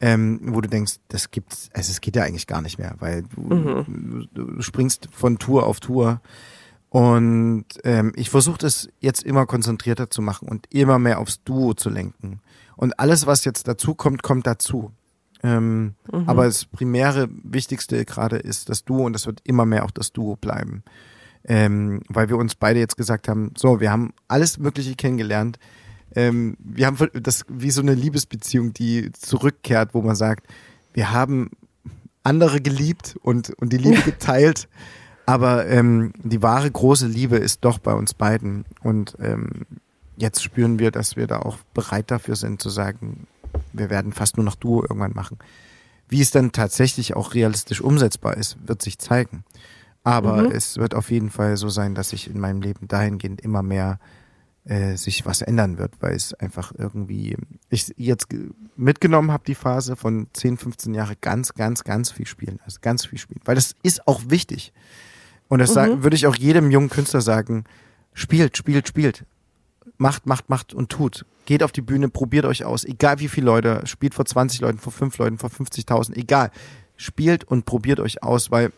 Ähm, 0.00 0.40
wo 0.42 0.60
du 0.60 0.68
denkst, 0.68 0.94
das 1.08 1.30
gibt's, 1.30 1.70
also 1.72 1.92
es 1.92 2.00
geht 2.00 2.16
ja 2.16 2.24
eigentlich 2.24 2.48
gar 2.48 2.60
nicht 2.60 2.76
mehr, 2.76 2.96
weil 2.98 3.22
du, 3.22 3.40
mhm. 3.40 4.28
du, 4.34 4.60
springst 4.60 5.08
von 5.12 5.38
Tour 5.38 5.64
auf 5.64 5.78
Tour. 5.78 6.20
Und 6.88 7.66
ähm, 7.84 8.12
ich 8.16 8.28
versuche 8.28 8.58
das 8.58 8.88
jetzt 8.98 9.22
immer 9.22 9.46
konzentrierter 9.46 10.10
zu 10.10 10.20
machen 10.20 10.48
und 10.48 10.66
immer 10.70 10.98
mehr 10.98 11.20
aufs 11.20 11.44
Duo 11.44 11.74
zu 11.74 11.88
lenken. 11.88 12.40
Und 12.74 12.98
alles, 12.98 13.26
was 13.26 13.44
jetzt 13.44 13.68
dazu 13.68 13.94
kommt, 13.94 14.24
kommt 14.24 14.46
dazu. 14.46 14.90
Ähm, 15.42 15.94
mhm. 16.10 16.28
Aber 16.28 16.44
das 16.44 16.64
primäre, 16.64 17.28
wichtigste 17.42 18.04
gerade 18.04 18.36
ist 18.36 18.68
das 18.68 18.84
Duo 18.84 19.06
und 19.06 19.12
das 19.12 19.26
wird 19.26 19.40
immer 19.44 19.66
mehr 19.66 19.84
auch 19.84 19.90
das 19.90 20.12
Duo 20.12 20.36
bleiben. 20.36 20.82
Ähm, 21.44 22.02
weil 22.08 22.28
wir 22.28 22.36
uns 22.36 22.54
beide 22.54 22.78
jetzt 22.78 22.96
gesagt 22.96 23.28
haben, 23.28 23.52
so, 23.56 23.80
wir 23.80 23.90
haben 23.90 24.12
alles 24.28 24.58
Mögliche 24.58 24.94
kennengelernt. 24.94 25.58
Ähm, 26.14 26.56
wir 26.58 26.86
haben 26.86 26.96
das 27.14 27.44
wie 27.48 27.70
so 27.70 27.80
eine 27.80 27.94
Liebesbeziehung, 27.94 28.72
die 28.72 29.10
zurückkehrt, 29.12 29.94
wo 29.94 30.02
man 30.02 30.14
sagt, 30.14 30.46
wir 30.92 31.12
haben 31.12 31.50
andere 32.22 32.60
geliebt 32.60 33.16
und, 33.22 33.50
und 33.58 33.72
die 33.72 33.78
Liebe 33.78 34.02
geteilt. 34.04 34.68
Aber 35.26 35.66
ähm, 35.66 36.12
die 36.22 36.42
wahre 36.42 36.70
große 36.70 37.06
Liebe 37.06 37.36
ist 37.36 37.64
doch 37.64 37.78
bei 37.78 37.94
uns 37.94 38.14
beiden. 38.14 38.64
Und 38.82 39.16
ähm, 39.20 39.66
jetzt 40.16 40.42
spüren 40.42 40.78
wir, 40.78 40.90
dass 40.90 41.16
wir 41.16 41.26
da 41.26 41.38
auch 41.40 41.58
bereit 41.74 42.10
dafür 42.10 42.36
sind 42.36 42.60
zu 42.60 42.70
sagen, 42.70 43.26
wir 43.72 43.90
werden 43.90 44.12
fast 44.12 44.36
nur 44.36 44.44
noch 44.44 44.56
Duo 44.56 44.82
irgendwann 44.82 45.14
machen. 45.14 45.38
Wie 46.08 46.20
es 46.20 46.30
dann 46.30 46.52
tatsächlich 46.52 47.14
auch 47.16 47.34
realistisch 47.34 47.80
umsetzbar 47.80 48.36
ist, 48.36 48.56
wird 48.66 48.82
sich 48.82 48.98
zeigen. 48.98 49.44
Aber 50.04 50.42
mhm. 50.42 50.50
es 50.50 50.78
wird 50.78 50.94
auf 50.94 51.10
jeden 51.10 51.30
Fall 51.30 51.56
so 51.56 51.68
sein, 51.68 51.94
dass 51.94 52.10
sich 52.10 52.28
in 52.28 52.40
meinem 52.40 52.60
Leben 52.60 52.88
dahingehend 52.88 53.40
immer 53.40 53.62
mehr 53.62 53.98
äh, 54.64 54.96
sich 54.96 55.26
was 55.26 55.42
ändern 55.42 55.78
wird, 55.78 55.94
weil 56.00 56.14
es 56.14 56.34
einfach 56.34 56.72
irgendwie, 56.76 57.36
ich 57.68 57.92
jetzt 57.96 58.28
mitgenommen 58.76 59.32
habe, 59.32 59.44
die 59.46 59.54
Phase 59.54 59.96
von 59.96 60.28
10, 60.32 60.56
15 60.56 60.94
Jahre 60.94 61.16
ganz, 61.20 61.54
ganz, 61.54 61.84
ganz 61.84 62.10
viel 62.10 62.26
spielen. 62.26 62.60
Also 62.64 62.78
ganz 62.80 63.06
viel 63.06 63.18
spielen. 63.18 63.40
Weil 63.44 63.54
das 63.54 63.74
ist 63.82 64.06
auch 64.06 64.22
wichtig. 64.28 64.72
Und 65.48 65.58
das 65.58 65.74
mhm. 65.74 66.02
würde 66.02 66.16
ich 66.16 66.26
auch 66.26 66.36
jedem 66.36 66.70
jungen 66.70 66.90
Künstler 66.90 67.20
sagen, 67.20 67.64
spielt, 68.14 68.56
spielt, 68.56 68.88
spielt. 68.88 69.24
Macht, 69.98 70.26
macht, 70.26 70.48
macht 70.48 70.74
und 70.74 70.90
tut. 70.90 71.26
Geht 71.44 71.62
auf 71.62 71.72
die 71.72 71.82
Bühne, 71.82 72.08
probiert 72.08 72.44
euch 72.44 72.64
aus. 72.64 72.84
Egal 72.84 73.18
wie 73.18 73.28
viele 73.28 73.46
Leute, 73.46 73.82
spielt 73.84 74.14
vor 74.14 74.24
20 74.24 74.60
Leuten, 74.60 74.78
vor 74.78 74.92
5 74.92 75.18
Leuten, 75.18 75.38
vor 75.38 75.50
50.000, 75.50 76.16
egal. 76.16 76.50
Spielt 76.96 77.44
und 77.44 77.64
probiert 77.64 78.00
euch 78.00 78.22
aus, 78.22 78.50
weil 78.50 78.72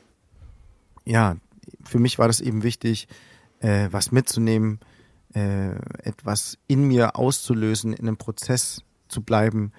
ja, 1.04 1.36
für 1.84 1.98
mich 1.98 2.18
war 2.18 2.26
das 2.26 2.40
eben 2.40 2.62
wichtig, 2.62 3.08
äh, 3.60 3.88
was 3.90 4.12
mitzunehmen, 4.12 4.80
äh, 5.34 5.74
etwas 6.02 6.58
in 6.66 6.86
mir 6.86 7.16
auszulösen, 7.16 7.92
in 7.92 8.06
einem 8.06 8.16
Prozess 8.16 8.82
zu 9.08 9.22
bleiben, 9.22 9.72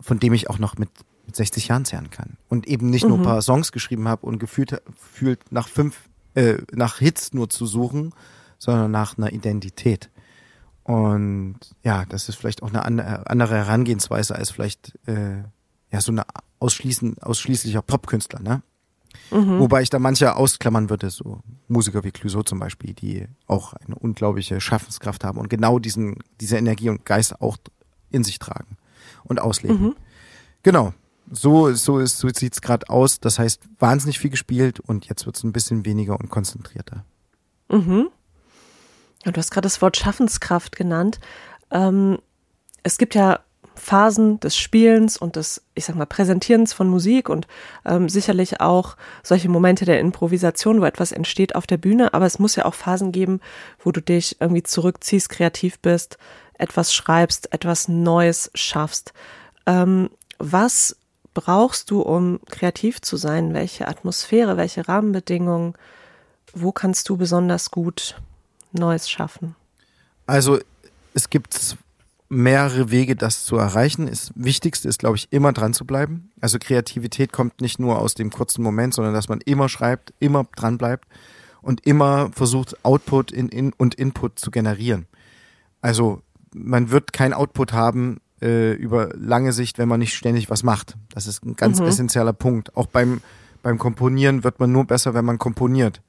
von 0.00 0.18
dem 0.18 0.32
ich 0.32 0.50
auch 0.50 0.58
noch 0.58 0.76
mit, 0.76 0.90
mit 1.26 1.36
60 1.36 1.68
Jahren 1.68 1.84
zehren 1.84 2.10
kann. 2.10 2.36
Und 2.48 2.66
eben 2.66 2.90
nicht 2.90 3.04
mhm. 3.04 3.10
nur 3.10 3.18
ein 3.18 3.24
paar 3.24 3.42
Songs 3.42 3.72
geschrieben 3.72 4.08
habe 4.08 4.26
und 4.26 4.38
gefühlt, 4.38 4.82
gefühlt 4.86 5.40
nach 5.50 5.68
fünf, 5.68 6.08
äh, 6.34 6.58
nach 6.72 6.98
Hits 6.98 7.32
nur 7.32 7.48
zu 7.48 7.66
suchen, 7.66 8.12
sondern 8.58 8.90
nach 8.90 9.18
einer 9.18 9.32
Identität. 9.32 10.10
Und 10.84 11.58
ja, 11.82 12.04
das 12.04 12.28
ist 12.28 12.36
vielleicht 12.36 12.62
auch 12.62 12.72
eine 12.72 13.28
andere 13.28 13.56
Herangehensweise 13.56 14.36
als 14.36 14.50
vielleicht 14.50 14.96
äh, 15.06 15.42
ja 15.90 16.00
so 16.00 16.12
eine 16.12 16.24
ausschließen, 16.60 17.18
ausschließlicher 17.18 17.82
Popkünstler, 17.82 18.40
ne? 18.40 18.62
Mhm. 19.30 19.58
Wobei 19.58 19.82
ich 19.82 19.90
da 19.90 19.98
manche 19.98 20.36
ausklammern 20.36 20.90
würde, 20.90 21.10
so 21.10 21.40
Musiker 21.68 22.04
wie 22.04 22.12
Clouseau 22.12 22.42
zum 22.42 22.58
Beispiel, 22.58 22.94
die 22.94 23.26
auch 23.46 23.72
eine 23.72 23.96
unglaubliche 23.96 24.60
Schaffenskraft 24.60 25.24
haben 25.24 25.38
und 25.38 25.48
genau 25.48 25.78
diesen, 25.78 26.16
diese 26.40 26.56
Energie 26.56 26.88
und 26.88 27.04
Geist 27.04 27.40
auch 27.40 27.56
in 28.10 28.24
sich 28.24 28.38
tragen 28.38 28.76
und 29.24 29.40
ausleben. 29.40 29.80
Mhm. 29.80 29.96
Genau. 30.62 30.92
So, 31.30 31.72
so, 31.72 31.98
ist, 31.98 32.18
so 32.18 32.28
sieht's 32.28 32.60
gerade 32.60 32.88
aus. 32.88 33.18
Das 33.18 33.38
heißt, 33.38 33.62
wahnsinnig 33.80 34.20
viel 34.20 34.30
gespielt 34.30 34.78
und 34.78 35.06
jetzt 35.06 35.26
wird's 35.26 35.42
ein 35.42 35.52
bisschen 35.52 35.84
weniger 35.84 36.18
und 36.18 36.28
konzentrierter. 36.28 37.04
Mhm. 37.68 38.08
Ja, 39.24 39.32
du 39.32 39.38
hast 39.38 39.50
gerade 39.50 39.66
das 39.66 39.82
Wort 39.82 39.96
Schaffenskraft 39.96 40.76
genannt. 40.76 41.18
Ähm, 41.72 42.18
es 42.84 42.96
gibt 42.96 43.16
ja 43.16 43.40
Phasen 43.76 44.40
des 44.40 44.56
Spielens 44.56 45.16
und 45.16 45.36
des, 45.36 45.62
ich 45.74 45.84
sag 45.84 45.96
mal, 45.96 46.06
Präsentierens 46.06 46.72
von 46.72 46.88
Musik 46.88 47.28
und 47.28 47.46
ähm, 47.84 48.08
sicherlich 48.08 48.60
auch 48.60 48.96
solche 49.22 49.48
Momente 49.48 49.84
der 49.84 50.00
Improvisation, 50.00 50.80
wo 50.80 50.84
etwas 50.84 51.12
entsteht 51.12 51.54
auf 51.54 51.66
der 51.66 51.76
Bühne. 51.76 52.14
Aber 52.14 52.26
es 52.26 52.38
muss 52.38 52.56
ja 52.56 52.64
auch 52.64 52.74
Phasen 52.74 53.12
geben, 53.12 53.40
wo 53.78 53.92
du 53.92 54.00
dich 54.00 54.40
irgendwie 54.40 54.62
zurückziehst, 54.62 55.28
kreativ 55.28 55.78
bist, 55.80 56.18
etwas 56.58 56.94
schreibst, 56.94 57.52
etwas 57.52 57.88
Neues 57.88 58.50
schaffst. 58.54 59.12
Ähm, 59.66 60.10
was 60.38 60.96
brauchst 61.34 61.90
du, 61.90 62.00
um 62.00 62.40
kreativ 62.48 63.02
zu 63.02 63.16
sein? 63.16 63.52
Welche 63.52 63.88
Atmosphäre, 63.88 64.56
welche 64.56 64.88
Rahmenbedingungen? 64.88 65.74
Wo 66.54 66.72
kannst 66.72 67.08
du 67.10 67.16
besonders 67.18 67.70
gut 67.70 68.16
Neues 68.72 69.10
schaffen? 69.10 69.54
Also 70.26 70.58
es 71.12 71.30
gibt 71.30 71.76
mehrere 72.28 72.90
Wege, 72.90 73.16
das 73.16 73.44
zu 73.44 73.56
erreichen. 73.56 74.06
Das 74.06 74.32
Wichtigste 74.34 74.88
ist, 74.88 74.98
glaube 74.98 75.16
ich, 75.16 75.28
immer 75.32 75.52
dran 75.52 75.74
zu 75.74 75.84
bleiben. 75.84 76.30
Also 76.40 76.58
Kreativität 76.58 77.32
kommt 77.32 77.60
nicht 77.60 77.78
nur 77.78 78.00
aus 78.00 78.14
dem 78.14 78.30
kurzen 78.30 78.62
Moment, 78.62 78.94
sondern 78.94 79.14
dass 79.14 79.28
man 79.28 79.40
immer 79.40 79.68
schreibt, 79.68 80.12
immer 80.18 80.46
dran 80.56 80.78
bleibt 80.78 81.06
und 81.62 81.86
immer 81.86 82.30
versucht, 82.32 82.84
Output 82.84 83.30
in, 83.30 83.48
in 83.48 83.72
und 83.72 83.94
Input 83.94 84.38
zu 84.38 84.50
generieren. 84.50 85.06
Also 85.80 86.22
man 86.52 86.90
wird 86.90 87.12
kein 87.12 87.32
Output 87.32 87.72
haben 87.72 88.18
äh, 88.42 88.72
über 88.72 89.10
lange 89.14 89.52
Sicht, 89.52 89.78
wenn 89.78 89.88
man 89.88 90.00
nicht 90.00 90.14
ständig 90.14 90.50
was 90.50 90.62
macht. 90.62 90.96
Das 91.10 91.26
ist 91.26 91.44
ein 91.44 91.54
ganz 91.54 91.80
mhm. 91.80 91.86
essentieller 91.86 92.32
Punkt. 92.32 92.76
Auch 92.76 92.86
beim, 92.86 93.20
beim 93.62 93.78
Komponieren 93.78 94.42
wird 94.42 94.58
man 94.58 94.72
nur 94.72 94.84
besser, 94.84 95.14
wenn 95.14 95.24
man 95.24 95.38
komponiert 95.38 96.02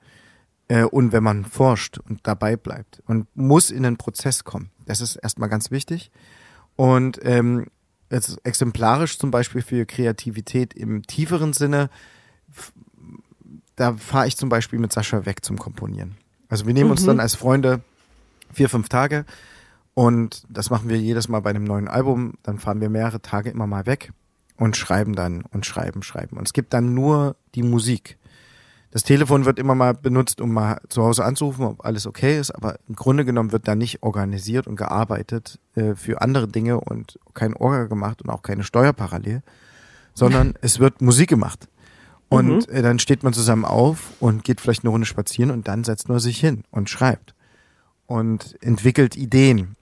äh, 0.68 0.84
und 0.84 1.12
wenn 1.12 1.24
man 1.24 1.46
forscht 1.46 1.98
und 1.98 2.20
dabei 2.24 2.56
bleibt 2.56 3.02
und 3.06 3.28
muss 3.36 3.72
in 3.72 3.84
den 3.84 3.98
Prozess 3.98 4.44
kommen. 4.44 4.72
Das 4.86 5.02
ist 5.02 5.16
erstmal 5.16 5.50
ganz 5.50 5.72
wichtig. 5.72 6.12
Und 6.76 7.20
ähm, 7.24 7.68
jetzt 8.10 8.40
exemplarisch 8.46 9.18
zum 9.18 9.32
Beispiel 9.32 9.62
für 9.62 9.86
Kreativität 9.86 10.74
im 10.74 11.04
tieferen 11.06 11.54
Sinne, 11.54 11.90
da 13.76 13.94
fahre 13.94 14.28
ich 14.28 14.38
zum 14.38 14.50
Beispiel 14.50 14.80
mit 14.80 14.92
Sascha 14.92 15.26
weg 15.26 15.44
zum 15.44 15.58
Komponieren. 15.58 16.18
Also 16.50 16.66
wir 16.66 16.74
nehmen 16.74 16.88
mhm. 16.88 16.92
uns 16.92 17.06
dann 17.06 17.20
als 17.20 17.36
Freunde 17.36 17.82
vier, 18.52 18.70
fünf 18.70 18.90
Tage 18.90 19.26
und 19.94 20.44
das 20.50 20.70
machen 20.70 20.90
wir 20.90 20.98
jedes 20.98 21.28
Mal 21.28 21.42
bei 21.42 21.50
einem 21.50 21.64
neuen 21.64 21.88
Album. 21.88 22.36
Dann 22.44 22.60
fahren 22.60 22.82
wir 22.82 22.90
mehrere 22.90 23.22
Tage 23.22 23.50
immer 23.50 23.68
mal 23.68 23.86
weg 23.86 24.12
und 24.56 24.78
schreiben 24.78 25.16
dann 25.16 25.44
und 25.52 25.66
schreiben, 25.66 26.04
schreiben. 26.04 26.38
Und 26.38 26.48
es 26.48 26.54
gibt 26.54 26.74
dann 26.74 26.94
nur 26.94 27.36
die 27.56 27.64
Musik. 27.64 28.18
Das 28.91 29.04
Telefon 29.04 29.45
wird 29.45 29.60
immer 29.60 29.76
mal 29.76 29.94
benutzt, 29.94 30.40
um 30.40 30.54
mal 30.54 30.79
zu 30.88 31.04
Hause 31.04 31.25
anzurufen, 31.25 31.65
ob 31.65 31.85
alles 31.85 32.08
okay 32.08 32.40
ist, 32.40 32.52
aber 32.52 32.79
im 32.88 32.96
Grunde 32.96 33.25
genommen 33.25 33.52
wird 33.52 33.67
da 33.67 33.75
nicht 33.75 34.02
organisiert 34.02 34.65
und 34.65 34.77
gearbeitet 34.77 35.60
äh, 35.75 35.96
für 35.96 36.21
andere 36.21 36.48
Dinge 36.48 36.79
und 36.79 37.19
kein 37.33 37.54
Orga 37.54 37.85
gemacht 37.85 38.21
und 38.21 38.29
auch 38.29 38.42
keine 38.42 38.63
Steuer 38.63 38.94
parallel, 38.94 39.44
sondern 40.13 40.54
es 40.62 40.79
wird 40.79 41.02
Musik 41.02 41.29
gemacht. 41.29 41.67
Und 42.29 42.69
mhm. 42.69 42.75
äh, 42.75 42.81
dann 42.81 43.00
steht 43.00 43.23
man 43.23 43.33
zusammen 43.33 43.65
auf 43.65 44.13
und 44.19 44.44
geht 44.44 44.62
vielleicht 44.62 44.83
eine 44.83 44.92
Runde 44.92 45.06
spazieren 45.06 45.52
und 45.52 45.67
dann 45.67 45.83
setzt 45.83 46.08
man 46.10 46.19
sich 46.19 46.40
hin 46.40 46.63
und 46.71 46.90
schreibt 46.90 47.35
und 48.06 48.58
entwickelt 48.62 49.15
Ideen. 49.15 49.75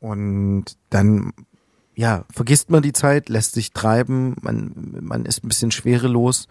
Und 0.00 0.76
dann, 0.90 1.32
ja, 1.94 2.24
vergisst 2.30 2.70
man 2.70 2.82
die 2.82 2.92
Zeit, 2.92 3.28
lässt 3.28 3.52
sich 3.52 3.72
treiben, 3.72 4.36
man, 4.42 4.98
man 5.00 5.24
ist 5.24 5.44
ein 5.44 5.48
bisschen 5.48 5.70
schwerelos 5.70 6.48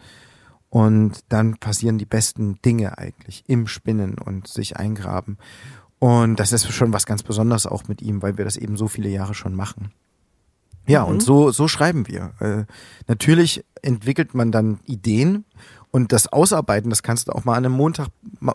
und 0.73 1.19
dann 1.29 1.57
passieren 1.57 1.99
die 1.99 2.05
besten 2.05 2.59
Dinge 2.65 2.97
eigentlich 2.97 3.43
im 3.45 3.67
Spinnen 3.67 4.15
und 4.17 4.47
sich 4.47 4.75
eingraben. 4.77 5.37
Und 5.99 6.39
das 6.39 6.51
ist 6.51 6.67
schon 6.71 6.91
was 6.93 7.05
ganz 7.05 7.21
Besonderes 7.21 7.67
auch 7.67 7.87
mit 7.87 8.01
ihm, 8.01 8.23
weil 8.23 8.39
wir 8.39 8.43
das 8.43 8.57
eben 8.57 8.75
so 8.75 8.87
viele 8.87 9.09
Jahre 9.09 9.35
schon 9.35 9.53
machen. 9.53 9.91
Ja, 10.87 11.03
mhm. 11.03 11.11
und 11.11 11.21
so, 11.21 11.51
so 11.51 11.67
schreiben 11.67 12.07
wir. 12.07 12.31
Äh, 12.39 12.65
natürlich 13.07 13.63
entwickelt 13.83 14.33
man 14.33 14.51
dann 14.51 14.79
Ideen 14.85 15.45
und 15.91 16.11
das 16.11 16.25
Ausarbeiten, 16.33 16.89
das 16.89 17.03
kannst 17.03 17.27
du 17.27 17.33
auch 17.33 17.45
mal 17.45 17.53
an 17.53 17.67
einem 17.67 17.75
Montag 17.75 18.07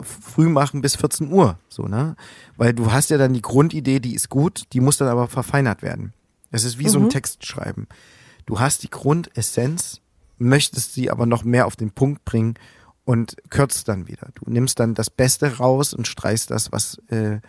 früh 0.03 0.49
machen 0.49 0.81
bis 0.81 0.97
14 0.97 1.31
Uhr, 1.31 1.57
so, 1.69 1.83
ne? 1.83 2.17
Weil 2.57 2.73
du 2.73 2.91
hast 2.91 3.11
ja 3.11 3.17
dann 3.17 3.31
die 3.31 3.41
Grundidee, 3.41 4.01
die 4.01 4.13
ist 4.13 4.27
gut, 4.27 4.63
die 4.73 4.81
muss 4.81 4.97
dann 4.97 5.07
aber 5.07 5.29
verfeinert 5.29 5.83
werden. 5.83 6.11
Es 6.51 6.65
ist 6.65 6.79
wie 6.79 6.83
mhm. 6.83 6.89
so 6.89 6.99
ein 6.99 7.05
mhm. 7.05 7.11
Text 7.11 7.45
schreiben. 7.45 7.87
Du 8.45 8.59
hast 8.59 8.83
die 8.83 8.89
Grundessenz, 8.89 10.01
möchtest 10.39 10.93
sie 10.93 11.11
aber 11.11 11.25
noch 11.25 11.43
mehr 11.43 11.67
auf 11.67 11.75
den 11.75 11.91
Punkt 11.91 12.25
bringen 12.25 12.55
und 13.05 13.37
kürzt 13.49 13.87
dann 13.87 14.07
wieder. 14.07 14.29
Du 14.35 14.49
nimmst 14.51 14.79
dann 14.79 14.93
das 14.93 15.09
Beste 15.09 15.57
raus 15.57 15.93
und 15.93 16.07
streichst 16.07 16.51
das, 16.51 16.71
was 16.71 16.99
äh, 17.07 17.39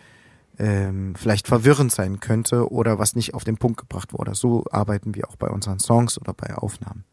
ähm, 0.59 1.15
vielleicht 1.17 1.49
verwirrend 1.49 1.91
sein 1.93 2.21
könnte 2.21 2.71
oder 2.71 2.99
was 2.99 3.17
nicht 3.17 3.35
auf 3.35 3.45
den 3.45 3.57
Punkt 3.57 3.81
gebracht 3.81 4.13
wurde. 4.13 4.35
So 4.35 4.65
arbeiten 4.71 5.15
wir 5.15 5.29
auch 5.29 5.37
bei 5.37 5.49
unseren 5.49 5.79
Songs 5.79 6.21
oder 6.21 6.35
bei 6.35 6.55
Aufnahmen. 6.55 7.05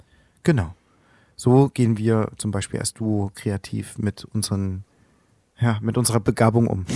Genau. 0.44 0.74
So 1.36 1.70
gehen 1.70 1.98
wir 1.98 2.32
zum 2.38 2.52
Beispiel 2.52 2.80
als 2.80 2.94
Duo 2.94 3.32
kreativ 3.36 3.98
mit 3.98 4.26
unseren, 4.26 4.84
ja, 5.60 5.78
mit 5.82 5.98
unserer 5.98 6.20
Begabung 6.20 6.68
um. 6.68 6.86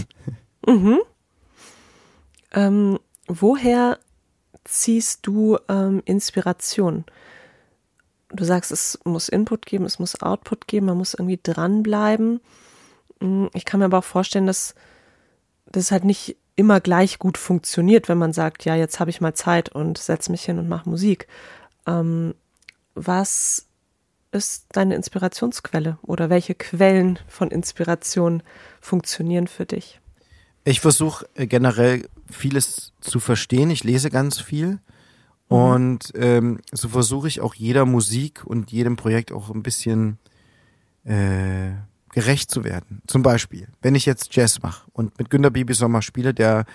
Mhm. 0.68 1.00
Ähm, 2.52 3.00
woher 3.26 3.98
ziehst 4.64 5.26
du 5.26 5.58
ähm, 5.68 6.04
Inspiration? 6.06 7.04
Du 8.34 8.44
sagst, 8.46 8.72
es 8.72 9.00
muss 9.04 9.30
Input 9.30 9.66
geben, 9.66 9.86
es 9.86 10.00
muss 10.00 10.22
Output 10.22 10.68
geben, 10.68 10.86
man 10.88 10.98
muss 10.98 11.14
irgendwie 11.14 11.40
dranbleiben. 11.42 12.40
Hm, 13.20 13.50
ich 13.54 13.66
kann 13.66 13.80
mir 13.80 13.86
aber 13.86 14.00
auch 14.00 14.04
vorstellen, 14.04 14.48
dass 14.48 14.76
das 15.66 15.92
halt 15.92 16.04
nicht 16.04 16.38
immer 16.56 16.80
gleich 16.80 17.20
gut 17.20 17.38
funktioniert, 17.38 18.10
wenn 18.10 18.18
man 18.18 18.34
sagt, 18.34 18.66
ja, 18.66 18.76
jetzt 18.76 19.00
habe 19.00 19.10
ich 19.10 19.22
mal 19.22 19.34
Zeit 19.34 19.70
und 19.70 19.98
setze 19.98 20.32
mich 20.32 20.44
hin 20.44 20.60
und 20.60 20.70
mache 20.70 20.90
Musik. 20.90 21.28
Ähm, 21.88 22.36
was 22.94 23.68
ist 24.32 24.66
deine 24.72 24.96
Inspirationsquelle 24.96 25.98
oder 26.02 26.30
welche 26.30 26.56
Quellen 26.56 27.20
von 27.28 27.52
Inspiration 27.52 28.44
funktionieren 28.80 29.48
für 29.48 29.66
dich? 29.66 30.00
Ich 30.64 30.80
versuche 30.80 31.28
generell 31.36 32.08
vieles 32.30 32.94
zu 33.02 33.20
verstehen. 33.20 33.72
Ich 33.72 33.84
lese 33.84 34.10
ganz 34.10 34.40
viel. 34.40 34.80
Mhm. 35.52 35.58
Und 35.58 36.14
ähm, 36.16 36.60
so 36.72 36.88
versuche 36.88 37.28
ich 37.28 37.42
auch 37.42 37.54
jeder 37.54 37.86
Musik 37.86 38.44
und 38.46 38.72
jedem 38.72 38.96
Projekt 38.96 39.32
auch 39.32 39.50
ein 39.50 39.64
bisschen 39.64 40.18
äh, 41.04 41.72
gerecht 42.14 42.50
zu 42.50 42.64
werden. 42.64 43.02
Zum 43.08 43.22
Beispiel, 43.22 43.68
wenn 43.82 43.96
ich 43.96 44.06
jetzt 44.06 44.34
Jazz 44.36 44.62
mache 44.62 44.90
und 44.94 45.18
mit 45.20 45.30
Günter 45.30 45.52
Bibi 45.52 45.74
Sommer 45.74 46.02
spiele, 46.02 46.34
der 46.34 46.66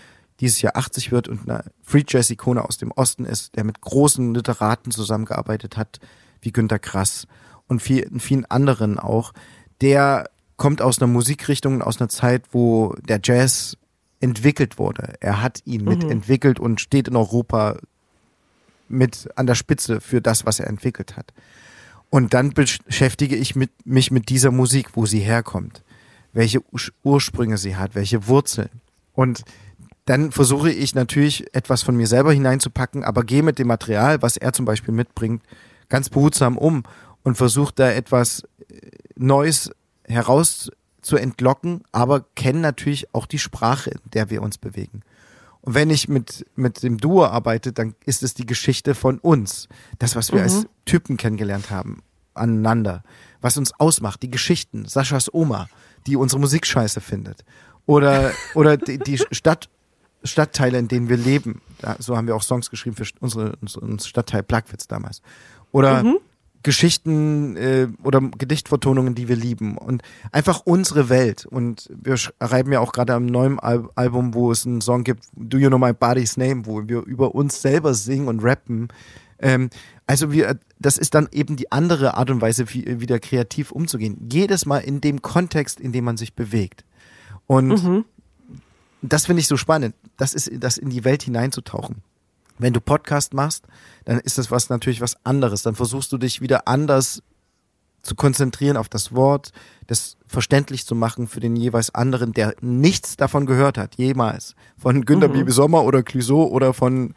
dieses 0.40 0.60
Jahr 0.60 0.76
80 0.76 1.10
wird 1.12 1.28
und 1.28 1.48
eine 1.48 1.64
Free 1.82 2.04
Jazz 2.06 2.28
Ikone 2.30 2.62
aus 2.62 2.76
dem 2.76 2.92
Osten 2.92 3.24
ist, 3.24 3.56
der 3.56 3.64
mit 3.64 3.80
großen 3.80 4.34
Literaten 4.34 4.92
zusammengearbeitet 4.92 5.78
hat, 5.78 5.98
wie 6.42 6.52
Günter 6.52 6.78
Krass 6.78 7.26
und 7.66 7.80
vielen, 7.80 8.20
vielen 8.20 8.44
anderen 8.44 8.98
auch, 8.98 9.32
der 9.80 10.28
kommt 10.56 10.82
aus 10.82 11.00
einer 11.00 11.10
Musikrichtung, 11.10 11.80
aus 11.80 12.00
einer 12.00 12.08
Zeit, 12.10 12.44
wo 12.52 12.94
der 13.08 13.20
Jazz 13.22 13.76
entwickelt 14.20 14.78
wurde. 14.78 15.14
Er 15.20 15.42
hat 15.42 15.60
ihn 15.64 15.82
mhm. 15.82 15.88
mitentwickelt 15.88 16.60
und 16.60 16.80
steht 16.80 17.08
in 17.08 17.16
Europa 17.16 17.76
mit 18.88 19.28
an 19.36 19.46
der 19.46 19.54
Spitze 19.54 20.00
für 20.00 20.20
das, 20.20 20.46
was 20.46 20.60
er 20.60 20.66
entwickelt 20.66 21.16
hat. 21.16 21.32
Und 22.10 22.34
dann 22.34 22.50
beschäftige 22.50 23.36
ich 23.36 23.56
mit, 23.56 23.70
mich 23.84 24.10
mit 24.10 24.28
dieser 24.28 24.50
Musik, 24.50 24.90
wo 24.94 25.06
sie 25.06 25.20
herkommt, 25.20 25.82
welche 26.32 26.62
Ursprünge 27.02 27.58
sie 27.58 27.76
hat, 27.76 27.94
welche 27.94 28.28
Wurzeln. 28.28 28.70
Und 29.12 29.42
dann 30.04 30.30
versuche 30.30 30.70
ich 30.70 30.94
natürlich 30.94 31.52
etwas 31.54 31.82
von 31.82 31.96
mir 31.96 32.06
selber 32.06 32.32
hineinzupacken, 32.32 33.02
aber 33.02 33.24
gehe 33.24 33.42
mit 33.42 33.58
dem 33.58 33.66
Material, 33.66 34.22
was 34.22 34.36
er 34.36 34.52
zum 34.52 34.64
Beispiel 34.64 34.94
mitbringt, 34.94 35.42
ganz 35.88 36.08
behutsam 36.08 36.56
um 36.56 36.84
und 37.22 37.36
versuche 37.36 37.72
da 37.74 37.90
etwas 37.90 38.44
äh, 38.68 38.76
Neues 39.16 39.70
heraus 40.04 40.70
zu 41.02 41.16
entlocken, 41.16 41.82
aber 41.92 42.24
kenne 42.34 42.60
natürlich 42.60 43.12
auch 43.14 43.26
die 43.26 43.38
Sprache, 43.38 43.90
in 43.90 44.10
der 44.12 44.30
wir 44.30 44.42
uns 44.42 44.58
bewegen. 44.58 45.02
Und 45.66 45.74
wenn 45.74 45.90
ich 45.90 46.08
mit, 46.08 46.46
mit 46.54 46.84
dem 46.84 46.98
Duo 46.98 47.24
arbeite, 47.26 47.72
dann 47.72 47.96
ist 48.04 48.22
es 48.22 48.34
die 48.34 48.46
Geschichte 48.46 48.94
von 48.94 49.18
uns. 49.18 49.68
Das, 49.98 50.14
was 50.14 50.30
wir 50.30 50.38
mhm. 50.38 50.44
als 50.44 50.66
Typen 50.84 51.16
kennengelernt 51.16 51.70
haben, 51.70 52.04
aneinander. 52.34 53.02
Was 53.40 53.56
uns 53.58 53.72
ausmacht, 53.80 54.22
die 54.22 54.30
Geschichten. 54.30 54.86
Saschas 54.86 55.34
Oma, 55.34 55.68
die 56.06 56.14
unsere 56.14 56.40
Musik 56.40 56.66
scheiße 56.66 57.00
findet. 57.00 57.44
Oder, 57.84 58.30
oder 58.54 58.76
die, 58.76 58.98
die 58.98 59.18
Stadt, 59.32 59.68
Stadtteile, 60.22 60.78
in 60.78 60.86
denen 60.86 61.08
wir 61.08 61.16
leben. 61.16 61.60
Da, 61.78 61.96
so 61.98 62.16
haben 62.16 62.28
wir 62.28 62.36
auch 62.36 62.44
Songs 62.44 62.70
geschrieben 62.70 62.94
für 62.94 63.06
unsere, 63.18 63.56
unseren 63.56 63.98
Stadtteil 63.98 64.44
Plagwitz 64.44 64.86
damals. 64.86 65.20
Oder 65.72 66.04
mhm. 66.04 66.18
Geschichten 66.62 67.56
äh, 67.56 67.88
oder 68.02 68.20
Gedichtvertonungen, 68.20 69.14
die 69.14 69.28
wir 69.28 69.36
lieben 69.36 69.78
und 69.78 70.02
einfach 70.32 70.62
unsere 70.64 71.08
Welt. 71.08 71.46
Und 71.46 71.88
wir 71.94 72.16
schreiben 72.16 72.72
ja 72.72 72.80
auch 72.80 72.92
gerade 72.92 73.14
am 73.14 73.26
neuen 73.26 73.60
Al 73.60 73.88
Album, 73.94 74.34
wo 74.34 74.50
es 74.50 74.66
einen 74.66 74.80
Song 74.80 75.04
gibt, 75.04 75.24
Do 75.36 75.58
You 75.58 75.68
Know 75.68 75.78
My 75.78 75.92
Body's 75.92 76.36
Name, 76.36 76.66
wo 76.66 76.86
wir 76.88 77.04
über 77.04 77.34
uns 77.34 77.62
selber 77.62 77.94
singen 77.94 78.28
und 78.28 78.42
rappen. 78.42 78.88
Ähm, 79.38 79.70
also 80.06 80.32
wir, 80.32 80.58
das 80.78 80.98
ist 80.98 81.14
dann 81.14 81.28
eben 81.32 81.56
die 81.56 81.72
andere 81.72 82.14
Art 82.16 82.30
und 82.30 82.40
Weise, 82.40 82.72
wie, 82.72 83.00
wieder 83.00 83.18
kreativ 83.18 83.72
umzugehen. 83.72 84.28
Jedes 84.30 84.66
Mal 84.66 84.78
in 84.78 85.00
dem 85.00 85.22
Kontext, 85.22 85.80
in 85.80 85.92
dem 85.92 86.04
man 86.04 86.16
sich 86.16 86.34
bewegt. 86.34 86.84
Und 87.46 87.68
mhm. 87.68 88.04
das 89.02 89.26
finde 89.26 89.40
ich 89.40 89.48
so 89.48 89.56
spannend. 89.56 89.94
Das 90.16 90.34
ist, 90.34 90.50
das 90.58 90.78
in 90.78 90.90
die 90.90 91.04
Welt 91.04 91.22
hineinzutauchen. 91.22 92.02
Wenn 92.58 92.72
du 92.72 92.80
Podcast 92.80 93.34
machst, 93.34 93.66
dann 94.04 94.18
ist 94.20 94.38
das 94.38 94.50
was 94.50 94.68
natürlich 94.68 95.00
was 95.00 95.16
anderes. 95.24 95.62
Dann 95.62 95.74
versuchst 95.74 96.12
du 96.12 96.18
dich 96.18 96.40
wieder 96.40 96.68
anders 96.68 97.22
zu 98.06 98.14
konzentrieren 98.14 98.76
auf 98.76 98.88
das 98.88 99.14
Wort, 99.14 99.50
das 99.88 100.16
verständlich 100.26 100.86
zu 100.86 100.94
machen 100.94 101.26
für 101.26 101.40
den 101.40 101.56
jeweils 101.56 101.94
anderen, 101.94 102.32
der 102.32 102.54
nichts 102.60 103.16
davon 103.16 103.46
gehört 103.46 103.76
hat, 103.76 103.96
jemals. 103.96 104.54
Von 104.78 105.04
Günter 105.04 105.28
mhm. 105.28 105.32
Bibi 105.32 105.52
Sommer 105.52 105.84
oder 105.84 106.02
Clouseau 106.02 106.46
oder 106.46 106.72
von, 106.72 107.14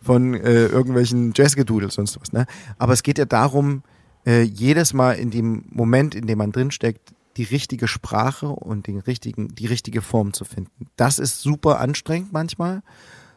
von 0.00 0.34
äh, 0.34 0.66
irgendwelchen 0.66 1.32
Jazzgedudels 1.34 1.94
sonst 1.94 2.18
was. 2.20 2.32
Ne? 2.32 2.46
Aber 2.78 2.94
es 2.94 3.02
geht 3.02 3.18
ja 3.18 3.26
darum, 3.26 3.82
äh, 4.26 4.42
jedes 4.42 4.94
Mal 4.94 5.12
in 5.12 5.30
dem 5.30 5.64
Moment, 5.70 6.14
in 6.14 6.26
dem 6.26 6.38
man 6.38 6.52
drinsteckt, 6.52 7.14
die 7.36 7.44
richtige 7.44 7.86
Sprache 7.86 8.48
und 8.48 8.86
den 8.86 8.98
richtigen, 8.98 9.54
die 9.54 9.66
richtige 9.66 10.02
Form 10.02 10.32
zu 10.32 10.44
finden. 10.44 10.88
Das 10.96 11.18
ist 11.18 11.40
super 11.40 11.80
anstrengend 11.80 12.32
manchmal 12.32 12.82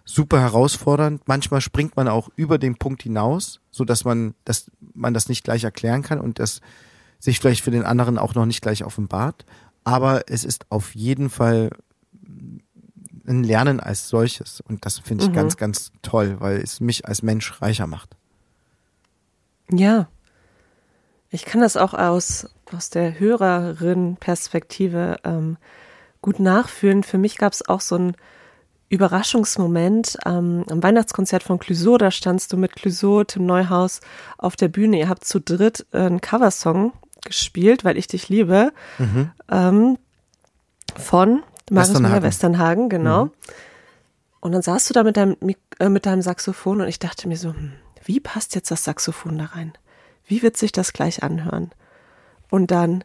super 0.06 0.39
herausfordernd. 0.39 1.22
Manchmal 1.28 1.62
springt 1.62 1.95
man 1.95 2.08
auch 2.08 2.30
über 2.36 2.58
den 2.58 2.76
Punkt 2.76 3.04
hinaus, 3.04 3.62
so 3.72 3.86
dass 3.86 4.04
man, 4.06 4.36
dass 4.45 4.70
man 4.93 5.14
das 5.14 5.30
nicht 5.30 5.43
gleich 5.43 5.64
erklären 5.64 6.04
kann 6.04 6.20
und 6.20 6.39
das 6.39 6.62
sich 7.20 7.39
vielleicht 7.39 7.64
für 7.64 7.72
den 7.72 7.86
anderen 7.86 8.18
auch 8.18 8.36
noch 8.36 8.45
nicht 8.45 8.62
gleich 8.62 8.84
offenbart. 8.84 9.45
Aber 9.86 10.24
es 10.28 10.43
ist 10.43 10.66
auf 10.70 10.95
jeden 10.95 11.30
Fall 11.30 11.70
ein 13.26 13.43
Lernen 13.43 13.80
als 13.80 14.10
solches. 14.10 14.62
Und 14.62 14.86
das 14.86 14.99
finde 14.99 15.24
ich 15.24 15.30
mhm. 15.30 15.36
ganz, 15.36 15.58
ganz 15.58 15.91
toll, 16.01 16.38
weil 16.39 16.58
es 16.58 16.80
mich 16.80 17.08
als 17.08 17.24
Mensch 17.24 17.62
reicher 17.62 17.88
macht. 17.88 18.16
Ja. 19.72 20.08
Ich 21.30 21.45
kann 21.45 21.62
das 21.62 21.78
auch 21.78 21.93
aus, 21.93 22.49
aus 22.72 22.89
der 22.89 23.20
Hörerin-Perspektive 23.20 25.18
ähm, 25.24 25.58
gut 26.22 26.39
nachfühlen. 26.39 27.04
Für 27.04 27.18
mich 27.18 27.38
gab 27.38 27.54
es 27.54 27.68
auch 27.68 27.82
so 27.82 27.95
ein 27.95 28.16
Überraschungsmoment 28.93 30.17
ähm, 30.23 30.65
am 30.69 30.83
Weihnachtskonzert 30.83 31.41
von 31.41 31.57
Clouseau. 31.57 31.97
Da 31.97 32.11
standst 32.11 32.53
du 32.53 32.57
mit 32.57 32.75
Clouseau, 32.75 33.23
Tim 33.23 33.47
Neuhaus 33.47 34.01
auf 34.37 34.55
der 34.55 34.67
Bühne. 34.67 34.99
Ihr 34.99 35.09
habt 35.09 35.25
zu 35.25 35.39
dritt 35.39 35.87
äh, 35.93 35.97
einen 35.97 36.21
Coversong 36.21 36.93
gespielt, 37.25 37.83
weil 37.83 37.97
ich 37.97 38.05
dich 38.05 38.29
liebe. 38.29 38.71
Mhm. 38.99 39.31
Ähm, 39.49 39.97
von 40.95 41.41
Marius 41.71 41.99
Müller 41.99 42.21
Westernhagen, 42.21 42.87
genau. 42.87 43.25
Mhm. 43.25 43.31
Und 44.41 44.51
dann 44.51 44.61
saßt 44.61 44.89
du 44.89 44.93
da 44.93 45.03
mit 45.03 45.17
deinem, 45.17 45.37
äh, 45.79 45.89
mit 45.89 46.05
deinem 46.05 46.21
Saxophon 46.21 46.81
und 46.81 46.87
ich 46.87 46.99
dachte 46.99 47.27
mir 47.27 47.37
so, 47.37 47.49
hm, 47.49 47.73
wie 48.05 48.19
passt 48.19 48.53
jetzt 48.53 48.69
das 48.69 48.83
Saxophon 48.83 49.39
da 49.39 49.45
rein? 49.45 49.73
Wie 50.27 50.43
wird 50.43 50.55
sich 50.55 50.71
das 50.71 50.93
gleich 50.93 51.23
anhören? 51.23 51.71
Und 52.51 52.69
dann 52.69 53.03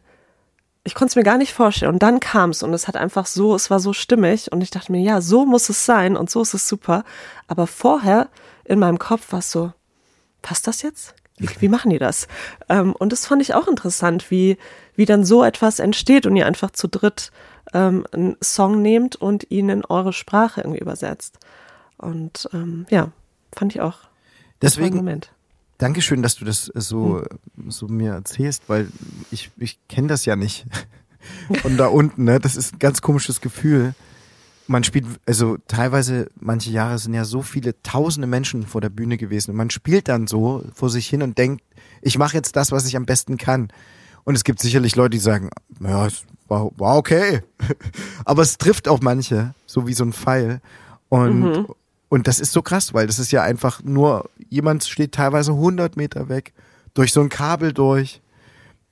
ich 0.83 0.95
konnte 0.95 1.11
es 1.11 1.15
mir 1.15 1.23
gar 1.23 1.37
nicht 1.37 1.53
vorstellen. 1.53 1.93
Und 1.93 2.03
dann 2.03 2.19
kam 2.19 2.51
es 2.51 2.63
und 2.63 2.73
es 2.73 2.87
hat 2.87 2.95
einfach 2.95 3.25
so, 3.25 3.55
es 3.55 3.69
war 3.69 3.79
so 3.79 3.93
stimmig 3.93 4.51
und 4.51 4.61
ich 4.61 4.71
dachte 4.71 4.91
mir, 4.91 5.01
ja, 5.01 5.21
so 5.21 5.45
muss 5.45 5.69
es 5.69 5.85
sein 5.85 6.15
und 6.15 6.29
so 6.29 6.41
ist 6.41 6.53
es 6.53 6.67
super. 6.67 7.03
Aber 7.47 7.67
vorher 7.67 8.29
in 8.63 8.79
meinem 8.79 8.99
Kopf 8.99 9.31
war 9.31 9.39
es 9.39 9.51
so, 9.51 9.73
passt 10.41 10.67
das 10.67 10.81
jetzt? 10.81 11.15
Wie, 11.37 11.49
wie 11.59 11.69
machen 11.69 11.89
die 11.89 11.99
das? 11.99 12.27
Ähm, 12.69 12.93
und 12.93 13.11
das 13.11 13.25
fand 13.25 13.41
ich 13.41 13.53
auch 13.53 13.67
interessant, 13.67 14.31
wie, 14.31 14.57
wie 14.95 15.05
dann 15.05 15.25
so 15.25 15.43
etwas 15.43 15.79
entsteht 15.79 16.25
und 16.25 16.35
ihr 16.35 16.45
einfach 16.45 16.71
zu 16.71 16.87
dritt 16.87 17.31
ähm, 17.73 18.05
einen 18.11 18.37
Song 18.41 18.81
nehmt 18.81 19.15
und 19.15 19.49
ihn 19.51 19.69
in 19.69 19.85
eure 19.85 20.13
Sprache 20.13 20.61
irgendwie 20.61 20.79
übersetzt. 20.79 21.39
Und 21.97 22.49
ähm, 22.53 22.85
ja, 22.89 23.11
fand 23.55 23.73
ich 23.73 23.81
auch. 23.81 23.99
Deswegen, 24.61 24.97
Moment. 24.97 25.31
Dankeschön, 25.79 26.21
dass 26.21 26.35
du 26.35 26.45
das 26.45 26.67
äh, 26.69 26.81
so, 26.81 27.23
hm. 27.55 27.71
so 27.71 27.87
mir 27.87 28.11
erzählst, 28.11 28.63
weil 28.67 28.89
ich, 29.31 29.49
ich 29.57 29.79
kenne 29.87 30.09
das 30.09 30.25
ja 30.25 30.35
nicht 30.35 30.65
von 31.61 31.77
da 31.77 31.87
unten. 31.87 32.25
Ne? 32.25 32.39
Das 32.39 32.55
ist 32.55 32.75
ein 32.75 32.79
ganz 32.79 33.01
komisches 33.01 33.41
Gefühl. 33.41 33.95
man 34.67 34.83
spielt, 34.83 35.05
also 35.25 35.57
teilweise, 35.67 36.29
manche 36.39 36.69
Jahre 36.69 36.99
sind 36.99 37.13
ja 37.13 37.23
so 37.23 37.41
viele 37.41 37.81
tausende 37.81 38.27
Menschen 38.27 38.67
vor 38.67 38.81
der 38.81 38.89
Bühne 38.89 39.17
gewesen. 39.17 39.51
Und 39.51 39.57
man 39.57 39.69
spielt 39.69 40.09
dann 40.09 40.27
so 40.27 40.63
vor 40.73 40.89
sich 40.89 41.07
hin 41.07 41.23
und 41.23 41.37
denkt, 41.37 41.63
ich 42.01 42.17
mache 42.17 42.35
jetzt 42.35 42.57
das, 42.57 42.71
was 42.73 42.85
ich 42.85 42.97
am 42.97 43.05
besten 43.05 43.37
kann. 43.37 43.69
Und 44.25 44.35
es 44.35 44.43
gibt 44.43 44.59
sicherlich 44.59 44.97
Leute, 44.97 45.11
die 45.11 45.19
sagen, 45.19 45.49
ja, 45.79 46.05
es 46.05 46.23
war, 46.49 46.71
war 46.77 46.97
okay. 46.97 47.41
Aber 48.25 48.41
es 48.41 48.57
trifft 48.57 48.89
auch 48.89 48.99
manche, 49.01 49.55
so 49.65 49.87
wie 49.87 49.93
so 49.93 50.03
ein 50.03 50.11
Pfeil. 50.11 50.59
Und, 51.07 51.39
mhm. 51.39 51.67
Und 52.09 52.27
das 52.27 52.39
ist 52.39 52.51
so 52.51 52.61
krass, 52.61 52.93
weil 52.93 53.07
das 53.07 53.19
ist 53.19 53.31
ja 53.31 53.43
einfach 53.43 53.83
nur, 53.83 54.29
jemand 54.49 54.83
steht 54.83 55.13
teilweise 55.13 55.51
100 55.51 55.95
Meter 55.95 56.27
weg, 56.27 56.53
durch 56.93 57.13
so 57.13 57.21
ein 57.21 57.29
Kabel 57.29 57.71
durch 57.71 58.21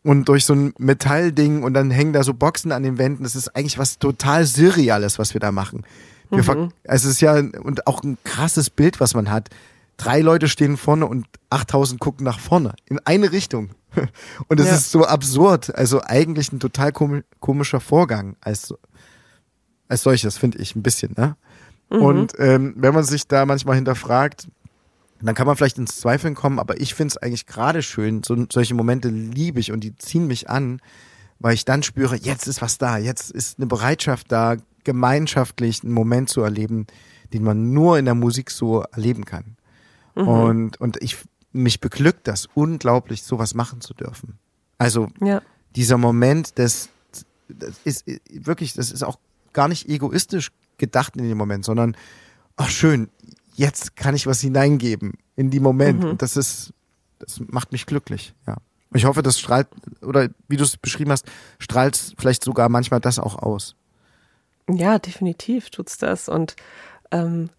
und 0.03 0.29
durch 0.29 0.45
so 0.45 0.53
ein 0.53 0.73
Metallding 0.77 1.63
und 1.63 1.73
dann 1.73 1.91
hängen 1.91 2.13
da 2.13 2.23
so 2.23 2.33
Boxen 2.33 2.71
an 2.71 2.83
den 2.83 2.97
Wänden. 2.97 3.23
Das 3.23 3.35
ist 3.35 3.49
eigentlich 3.55 3.79
was 3.79 3.97
total 3.97 4.45
Surreales, 4.45 5.19
was 5.19 5.33
wir 5.33 5.41
da 5.41 5.51
machen. 5.51 5.83
Wir 6.29 6.55
mhm. 6.55 6.71
Es 6.83 7.05
ist 7.05 7.21
ja 7.21 7.35
und 7.35 7.87
auch 7.87 8.03
ein 8.03 8.17
krasses 8.23 8.69
Bild, 8.69 8.99
was 8.99 9.13
man 9.13 9.31
hat. 9.31 9.49
Drei 9.97 10.21
Leute 10.21 10.47
stehen 10.47 10.77
vorne 10.77 11.07
und 11.07 11.25
8000 11.49 11.99
gucken 11.99 12.23
nach 12.23 12.39
vorne 12.39 12.73
in 12.85 12.99
eine 12.99 13.31
Richtung. 13.31 13.71
Und 14.47 14.59
es 14.59 14.67
ja. 14.67 14.75
ist 14.75 14.91
so 14.91 15.05
absurd. 15.07 15.73
Also 15.75 16.03
eigentlich 16.03 16.51
ein 16.51 16.59
total 16.59 16.91
komischer 16.91 17.79
Vorgang 17.79 18.35
als, 18.41 18.75
als 19.87 20.03
solches, 20.03 20.37
finde 20.37 20.59
ich 20.59 20.75
ein 20.75 20.83
bisschen. 20.83 21.13
Ne? 21.17 21.35
Mhm. 21.89 22.01
Und 22.01 22.33
ähm, 22.37 22.73
wenn 22.77 22.93
man 22.93 23.03
sich 23.03 23.27
da 23.27 23.45
manchmal 23.45 23.75
hinterfragt, 23.75 24.47
dann 25.21 25.35
kann 25.35 25.47
man 25.47 25.55
vielleicht 25.55 25.77
ins 25.77 25.99
Zweifeln 25.99 26.35
kommen, 26.35 26.59
aber 26.59 26.79
ich 26.79 26.93
finde 26.93 27.13
es 27.13 27.17
eigentlich 27.17 27.47
gerade 27.47 27.81
schön. 27.81 28.21
So, 28.23 28.45
solche 28.51 28.75
Momente 28.75 29.09
liebe 29.09 29.59
ich 29.59 29.71
und 29.71 29.83
die 29.83 29.95
ziehen 29.95 30.27
mich 30.27 30.49
an, 30.49 30.79
weil 31.39 31.53
ich 31.53 31.65
dann 31.65 31.83
spüre, 31.83 32.15
jetzt 32.15 32.47
ist 32.47 32.61
was 32.61 32.77
da, 32.77 32.97
jetzt 32.97 33.31
ist 33.31 33.57
eine 33.57 33.67
Bereitschaft 33.67 34.31
da, 34.31 34.57
gemeinschaftlich 34.83 35.83
einen 35.83 35.93
Moment 35.93 36.29
zu 36.29 36.41
erleben, 36.41 36.87
den 37.33 37.43
man 37.43 37.73
nur 37.73 37.97
in 37.99 38.05
der 38.05 38.15
Musik 38.15 38.51
so 38.51 38.83
erleben 38.83 39.25
kann. 39.25 39.57
Mhm. 40.15 40.27
Und, 40.27 40.81
und 40.81 41.01
ich, 41.01 41.17
mich 41.51 41.81
beglückt 41.81 42.27
das 42.27 42.47
unglaublich, 42.53 43.23
sowas 43.23 43.53
machen 43.53 43.81
zu 43.81 43.93
dürfen. 43.93 44.39
Also 44.77 45.09
ja. 45.21 45.41
dieser 45.75 45.97
Moment 45.97 46.57
des, 46.57 46.89
das 47.49 47.79
ist 47.83 48.05
wirklich, 48.31 48.73
das 48.73 48.91
ist 48.91 49.03
auch 49.03 49.19
gar 49.51 49.67
nicht 49.67 49.89
egoistisch 49.89 50.51
gedacht 50.77 51.15
in 51.15 51.27
dem 51.27 51.37
Moment, 51.37 51.65
sondern 51.65 51.95
ach 52.55 52.69
schön, 52.69 53.09
jetzt 53.55 53.95
kann 53.95 54.15
ich 54.15 54.27
was 54.27 54.41
hineingeben 54.41 55.13
in 55.35 55.49
die 55.49 55.59
Moment. 55.59 56.03
Mhm. 56.03 56.09
Und 56.11 56.21
das 56.21 56.37
ist, 56.37 56.73
das 57.19 57.39
macht 57.47 57.71
mich 57.71 57.85
glücklich, 57.85 58.33
ja. 58.45 58.57
Ich 58.93 59.03
hoffe, 59.03 59.21
das 59.21 59.37
strahlt, 59.37 59.67
oder 60.01 60.29
wie 60.47 60.55
du 60.55 60.63
es 60.63 60.77
beschrieben 60.77 61.11
hast, 61.11 61.25
strahlt 61.59 62.15
vielleicht 62.17 62.41
sogar 62.43 62.69
manchmal 62.69 63.01
das 63.01 63.19
auch 63.19 63.35
aus. 63.35 63.75
Ja, 64.69 64.97
definitiv 64.97 65.69
tut's 65.69 65.97
das. 65.97 66.29
Und 66.29 66.55
ähm, 67.11 67.49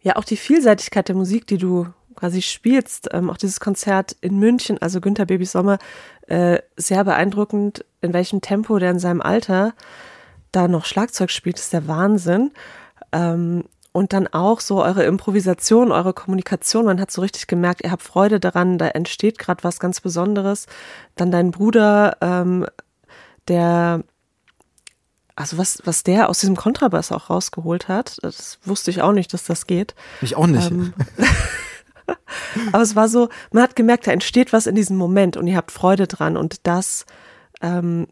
ja, 0.00 0.16
auch 0.16 0.24
die 0.24 0.36
Vielseitigkeit 0.36 1.08
der 1.08 1.16
Musik, 1.16 1.46
die 1.46 1.58
du 1.58 1.86
quasi 2.16 2.42
spielst, 2.42 3.08
ähm, 3.12 3.30
auch 3.30 3.36
dieses 3.36 3.60
Konzert 3.60 4.16
in 4.20 4.38
München, 4.38 4.78
also 4.78 5.00
Günther 5.00 5.26
Baby 5.26 5.44
Sommer, 5.44 5.78
äh, 6.26 6.58
sehr 6.76 7.04
beeindruckend, 7.04 7.84
in 8.00 8.12
welchem 8.12 8.40
Tempo 8.40 8.78
der 8.78 8.90
in 8.90 8.98
seinem 8.98 9.20
Alter 9.20 9.74
da 10.54 10.68
noch 10.68 10.84
Schlagzeug 10.84 11.30
spielt, 11.30 11.58
ist 11.58 11.72
der 11.72 11.88
Wahnsinn. 11.88 12.52
Ähm, 13.12 13.64
und 13.92 14.12
dann 14.12 14.26
auch 14.26 14.58
so 14.58 14.82
eure 14.82 15.04
Improvisation, 15.04 15.92
eure 15.92 16.14
Kommunikation. 16.14 16.84
Man 16.84 17.00
hat 17.00 17.12
so 17.12 17.20
richtig 17.20 17.46
gemerkt, 17.46 17.84
ihr 17.84 17.92
habt 17.92 18.02
Freude 18.02 18.40
daran, 18.40 18.76
da 18.76 18.88
entsteht 18.88 19.38
gerade 19.38 19.62
was 19.62 19.78
ganz 19.78 20.00
Besonderes. 20.00 20.66
Dann 21.14 21.30
dein 21.30 21.52
Bruder, 21.52 22.16
ähm, 22.20 22.66
der, 23.46 24.02
also 25.36 25.58
was, 25.58 25.80
was 25.84 26.02
der 26.02 26.28
aus 26.28 26.40
diesem 26.40 26.56
Kontrabass 26.56 27.12
auch 27.12 27.30
rausgeholt 27.30 27.86
hat, 27.86 28.18
das 28.22 28.58
wusste 28.64 28.90
ich 28.90 29.00
auch 29.00 29.12
nicht, 29.12 29.32
dass 29.32 29.44
das 29.44 29.68
geht. 29.68 29.94
Ich 30.22 30.34
auch 30.34 30.48
nicht. 30.48 30.72
Ähm, 30.72 30.92
aber 32.72 32.82
es 32.82 32.96
war 32.96 33.08
so, 33.08 33.28
man 33.52 33.62
hat 33.62 33.76
gemerkt, 33.76 34.08
da 34.08 34.10
entsteht 34.10 34.52
was 34.52 34.66
in 34.66 34.74
diesem 34.74 34.96
Moment 34.96 35.36
und 35.36 35.46
ihr 35.46 35.56
habt 35.56 35.70
Freude 35.70 36.08
dran 36.08 36.36
und 36.36 36.66
das 36.66 37.06
ähm, 37.60 38.08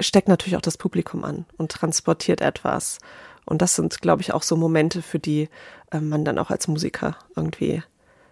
steckt 0.00 0.28
natürlich 0.28 0.56
auch 0.56 0.62
das 0.62 0.78
Publikum 0.78 1.24
an 1.24 1.46
und 1.56 1.72
transportiert 1.72 2.40
etwas. 2.40 2.98
Und 3.44 3.62
das 3.62 3.74
sind, 3.74 4.00
glaube 4.00 4.22
ich, 4.22 4.32
auch 4.32 4.42
so 4.42 4.56
Momente, 4.56 5.02
für 5.02 5.18
die 5.18 5.48
äh, 5.90 6.00
man 6.00 6.24
dann 6.24 6.38
auch 6.38 6.50
als 6.50 6.68
Musiker 6.68 7.16
irgendwie 7.36 7.82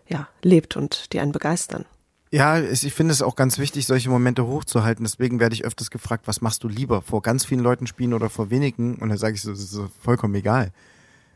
ja, 0.07 0.29
lebt 0.43 0.77
und 0.77 1.13
die 1.13 1.21
einen 1.21 1.33
begeistern. 1.33 1.85
Ja, 2.31 2.61
ich 2.61 2.93
finde 2.93 3.13
es 3.13 3.23
auch 3.23 3.37
ganz 3.37 3.59
wichtig, 3.59 3.87
solche 3.87 4.11
Momente 4.11 4.47
hochzuhalten. 4.47 5.05
Deswegen 5.05 5.41
werde 5.41 5.55
ich 5.55 5.65
öfters 5.65 5.91
gefragt, 5.91 6.29
was 6.29 6.43
machst 6.43 6.63
du 6.63 6.69
lieber? 6.69 7.01
Vor 7.01 7.23
ganz 7.23 7.47
vielen 7.47 7.61
Leuten 7.61 7.87
spielen 7.87 8.13
oder 8.13 8.29
vor 8.29 8.51
wenigen? 8.51 8.97
Und 8.97 9.09
dann 9.09 9.19
sage 9.19 9.35
ich 9.35 9.43
so, 9.43 9.51
das 9.51 9.61
ist 9.61 9.81
vollkommen 10.03 10.35
egal. 10.35 10.71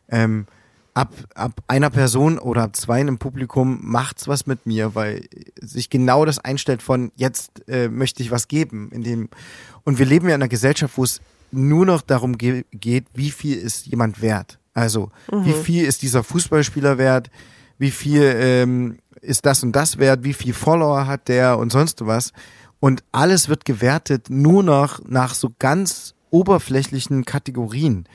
Ähm, 0.08 0.46
ab, 0.94 1.12
ab 1.34 1.62
einer 1.66 1.90
Person 1.90 2.38
oder 2.38 2.62
ab 2.62 2.76
zwei 2.76 3.00
im 3.00 3.18
Publikum 3.18 3.80
macht's 3.82 4.28
was 4.28 4.46
mit 4.46 4.66
mir, 4.66 4.94
weil 4.94 5.26
sich 5.60 5.90
genau 5.90 6.24
das 6.24 6.38
einstellt 6.38 6.82
von 6.82 7.12
jetzt 7.16 7.68
äh, 7.68 7.88
möchte 7.88 8.22
ich 8.22 8.30
was 8.30 8.48
geben. 8.48 8.90
In 8.92 9.02
dem 9.02 9.28
und 9.84 9.98
wir 9.98 10.06
leben 10.06 10.28
ja 10.28 10.34
in 10.34 10.42
einer 10.42 10.48
Gesellschaft, 10.48 10.96
wo 10.96 11.04
es 11.04 11.20
nur 11.50 11.86
noch 11.86 12.02
darum 12.02 12.38
ge 12.38 12.64
geht, 12.72 13.06
wie 13.14 13.30
viel 13.30 13.56
ist 13.56 13.86
jemand 13.86 14.22
wert. 14.22 14.58
Also, 14.74 15.10
mhm. 15.30 15.44
wie 15.44 15.52
viel 15.52 15.84
ist 15.84 16.02
dieser 16.02 16.22
Fußballspieler 16.22 16.98
wert? 16.98 17.30
Wie 17.78 17.90
viel 17.90 18.22
ähm, 18.22 18.98
ist 19.20 19.44
das 19.44 19.62
und 19.62 19.72
das 19.72 19.98
wert? 19.98 20.24
Wie 20.24 20.32
viel 20.32 20.54
Follower 20.54 21.06
hat 21.06 21.28
der 21.28 21.58
und 21.58 21.70
sonst 21.72 22.04
was? 22.06 22.32
Und 22.80 23.04
alles 23.12 23.48
wird 23.48 23.64
gewertet 23.64 24.28
nur 24.30 24.62
noch 24.62 25.00
nach 25.06 25.34
so 25.34 25.52
ganz 25.58 26.14
oberflächlichen 26.30 27.24
Kategorien. 27.24 28.06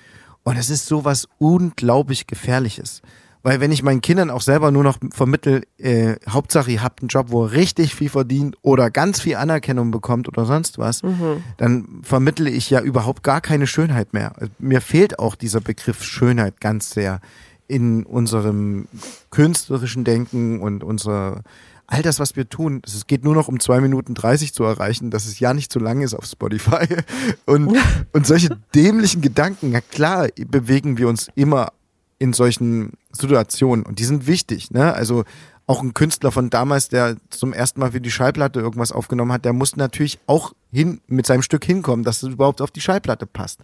Und 0.48 0.56
es 0.56 0.70
ist 0.70 0.86
sowas 0.86 1.28
unglaublich 1.40 2.26
Gefährliches. 2.26 3.02
Weil 3.44 3.60
wenn 3.60 3.74
ich 3.74 3.84
meinen 3.84 4.00
Kindern 4.00 4.30
auch 4.30 4.40
selber 4.40 4.72
nur 4.72 4.82
noch 4.82 4.98
vermittel, 5.12 5.64
äh, 5.78 6.16
Hauptsache 6.30 6.72
ihr 6.72 6.82
habt 6.82 7.02
einen 7.02 7.10
Job, 7.10 7.32
wo 7.32 7.44
ihr 7.44 7.52
richtig 7.52 7.94
viel 7.94 8.08
verdient 8.08 8.56
oder 8.62 8.90
ganz 8.90 9.20
viel 9.20 9.36
Anerkennung 9.36 9.92
bekommt 9.92 10.30
oder 10.30 10.46
sonst 10.46 10.78
was, 10.78 11.04
mhm. 11.04 11.44
dann 11.58 12.00
vermittle 12.02 12.50
ich 12.50 12.70
ja 12.70 12.80
überhaupt 12.80 13.24
gar 13.24 13.42
keine 13.42 13.68
Schönheit 13.68 14.14
mehr. 14.14 14.36
Mir 14.58 14.80
fehlt 14.80 15.20
auch 15.20 15.36
dieser 15.36 15.60
Begriff 15.60 16.02
Schönheit 16.02 16.62
ganz 16.62 16.92
sehr 16.92 17.20
in 17.68 18.06
unserem 18.06 18.88
künstlerischen 19.32 20.06
Denken 20.06 20.62
und 20.62 20.82
unserer 20.82 21.42
all 21.88 22.02
das, 22.02 22.20
was 22.20 22.36
wir 22.36 22.50
tun, 22.50 22.82
es 22.86 23.08
geht 23.08 23.24
nur 23.24 23.34
noch 23.34 23.48
um 23.48 23.60
zwei 23.60 23.80
Minuten 23.80 24.14
dreißig 24.14 24.54
zu 24.54 24.64
erreichen, 24.64 25.10
dass 25.10 25.26
es 25.26 25.40
ja 25.40 25.54
nicht 25.54 25.72
zu 25.72 25.80
lang 25.80 26.02
ist 26.02 26.14
auf 26.14 26.26
Spotify. 26.26 26.86
Und, 27.46 27.78
und 28.14 28.28
solche 28.28 28.50
dämlichen 28.76 29.22
Gedanken, 29.22 29.72
na 29.72 29.82
klar, 29.82 30.28
bewegen 30.36 30.98
wir 30.98 31.08
uns 31.08 31.30
immer 31.36 31.72
in 32.20 32.34
solchen 32.34 32.94
Situationen 33.12 33.86
und 33.86 34.00
die 34.00 34.04
sind 34.04 34.28
wichtig, 34.28 34.72
ne? 34.72 34.94
Also 34.94 35.24
auch 35.68 35.84
ein 35.84 35.94
Künstler 35.94 36.32
von 36.32 36.50
damals, 36.50 36.88
der 36.90 37.18
zum 37.30 37.54
ersten 37.54 37.80
Mal 37.80 37.92
für 37.92 38.02
die 38.02 38.10
Schallplatte 38.10 38.60
irgendwas 38.60 38.92
aufgenommen 38.92 39.34
hat, 39.34 39.46
der 39.46 39.54
muss 39.54 39.76
natürlich 39.76 40.18
auch 40.26 40.54
hin 40.72 41.02
mit 41.08 41.26
seinem 41.26 41.42
Stück 41.42 41.64
hinkommen, 41.66 42.06
dass 42.06 42.24
es 42.24 42.30
überhaupt 42.30 42.62
auf 42.62 42.72
die 42.72 42.82
Schallplatte 42.82 43.26
passt. 43.26 43.60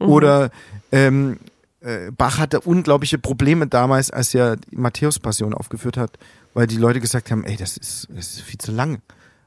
Mhm. 0.00 0.08
Oder 0.08 0.50
ähm, 0.90 1.38
äh, 1.86 2.10
Bach 2.10 2.38
hatte 2.38 2.60
unglaubliche 2.60 3.18
Probleme 3.18 3.68
damals, 3.68 4.10
als 4.10 4.34
er 4.34 4.56
die 4.56 4.76
Matthäus-Passion 4.76 5.54
aufgeführt 5.54 5.96
hat, 5.96 6.18
weil 6.52 6.66
die 6.66 6.78
Leute 6.78 7.00
gesagt 7.00 7.30
haben, 7.30 7.44
ey, 7.44 7.56
das 7.56 7.76
ist, 7.76 8.08
das 8.10 8.34
ist 8.34 8.40
viel 8.40 8.58
zu 8.58 8.72
lang. 8.72 9.00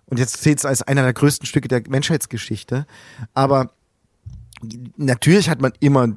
Und 0.06 0.20
jetzt 0.20 0.42
zählt 0.42 0.60
es 0.60 0.66
als 0.66 0.82
einer 0.82 1.04
der 1.04 1.14
größten 1.14 1.46
Stücke 1.46 1.68
der 1.68 1.84
Menschheitsgeschichte. 1.88 2.86
Aber 3.34 3.72
natürlich 4.96 5.50
hat 5.50 5.62
man 5.62 5.74
immer 5.80 6.16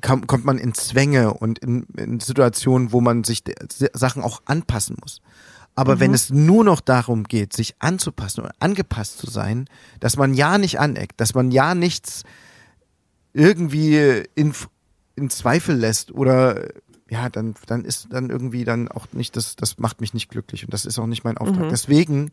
kam, 0.00 0.26
kommt 0.26 0.44
man 0.44 0.58
in 0.58 0.74
Zwänge 0.74 1.32
und 1.32 1.58
in, 1.60 1.84
in 1.96 2.20
Situationen, 2.20 2.92
wo 2.92 3.00
man 3.00 3.24
sich 3.24 3.42
Sachen 3.94 4.22
auch 4.22 4.42
anpassen 4.44 4.96
muss. 5.00 5.22
Aber 5.74 5.96
mhm. 5.96 6.00
wenn 6.00 6.14
es 6.14 6.30
nur 6.30 6.64
noch 6.64 6.80
darum 6.80 7.24
geht, 7.24 7.54
sich 7.54 7.74
anzupassen 7.78 8.44
und 8.44 8.52
angepasst 8.60 9.18
zu 9.18 9.28
sein, 9.28 9.68
dass 10.00 10.16
man 10.16 10.34
ja 10.34 10.58
nicht 10.58 10.78
aneckt, 10.78 11.20
dass 11.20 11.34
man 11.34 11.50
ja 11.50 11.74
nichts 11.74 12.24
irgendwie 13.32 14.22
in, 14.34 14.54
in 15.16 15.30
Zweifel 15.30 15.76
lässt 15.76 16.12
oder 16.12 16.68
ja, 17.08 17.28
dann, 17.28 17.54
dann 17.66 17.84
ist 17.84 18.08
dann 18.10 18.30
irgendwie 18.30 18.64
dann 18.64 18.88
auch 18.88 19.06
nicht, 19.12 19.36
das, 19.36 19.56
das 19.56 19.78
macht 19.78 20.00
mich 20.00 20.12
nicht 20.12 20.28
glücklich 20.28 20.64
und 20.64 20.74
das 20.74 20.84
ist 20.84 20.98
auch 20.98 21.06
nicht 21.06 21.24
mein 21.24 21.38
Auftrag. 21.38 21.66
Mhm. 21.66 21.70
Deswegen 21.70 22.30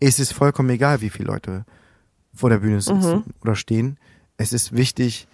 ist 0.00 0.18
es 0.18 0.32
vollkommen 0.32 0.70
egal, 0.70 1.00
wie 1.00 1.10
viele 1.10 1.28
Leute 1.28 1.64
vor 2.34 2.50
der 2.50 2.58
Bühne 2.58 2.80
sitzen 2.80 3.16
mhm. 3.16 3.24
oder 3.40 3.54
stehen. 3.54 3.98
Es 4.36 4.52
ist 4.52 4.76
wichtig, 4.76 5.28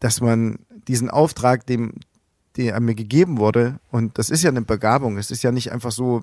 dass 0.00 0.20
man 0.20 0.60
diesen 0.86 1.10
Auftrag, 1.10 1.66
dem, 1.66 1.94
der 2.56 2.78
mir 2.80 2.94
gegeben 2.94 3.38
wurde, 3.38 3.80
und 3.90 4.18
das 4.18 4.30
ist 4.30 4.42
ja 4.42 4.50
eine 4.50 4.62
Begabung, 4.62 5.18
es 5.18 5.30
ist 5.30 5.42
ja 5.42 5.52
nicht 5.52 5.72
einfach 5.72 5.92
so, 5.92 6.22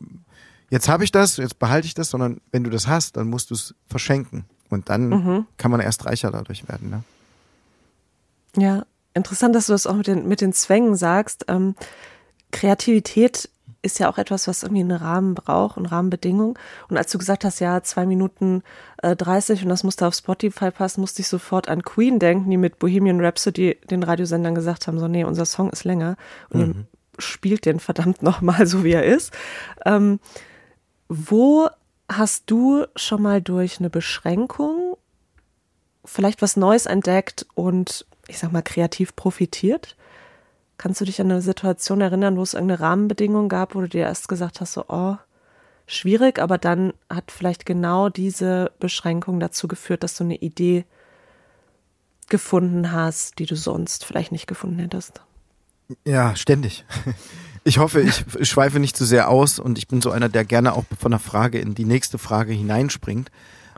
jetzt 0.70 0.88
habe 0.88 1.04
ich 1.04 1.12
das, 1.12 1.38
jetzt 1.38 1.60
behalte 1.60 1.86
ich 1.86 1.94
das, 1.94 2.10
sondern 2.10 2.40
wenn 2.52 2.64
du 2.64 2.70
das 2.70 2.88
hast, 2.88 3.18
dann 3.18 3.30
musst 3.30 3.52
du 3.52 3.56
es 3.56 3.76
verschenken. 3.88 4.46
Und 4.70 4.90
dann 4.90 5.10
mhm. 5.10 5.46
kann 5.58 5.70
man 5.70 5.80
erst 5.80 6.06
reicher 6.06 6.32
dadurch 6.32 6.68
werden. 6.68 6.90
Ne? 6.90 7.04
Ja, 8.58 8.86
interessant, 9.16 9.56
dass 9.56 9.68
du 9.68 9.74
das 9.74 9.88
auch 9.88 9.96
mit 9.96 10.08
den, 10.08 10.28
mit 10.28 10.42
den 10.42 10.54
Zwängen 10.54 10.96
sagst. 10.96 11.46
Ähm, 11.48 11.76
Kreativität 12.52 13.50
ist 13.82 14.00
ja 14.00 14.10
auch 14.10 14.18
etwas, 14.18 14.48
was 14.48 14.64
irgendwie 14.64 14.82
einen 14.82 14.92
Rahmen 14.92 15.36
braucht 15.36 15.78
und 15.78 15.86
Rahmenbedingungen. 15.86 16.56
Und 16.90 16.98
als 16.98 17.12
du 17.12 17.18
gesagt 17.18 17.46
hast, 17.46 17.60
ja, 17.60 17.84
zwei 17.84 18.06
Minuten 18.06 18.64
äh, 19.04 19.16
30 19.16 19.64
und 19.64 19.70
das 19.70 19.84
musste 19.84 20.08
auf 20.08 20.16
Spotify 20.16 20.72
passen, 20.72 21.02
musste 21.02 21.22
ich 21.22 21.28
sofort 21.28 21.70
an 21.70 21.84
Queen 21.84 22.20
denken, 22.20 22.50
die 22.50 22.58
mit 22.58 22.80
Bohemian 22.80 23.22
Rhapsody 23.22 23.78
den 23.90 24.04
Radiosendern 24.04 24.56
gesagt 24.56 24.88
haben, 24.88 25.00
so, 25.00 25.08
nee, 25.08 25.24
unser 25.24 25.46
Song 25.46 25.70
ist 25.70 25.84
länger 25.84 26.18
und 26.50 26.68
mhm. 26.68 26.88
spielt 27.20 27.66
den 27.66 27.80
verdammt 27.80 28.24
nochmal 28.24 28.66
so, 28.68 28.84
wie 28.84 28.94
er 28.94 29.04
ist. 29.04 29.32
Ähm, 29.86 30.20
wo 31.08 31.70
hast 32.10 32.44
du 32.48 32.86
schon 32.96 33.22
mal 33.22 33.42
durch 33.42 33.80
eine 33.80 33.90
Beschränkung 33.90 34.98
vielleicht 36.04 36.42
was 36.42 36.56
Neues 36.56 36.86
entdeckt 36.86 37.46
und 37.56 38.06
ich 38.28 38.40
sag 38.40 38.52
mal 38.52 38.62
kreativ 38.62 39.16
profitiert? 39.16 39.96
Kannst 40.78 41.00
du 41.00 41.06
dich 41.06 41.22
an 41.22 41.32
eine 41.32 41.42
Situation 41.42 42.02
erinnern, 42.02 42.38
wo 42.38 42.42
es 42.42 42.54
irgendeine 42.54 42.82
Rahmenbedingung 42.82 43.50
gab, 43.50 43.76
wo 43.76 43.82
du 43.82 43.88
dir 43.88 44.02
erst 44.02 44.28
gesagt 44.28 44.60
hast, 44.60 44.74
so, 44.74 44.86
oh, 44.88 45.16
schwierig, 45.88 46.40
aber 46.40 46.58
dann 46.58 46.94
hat 47.10 47.32
vielleicht 47.32 47.66
genau 47.66 48.10
diese 48.10 48.72
Beschränkung 48.80 49.40
dazu 49.40 49.68
geführt, 49.68 50.04
dass 50.04 50.18
du 50.18 50.24
eine 50.24 50.36
Idee 50.36 50.86
gefunden 52.28 52.92
hast, 52.92 53.40
die 53.40 53.46
du 53.46 53.56
sonst 53.56 54.04
vielleicht 54.04 54.32
nicht 54.32 54.48
gefunden 54.48 54.80
hättest? 54.80 55.22
Ja, 56.04 56.36
ständig. 56.36 56.84
Ich 57.64 57.78
hoffe, 57.78 58.02
ich 58.02 58.26
schweife 58.50 58.80
nicht 58.80 58.98
zu 58.98 59.06
sehr 59.06 59.30
aus 59.30 59.60
und 59.60 59.78
ich 59.78 59.88
bin 59.88 60.02
so 60.02 60.12
einer, 60.12 60.30
der 60.30 60.46
gerne 60.46 60.74
auch 60.74 60.84
von 61.00 61.12
der 61.12 61.20
Frage 61.20 61.60
in 61.60 61.74
die 61.74 61.86
nächste 61.86 62.18
Frage 62.18 62.54
hineinspringt. 62.54 63.32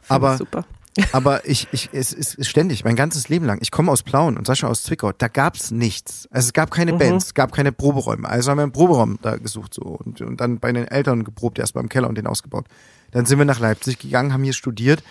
Aber 0.08 0.38
super. 0.38 0.66
Aber 1.12 1.48
ich, 1.48 1.68
ich, 1.72 1.90
es 1.92 2.14
ist 2.14 2.46
ständig, 2.48 2.84
mein 2.84 2.96
ganzes 2.96 3.30
Leben 3.30 3.46
lang. 3.46 3.60
Ich 3.62 3.72
komme 3.72 3.92
aus 3.92 4.04
Plauen 4.04 4.38
und 4.38 4.48
Sascha 4.48 4.68
aus 4.68 4.84
Zwickau. 4.84 5.12
Da 5.12 5.28
gab's 5.28 5.72
nichts. 5.72 6.28
Also 6.32 6.48
es 6.48 6.54
gab 6.54 6.72
keine 6.72 6.94
mhm. 6.94 6.98
Bands, 6.98 7.26
es 7.28 7.34
gab 7.34 7.52
keine 7.52 7.72
Proberäume. 7.72 8.28
Also 8.28 8.52
haben 8.52 8.58
wir 8.58 8.64
einen 8.64 8.72
Proberaum 8.72 9.20
da 9.22 9.38
gesucht 9.38 9.74
so 9.74 9.82
und, 9.82 10.22
und 10.22 10.42
dann 10.42 10.60
bei 10.60 10.72
den 10.72 10.88
Eltern 10.88 11.24
geprobt, 11.24 11.60
erst 11.60 11.74
beim 11.74 11.90
Keller 11.90 12.08
und 12.08 12.18
den 12.18 12.28
ausgebaut. 12.28 12.66
Dann 13.12 13.26
sind 13.26 13.38
wir 13.38 13.46
nach 13.46 13.60
Leipzig 13.60 14.00
gegangen, 14.00 14.34
haben 14.34 14.44
hier 14.44 14.54
studiert. 14.54 15.04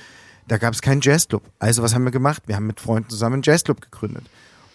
Da 0.49 0.59
gab's 0.59 0.81
keinen 0.81 1.01
Jazzclub. 1.01 1.43
Also 1.59 1.83
was 1.83 1.95
haben 1.95 2.05
wir 2.05 2.13
gemacht? 2.13 2.45
Wir 2.47 2.57
haben 2.57 2.67
mit 2.67 2.81
Freunden 2.81 3.09
zusammen 3.09 3.35
einen 3.35 3.43
Jazzclub 3.43 3.81
gegründet 3.81 4.25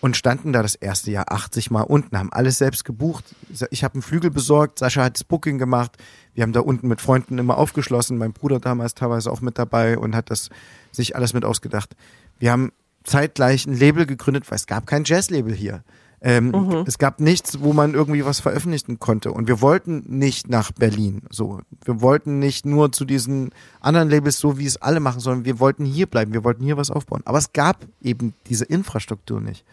und 0.02 0.18
standen 0.18 0.52
da 0.52 0.62
das 0.62 0.76
erste 0.76 1.12
Jahr 1.12 1.32
80 1.32 1.72
Mal 1.72 1.84
unten, 1.84 2.18
haben 2.18 2.34
alles 2.34 2.58
selbst 2.58 2.84
gebucht. 2.84 3.24
Ich 3.70 3.84
habe 3.84 3.94
einen 3.94 4.02
Flügel 4.02 4.32
besorgt, 4.32 4.80
Sascha 4.80 5.04
hat 5.04 5.16
das 5.16 5.24
Booking 5.24 5.60
gemacht. 5.60 5.98
Wir 6.34 6.44
haben 6.44 6.54
da 6.54 6.60
unten 6.60 6.88
mit 6.88 7.02
Freunden 7.02 7.38
immer 7.38 7.58
aufgeschlossen, 7.58 8.18
mein 8.18 8.34
Bruder 8.34 8.60
damals 8.60 8.96
teilweise 8.96 9.32
auch 9.32 9.42
mit 9.42 9.58
dabei 9.58 9.98
und 9.98 10.16
hat 10.16 10.32
das 10.32 10.50
sich 10.92 11.16
alles 11.16 11.34
mit 11.34 11.46
ausgedacht. 11.46 11.96
Wir 12.40 12.52
haben 12.52 12.72
zeitgleich 13.04 13.66
ein 13.68 13.78
Label 13.78 14.06
gegründet, 14.06 14.50
weil 14.50 14.56
es 14.56 14.68
gab 14.68 14.88
kein 14.88 15.04
Jazz-Label 15.06 15.54
hier. 15.54 15.84
Ähm, 16.24 16.50
mhm. 16.50 16.84
Es 16.86 17.00
gab 17.00 17.20
nichts, 17.20 17.62
wo 17.62 17.74
man 17.74 17.96
irgendwie 17.96 18.24
was 18.24 18.40
veröffentlichen 18.40 19.00
konnte. 19.00 19.32
Und 19.32 19.48
wir 19.48 19.60
wollten 19.60 20.04
nicht 20.06 20.50
nach 20.50 20.72
Berlin. 20.72 21.24
So, 21.32 21.62
wir 21.84 22.00
wollten 22.02 22.38
nicht 22.38 22.64
nur 22.64 22.92
zu 22.92 23.06
diesen 23.06 23.52
anderen 23.80 24.10
Labels 24.10 24.38
so, 24.38 24.60
wie 24.60 24.68
es 24.68 24.78
alle 24.78 25.00
machen, 25.00 25.20
sondern 25.20 25.46
wir 25.46 25.60
wollten 25.60 25.84
hier 25.84 26.06
bleiben. 26.06 26.34
Wir 26.34 26.44
wollten 26.44 26.64
hier 26.64 26.78
was 26.78 26.92
aufbauen. 26.92 27.22
Aber 27.26 27.40
es 27.40 27.54
gab 27.54 27.88
eben 28.04 28.36
diese 28.48 28.66
Infrastruktur 28.66 29.42
nicht. 29.42 29.66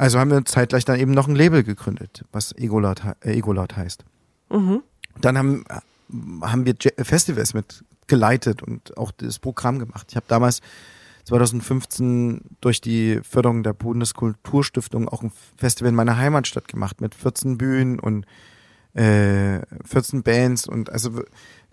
Also 0.00 0.18
haben 0.18 0.30
wir 0.30 0.42
zeitgleich 0.46 0.86
dann 0.86 0.98
eben 0.98 1.10
noch 1.10 1.28
ein 1.28 1.34
Label 1.34 1.62
gegründet, 1.62 2.24
was 2.32 2.56
Egolot, 2.56 3.02
äh, 3.20 3.36
Egolot 3.36 3.76
heißt. 3.76 4.02
Mhm. 4.48 4.82
Dann 5.20 5.36
haben, 5.36 5.64
haben 6.40 6.64
wir 6.64 6.74
Festivals 7.04 7.52
mit 7.52 7.84
geleitet 8.06 8.62
und 8.62 8.96
auch 8.96 9.12
das 9.12 9.38
Programm 9.38 9.78
gemacht. 9.78 10.06
Ich 10.08 10.16
habe 10.16 10.24
damals 10.26 10.62
2015 11.24 12.40
durch 12.62 12.80
die 12.80 13.20
Förderung 13.22 13.62
der 13.62 13.74
Bundeskulturstiftung 13.74 15.06
auch 15.06 15.22
ein 15.22 15.32
Festival 15.58 15.90
in 15.90 15.96
meiner 15.96 16.16
Heimatstadt 16.16 16.66
gemacht 16.66 17.02
mit 17.02 17.14
14 17.14 17.58
Bühnen 17.58 18.00
und 18.00 18.24
äh, 18.94 19.60
14 19.84 20.22
Bands 20.22 20.66
und 20.66 20.88
also 20.88 21.22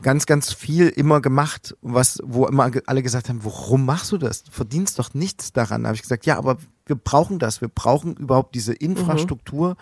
ganz, 0.02 0.26
ganz 0.26 0.54
viel 0.54 0.89
immer 0.89 1.22
gemacht, 1.22 1.76
was, 1.82 2.20
wo 2.24 2.45
immer 2.45 2.72
alle 2.86 3.04
gesagt 3.04 3.30
haben, 3.30 3.43
warum 3.43 3.86
machst 3.86 4.12
du 4.12 4.18
das? 4.18 4.43
Du 4.43 4.52
verdienst 4.52 5.00
doch 5.00 5.14
nichts 5.14 5.54
daran. 5.54 5.84
Da 5.84 5.89
habe 5.89 5.95
ich 5.95 6.02
gesagt, 6.02 6.26
ja, 6.26 6.38
aber 6.38 6.58
wir 6.86 6.95
brauchen 6.95 7.39
das. 7.39 7.62
Wir 7.62 7.68
brauchen 7.68 8.16
überhaupt 8.16 8.56
diese 8.56 8.74
Infrastruktur 8.74 9.70
mhm. 9.70 9.76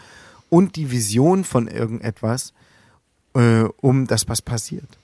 und 0.49 0.75
die 0.75 0.91
Vision 0.91 1.43
von 1.43 1.67
irgendetwas, 1.67 2.53
äh, 3.33 3.63
um 3.81 4.07
das, 4.07 4.29
was 4.29 4.41
passiert. 4.41 4.97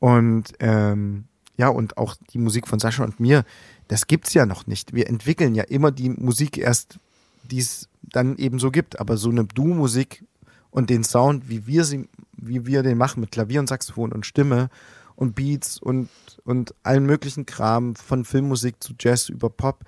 Und 0.00 0.52
ähm, 0.60 1.24
ja, 1.56 1.68
und 1.68 1.96
auch 1.96 2.16
die 2.32 2.38
Musik 2.38 2.68
von 2.68 2.78
Sascha 2.78 3.04
und 3.04 3.20
mir, 3.20 3.44
das 3.88 4.06
gibt's 4.06 4.34
ja 4.34 4.46
noch 4.46 4.66
nicht. 4.66 4.94
Wir 4.94 5.08
entwickeln 5.08 5.54
ja 5.54 5.64
immer 5.64 5.92
die 5.92 6.10
Musik 6.10 6.58
erst, 6.58 6.98
die 7.44 7.58
es 7.58 7.88
dann 8.02 8.36
eben 8.36 8.58
so 8.58 8.70
gibt. 8.70 9.00
Aber 9.00 9.16
so 9.16 9.30
eine 9.30 9.44
Du-Musik 9.44 10.24
und 10.72 10.90
den 10.90 11.04
Sound, 11.04 11.48
wie 11.48 11.66
wir 11.66 11.84
sie, 11.84 12.08
wie 12.36 12.66
wir 12.66 12.82
den 12.82 12.98
machen 12.98 13.20
mit 13.20 13.30
Klavier 13.30 13.60
und 13.60 13.68
Saxophon 13.68 14.10
und 14.10 14.26
Stimme 14.26 14.68
und 15.14 15.36
Beats 15.36 15.78
und, 15.78 16.08
und 16.44 16.74
allen 16.82 17.06
möglichen 17.06 17.46
Kram, 17.46 17.94
von 17.94 18.24
Filmmusik 18.24 18.82
zu 18.82 18.94
Jazz 18.98 19.28
über 19.28 19.48
Pop, 19.50 19.84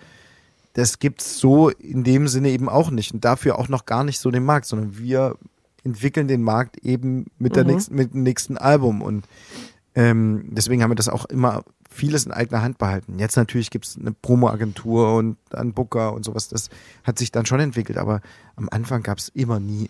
das 0.74 0.98
gibt's 0.98 1.38
so 1.38 1.70
in 1.70 2.04
dem 2.04 2.28
Sinne 2.28 2.50
eben 2.50 2.68
auch 2.68 2.90
nicht 2.90 3.12
und 3.12 3.24
dafür 3.24 3.58
auch 3.58 3.68
noch 3.68 3.86
gar 3.86 4.04
nicht 4.04 4.20
so 4.20 4.30
den 4.30 4.44
Markt, 4.44 4.66
sondern 4.66 4.98
wir 4.98 5.36
entwickeln 5.82 6.28
den 6.28 6.42
Markt 6.42 6.78
eben 6.78 7.26
mit 7.38 7.56
der 7.56 7.64
mhm. 7.64 7.70
nächsten, 7.70 7.94
mit 7.94 8.14
dem 8.14 8.22
nächsten 8.22 8.58
Album 8.58 9.02
und 9.02 9.26
ähm, 9.94 10.46
deswegen 10.50 10.82
haben 10.82 10.90
wir 10.90 10.96
das 10.96 11.08
auch 11.08 11.24
immer 11.26 11.64
vieles 11.88 12.26
in 12.26 12.32
eigener 12.32 12.60
Hand 12.60 12.78
behalten. 12.78 13.20
Jetzt 13.20 13.36
natürlich 13.36 13.70
gibt's 13.70 13.96
eine 13.96 14.12
Promo-Agentur 14.12 15.14
und 15.14 15.36
einen 15.54 15.72
Booker 15.72 16.12
und 16.12 16.24
sowas. 16.24 16.48
Das 16.48 16.68
hat 17.04 17.20
sich 17.20 17.30
dann 17.30 17.46
schon 17.46 17.60
entwickelt, 17.60 17.98
aber 17.98 18.20
am 18.56 18.68
Anfang 18.68 19.04
gab's 19.04 19.28
immer 19.28 19.60
nie 19.60 19.88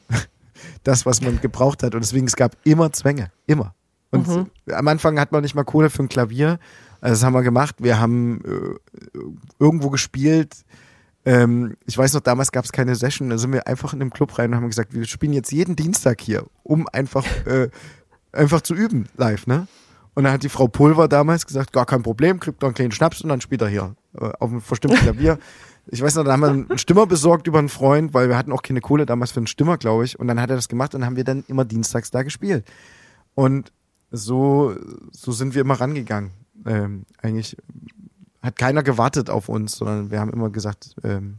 das, 0.83 1.07
was 1.07 1.21
man 1.21 1.41
gebraucht 1.41 1.83
hat. 1.83 1.95
Und 1.95 2.03
deswegen, 2.03 2.27
es 2.27 2.37
gab 2.37 2.57
immer 2.65 2.93
Zwänge. 2.93 3.31
Immer. 3.47 3.75
Und 4.11 4.29
mhm. 4.29 4.47
am 4.73 4.89
Anfang 4.89 5.19
hat 5.19 5.33
man 5.33 5.43
nicht 5.43 5.55
mal 5.55 5.65
Kohle 5.65 5.91
für 5.91 6.03
ein 6.03 6.09
Klavier. 6.09 6.59
Also 7.01 7.15
das 7.15 7.25
haben 7.25 7.35
wir 7.35 7.43
gemacht. 7.43 7.77
Wir 7.79 7.99
haben 7.99 8.41
äh, 8.45 9.19
irgendwo 9.59 9.91
gespielt. 9.91 10.65
Ähm, 11.25 11.77
ich 11.87 11.99
weiß 11.99 12.13
noch, 12.15 12.21
damals 12.21 12.53
gab 12.53 12.65
es 12.65 12.73
keine 12.73 12.95
Session. 12.95 13.31
Da 13.31 13.39
sind 13.39 13.53
wir 13.53 13.67
einfach 13.67 13.93
in 13.93 14.01
den 14.01 14.11
Club 14.11 14.39
rein 14.39 14.51
und 14.51 14.57
haben 14.57 14.69
gesagt, 14.69 14.95
wir 14.95 15.05
spielen 15.05 15.33
jetzt 15.33 15.53
jeden 15.53 15.77
Dienstag 15.77 16.21
hier, 16.21 16.45
um 16.63 16.87
einfach, 16.93 17.25
äh, 17.47 17.69
einfach 18.33 18.61
zu 18.61 18.75
üben 18.75 19.09
live, 19.17 19.47
ne? 19.47 19.67
Und 20.15 20.25
dann 20.25 20.33
hat 20.33 20.45
die 20.45 20.49
Frau 20.49 20.69
Pulver 20.69 21.09
damals 21.09 21.45
gesagt, 21.45 21.73
gar 21.73 21.87
kein 21.87 22.05
Problem, 22.05 22.39
kriegt 22.39 22.63
noch 22.63 22.69
einen 22.69 22.75
kleinen 22.75 22.93
Schnaps 22.93 23.21
und 23.21 23.31
dann 23.31 23.41
spielt 23.41 23.63
er 23.63 23.69
hier 23.69 23.97
auf 24.19 24.51
einem 24.51 24.63
bestimmten 24.69 24.99
Klavier. 24.99 25.39
Ich 25.87 26.01
weiß 26.01 26.15
noch, 26.15 26.25
da 26.25 26.33
haben 26.33 26.41
wir 26.41 26.49
einen 26.49 26.79
Stimmer 26.79 27.07
besorgt 27.07 27.47
über 27.47 27.59
einen 27.59 27.69
Freund, 27.69 28.15
weil 28.15 28.29
wir 28.29 28.39
hatten 28.39 28.53
auch 28.53 28.63
keine 28.63 28.81
Kohle 28.81 29.05
damals 29.05 29.33
für 29.33 29.41
einen 29.41 29.47
Stimmer, 29.47 29.77
glaube 29.77 30.05
ich. 30.05 30.19
Und 30.19 30.29
dann 30.29 30.41
hat 30.41 30.51
er 30.51 30.57
das 30.57 30.69
gemacht 30.69 30.95
und 30.95 31.03
dann 31.03 31.11
haben 31.11 31.17
wir 31.17 31.25
dann 31.25 31.45
immer 31.47 31.65
dienstags 31.65 32.11
da 32.11 32.23
gespielt. 32.23 32.65
Und 33.35 33.73
so, 34.11 34.75
so 35.13 35.33
sind 35.33 35.55
wir 35.55 35.61
immer 35.61 35.81
rangegangen. 35.81 36.31
Ähm, 36.67 37.05
eigentlich 37.21 37.57
hat 38.43 38.57
keiner 38.57 38.83
gewartet 38.83 39.29
auf 39.29 39.49
uns, 39.49 39.73
sondern 39.73 40.11
wir 40.11 40.21
haben 40.21 40.33
immer 40.33 40.51
gesagt, 40.51 40.95
ähm, 41.03 41.39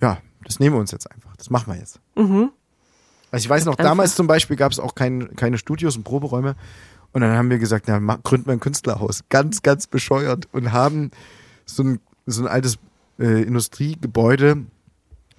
ja, 0.00 0.18
das 0.44 0.58
nehmen 0.58 0.76
wir 0.76 0.80
uns 0.80 0.90
jetzt 0.90 1.10
einfach. 1.10 1.36
Das 1.36 1.50
machen 1.50 1.72
wir 1.72 1.78
jetzt. 1.78 2.00
Mhm. 2.16 2.50
Also 3.30 3.44
ich 3.44 3.50
weiß 3.50 3.64
noch, 3.66 3.76
damals 3.76 4.14
zum 4.14 4.26
Beispiel 4.26 4.56
gab 4.56 4.72
es 4.72 4.80
auch 4.80 4.94
kein, 4.94 5.36
keine 5.36 5.58
Studios 5.58 5.96
und 5.96 6.04
Proberäume. 6.04 6.56
Und 7.12 7.20
dann 7.22 7.36
haben 7.36 7.50
wir 7.50 7.58
gesagt, 7.58 7.86
na, 7.88 7.98
gründen 8.22 8.46
wir 8.46 8.52
ein 8.52 8.60
Künstlerhaus. 8.60 9.24
Ganz, 9.28 9.62
ganz 9.62 9.86
bescheuert. 9.86 10.48
Und 10.52 10.72
haben 10.72 11.10
so 11.76 11.82
ein, 11.82 12.00
so 12.26 12.42
ein 12.42 12.48
altes 12.48 12.78
äh, 13.18 13.42
Industriegebäude 13.42 14.66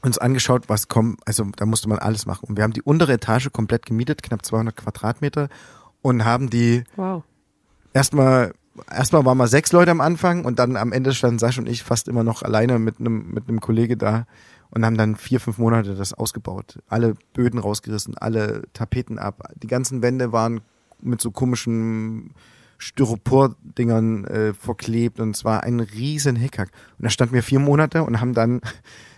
uns 0.04 0.18
angeschaut, 0.18 0.68
was 0.68 0.88
kommt. 0.88 1.20
Also 1.26 1.46
da 1.56 1.66
musste 1.66 1.90
man 1.90 2.00
alles 2.00 2.26
machen. 2.26 2.46
Und 2.50 2.58
wir 2.58 2.64
haben 2.64 2.74
die 2.74 2.82
untere 2.82 3.14
Etage 3.14 3.52
komplett 3.52 3.86
gemietet, 3.86 4.24
knapp 4.24 4.46
200 4.46 4.76
Quadratmeter, 4.76 5.50
und 6.02 6.26
haben 6.26 6.50
die 6.50 6.84
wow. 6.96 7.24
erstmal 7.94 8.54
erstmal 8.90 9.26
waren 9.26 9.38
wir 9.38 9.48
sechs 9.48 9.72
Leute 9.72 9.92
am 9.92 10.02
Anfang 10.02 10.46
und 10.46 10.58
dann 10.58 10.76
am 10.78 10.92
Ende 10.92 11.14
standen 11.14 11.40
Sascha 11.40 11.62
und 11.62 11.70
ich 11.70 11.84
fast 11.84 12.08
immer 12.08 12.24
noch 12.24 12.42
alleine 12.42 12.80
mit 12.80 13.00
einem 13.00 13.32
mit 13.32 13.48
einem 13.48 13.60
Kollege 13.62 13.98
da 13.98 14.26
und 14.72 14.86
haben 14.86 14.98
dann 14.98 15.16
vier 15.16 15.40
fünf 15.40 15.58
Monate 15.58 15.96
das 15.96 16.14
ausgebaut. 16.14 16.80
Alle 16.88 17.16
Böden 17.34 17.60
rausgerissen, 17.60 18.18
alle 18.18 18.64
Tapeten 18.74 19.20
ab, 19.20 19.44
die 19.62 19.68
ganzen 19.68 20.02
Wände 20.02 20.32
waren 20.32 20.62
mit 21.02 21.22
so 21.22 21.32
komischen 21.32 22.32
Styropor-Dingern 22.82 24.26
äh, 24.26 24.54
verklebt 24.54 25.20
und 25.20 25.36
es 25.36 25.46
war 25.46 25.64
ein 25.64 25.80
riesen 25.80 26.36
Hickhack. 26.36 26.72
Und 26.98 27.04
da 27.04 27.10
standen 27.10 27.36
wir 27.36 27.44
vier 27.44 27.60
Monate 27.60 28.04
und 28.04 28.20
haben 28.20 28.34
dann 28.34 28.62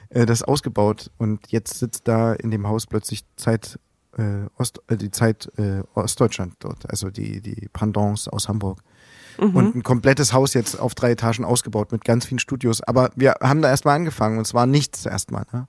äh, 0.09 0.26
das 0.26 0.43
ausgebaut 0.43 1.11
und 1.18 1.51
jetzt 1.51 1.80
sitzt 1.80 2.07
da 2.07 2.34
in 2.34 2.51
dem 2.51 2.68
Haus 2.68 2.88
plötzlich 2.88 3.24
Zeit 3.36 3.80
äh, 4.18 4.47
Ost, 4.57 4.82
äh, 4.88 4.97
die 4.97 5.11
Zeit 5.11 5.51
äh, 5.57 5.82
Ostdeutschland 5.95 6.55
dort, 6.59 6.89
also 6.89 7.09
die 7.09 7.41
die 7.41 7.70
Pendants 7.72 8.28
aus 8.28 8.47
Hamburg. 8.47 8.80
Mhm. 9.39 9.55
Und 9.55 9.76
ein 9.76 9.84
komplettes 9.84 10.34
Haus 10.34 10.53
jetzt 10.53 10.80
auf 10.80 10.93
drei 10.93 11.11
Etagen 11.11 11.45
ausgebaut 11.45 11.91
mit 11.91 12.03
ganz 12.03 12.26
vielen 12.26 12.39
Studios. 12.39 12.82
Aber 12.82 13.11
wir 13.16 13.36
haben 13.41 13.61
da 13.61 13.70
erstmal 13.70 13.95
angefangen 13.95 14.38
und 14.38 14.45
es 14.45 14.53
war 14.53 14.66
nichts 14.66 15.05
erstmal. 15.05 15.45
Ne? 15.51 15.68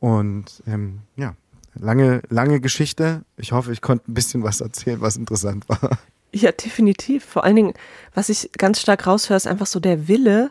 Und 0.00 0.62
ähm, 0.66 1.00
ja, 1.16 1.34
lange, 1.74 2.22
lange 2.28 2.60
Geschichte. 2.60 3.24
Ich 3.36 3.52
hoffe, 3.52 3.72
ich 3.72 3.80
konnte 3.80 4.10
ein 4.10 4.14
bisschen 4.14 4.42
was 4.42 4.60
erzählen, 4.60 5.00
was 5.00 5.16
interessant 5.16 5.68
war. 5.68 5.98
Ja, 6.32 6.52
definitiv. 6.52 7.24
Vor 7.24 7.44
allen 7.44 7.56
Dingen, 7.56 7.74
was 8.14 8.28
ich 8.28 8.50
ganz 8.52 8.80
stark 8.80 9.06
raushöre, 9.06 9.36
ist 9.36 9.46
einfach 9.46 9.66
so 9.66 9.80
der 9.80 10.08
Wille, 10.08 10.50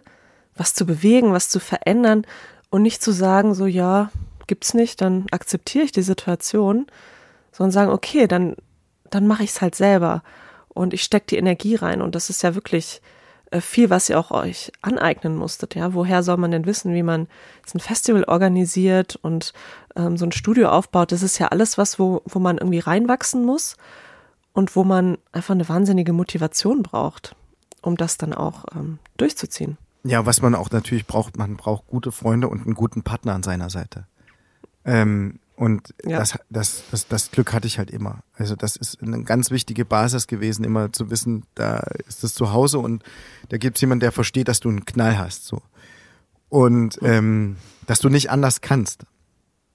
was 0.56 0.74
zu 0.74 0.86
bewegen, 0.86 1.32
was 1.32 1.50
zu 1.50 1.60
verändern 1.60 2.26
und 2.70 2.82
nicht 2.82 3.02
zu 3.02 3.12
sagen, 3.12 3.54
so 3.54 3.66
ja, 3.66 4.12
gibt's 4.48 4.74
nicht, 4.74 5.02
dann 5.02 5.28
akzeptiere 5.32 5.86
ich 5.86 5.92
die 5.92 6.02
Situation, 6.02 6.88
sondern 7.52 7.72
sagen, 7.72 7.92
okay, 7.92 8.28
dann 8.28 8.56
dann 9.10 9.28
mache 9.28 9.44
ich 9.44 9.52
es 9.52 9.62
halt 9.62 9.76
selber 9.76 10.24
und 10.70 10.94
ich 10.94 11.04
stecke 11.04 11.28
die 11.28 11.38
Energie 11.38 11.76
rein 11.76 12.02
und 12.02 12.16
das 12.16 12.30
ist 12.30 12.44
ja 12.44 12.56
wirklich 12.56 13.02
äh, 13.52 13.62
viel, 13.62 13.90
was 13.90 14.10
ihr 14.10 14.20
auch 14.20 14.32
euch 14.32 14.72
aneignen 14.82 15.36
musstet. 15.36 15.76
Ja, 15.76 15.94
woher 15.94 16.24
soll 16.24 16.38
man 16.38 16.52
denn 16.52 16.66
wissen, 16.66 16.94
wie 16.94 17.04
man 17.04 17.28
ein 17.74 17.80
Festival 17.80 18.24
organisiert 18.24 19.18
und 19.22 19.54
ähm, 19.96 20.18
so 20.18 20.26
ein 20.26 20.32
Studio 20.32 20.70
aufbaut? 20.70 21.12
Das 21.12 21.24
ist 21.24 21.40
ja 21.40 21.48
alles 21.48 21.78
was, 21.78 22.00
wo, 22.00 22.22
wo 22.26 22.40
man 22.40 22.58
irgendwie 22.58 22.80
reinwachsen 22.80 23.44
muss 23.46 23.76
und 24.54 24.76
wo 24.76 24.84
man 24.84 25.18
einfach 25.32 25.54
eine 25.54 25.68
wahnsinnige 25.70 26.14
Motivation 26.14 26.84
braucht, 26.84 27.36
um 27.82 27.98
das 27.98 28.18
dann 28.18 28.34
auch 28.34 28.66
ähm, 28.76 29.00
durchzuziehen. 29.18 29.78
Ja, 30.04 30.26
was 30.26 30.42
man 30.42 30.56
auch 30.56 30.72
natürlich 30.72 31.06
braucht, 31.06 31.38
man 31.38 31.58
braucht 31.58 31.88
gute 31.88 32.12
Freunde 32.12 32.48
und 32.48 32.66
einen 32.66 32.74
guten 32.74 33.04
Partner 33.04 33.34
an 33.34 33.44
seiner 33.44 33.70
Seite. 33.70 34.06
Ähm, 34.86 35.40
und 35.56 35.94
ja. 36.06 36.20
das, 36.20 36.40
das, 36.50 36.84
das, 36.90 37.08
das 37.10 37.32
Glück 37.32 37.52
hatte 37.52 37.68
ich 37.68 37.80
halt 37.80 37.92
immer. 37.92 38.20
Also 38.34 38.56
das 38.56 38.78
ist 38.78 39.04
eine 39.04 39.24
ganz 39.24 39.52
wichtige 39.52 39.84
Basis 39.84 40.28
gewesen, 40.28 40.64
immer 40.64 40.94
zu 40.94 41.10
wissen, 41.10 41.44
da 41.54 41.80
ist 42.08 42.24
das 42.24 42.34
zu 42.34 42.54
Hause 42.54 42.80
und 42.80 43.04
da 43.50 43.58
gibt 43.58 43.76
es 43.78 43.82
jemanden, 43.82 44.00
der 44.00 44.14
versteht, 44.14 44.48
dass 44.48 44.62
du 44.62 44.70
einen 44.70 44.86
Knall 44.86 45.18
hast. 45.18 45.46
so 45.46 45.62
Und 46.48 46.98
ähm, 47.02 47.58
dass 47.88 48.00
du 48.00 48.08
nicht 48.08 48.32
anders 48.32 48.62
kannst. 48.62 49.04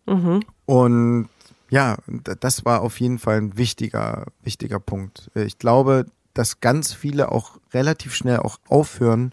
Mhm. 0.06 0.40
Und 0.64 1.28
ja, 1.74 1.96
das 2.38 2.64
war 2.64 2.82
auf 2.82 3.00
jeden 3.00 3.18
Fall 3.18 3.36
ein 3.38 3.56
wichtiger, 3.56 4.26
wichtiger 4.44 4.78
Punkt. 4.78 5.28
Ich 5.34 5.58
glaube, 5.58 6.06
dass 6.32 6.60
ganz 6.60 6.92
viele 6.92 7.32
auch 7.32 7.58
relativ 7.72 8.14
schnell 8.14 8.38
auch 8.38 8.60
aufhören 8.68 9.32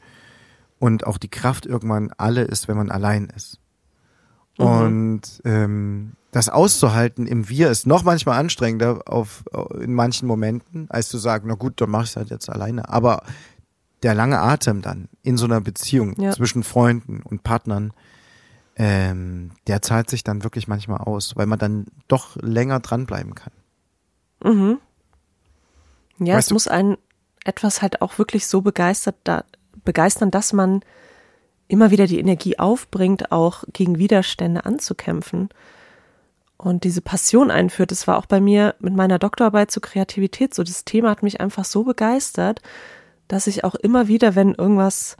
und 0.79 1.05
auch 1.05 1.19
die 1.19 1.29
Kraft 1.29 1.67
irgendwann 1.67 2.11
alle 2.17 2.41
ist, 2.41 2.67
wenn 2.67 2.77
man 2.77 2.89
allein 2.89 3.25
ist. 3.25 3.59
Mhm. 4.57 4.65
Und 4.65 5.21
ähm, 5.45 6.13
das 6.31 6.49
auszuhalten 6.49 7.27
im 7.27 7.47
Wir 7.47 7.69
ist 7.69 7.85
noch 7.85 8.03
manchmal 8.03 8.39
anstrengender 8.39 9.03
auf, 9.05 9.43
in 9.79 9.93
manchen 9.93 10.27
Momenten, 10.27 10.87
als 10.89 11.09
zu 11.09 11.19
sagen, 11.19 11.45
na 11.47 11.53
gut, 11.53 11.79
dann 11.79 11.91
mach 11.91 12.05
ich 12.05 12.09
es 12.09 12.15
halt 12.15 12.31
jetzt 12.31 12.49
alleine. 12.49 12.89
Aber 12.89 13.21
der 14.01 14.15
lange 14.15 14.39
Atem 14.39 14.81
dann 14.81 15.09
in 15.21 15.37
so 15.37 15.45
einer 15.45 15.61
Beziehung 15.61 16.19
ja. 16.19 16.31
zwischen 16.31 16.63
Freunden 16.63 17.21
und 17.21 17.43
Partnern, 17.43 17.93
ähm, 18.81 19.51
der 19.67 19.83
zahlt 19.83 20.09
sich 20.09 20.23
dann 20.23 20.43
wirklich 20.43 20.67
manchmal 20.67 21.01
aus, 21.01 21.35
weil 21.35 21.45
man 21.45 21.59
dann 21.59 21.85
doch 22.07 22.35
länger 22.37 22.79
dranbleiben 22.79 23.35
kann. 23.35 23.53
Mhm. 24.43 24.79
Ja, 26.17 26.35
weißt 26.35 26.45
es 26.45 26.47
du? 26.47 26.55
muss 26.55 26.67
einen 26.67 26.97
etwas 27.45 27.83
halt 27.83 28.01
auch 28.01 28.17
wirklich 28.17 28.47
so 28.47 28.61
begeistert, 28.61 29.15
da, 29.23 29.43
begeistern, 29.85 30.31
dass 30.31 30.51
man 30.51 30.81
immer 31.67 31.91
wieder 31.91 32.07
die 32.07 32.19
Energie 32.19 32.57
aufbringt, 32.57 33.31
auch 33.31 33.63
gegen 33.71 33.99
Widerstände 33.99 34.65
anzukämpfen 34.65 35.49
und 36.57 36.83
diese 36.83 37.01
Passion 37.01 37.51
einführt. 37.51 37.91
Das 37.91 38.07
war 38.07 38.17
auch 38.17 38.25
bei 38.25 38.41
mir 38.41 38.73
mit 38.79 38.95
meiner 38.95 39.19
Doktorarbeit 39.19 39.69
zur 39.69 39.83
Kreativität 39.83 40.55
so. 40.55 40.63
Das 40.63 40.85
Thema 40.85 41.11
hat 41.11 41.21
mich 41.21 41.39
einfach 41.39 41.65
so 41.65 41.83
begeistert, 41.83 42.61
dass 43.27 43.45
ich 43.45 43.63
auch 43.63 43.75
immer 43.75 44.07
wieder, 44.07 44.33
wenn 44.33 44.55
irgendwas 44.55 45.17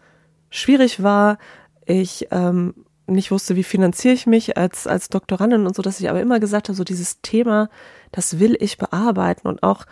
schwierig 0.49 1.03
war, 1.03 1.37
ich 1.85 2.27
ähm, 2.31 2.73
nicht 3.13 3.31
wusste, 3.31 3.55
wie 3.55 3.63
finanziere 3.63 4.13
ich 4.13 4.27
mich 4.27 4.57
als, 4.57 4.87
als 4.87 5.09
Doktorandin 5.09 5.65
und 5.65 5.75
so, 5.75 5.81
dass 5.81 5.99
ich 5.99 6.09
aber 6.09 6.21
immer 6.21 6.39
gesagt 6.39 6.69
habe, 6.69 6.75
so 6.75 6.83
dieses 6.83 7.21
Thema, 7.21 7.69
das 8.11 8.39
will 8.39 8.57
ich 8.59 8.77
bearbeiten 8.77 9.47
und 9.47 9.63
auch 9.63 9.85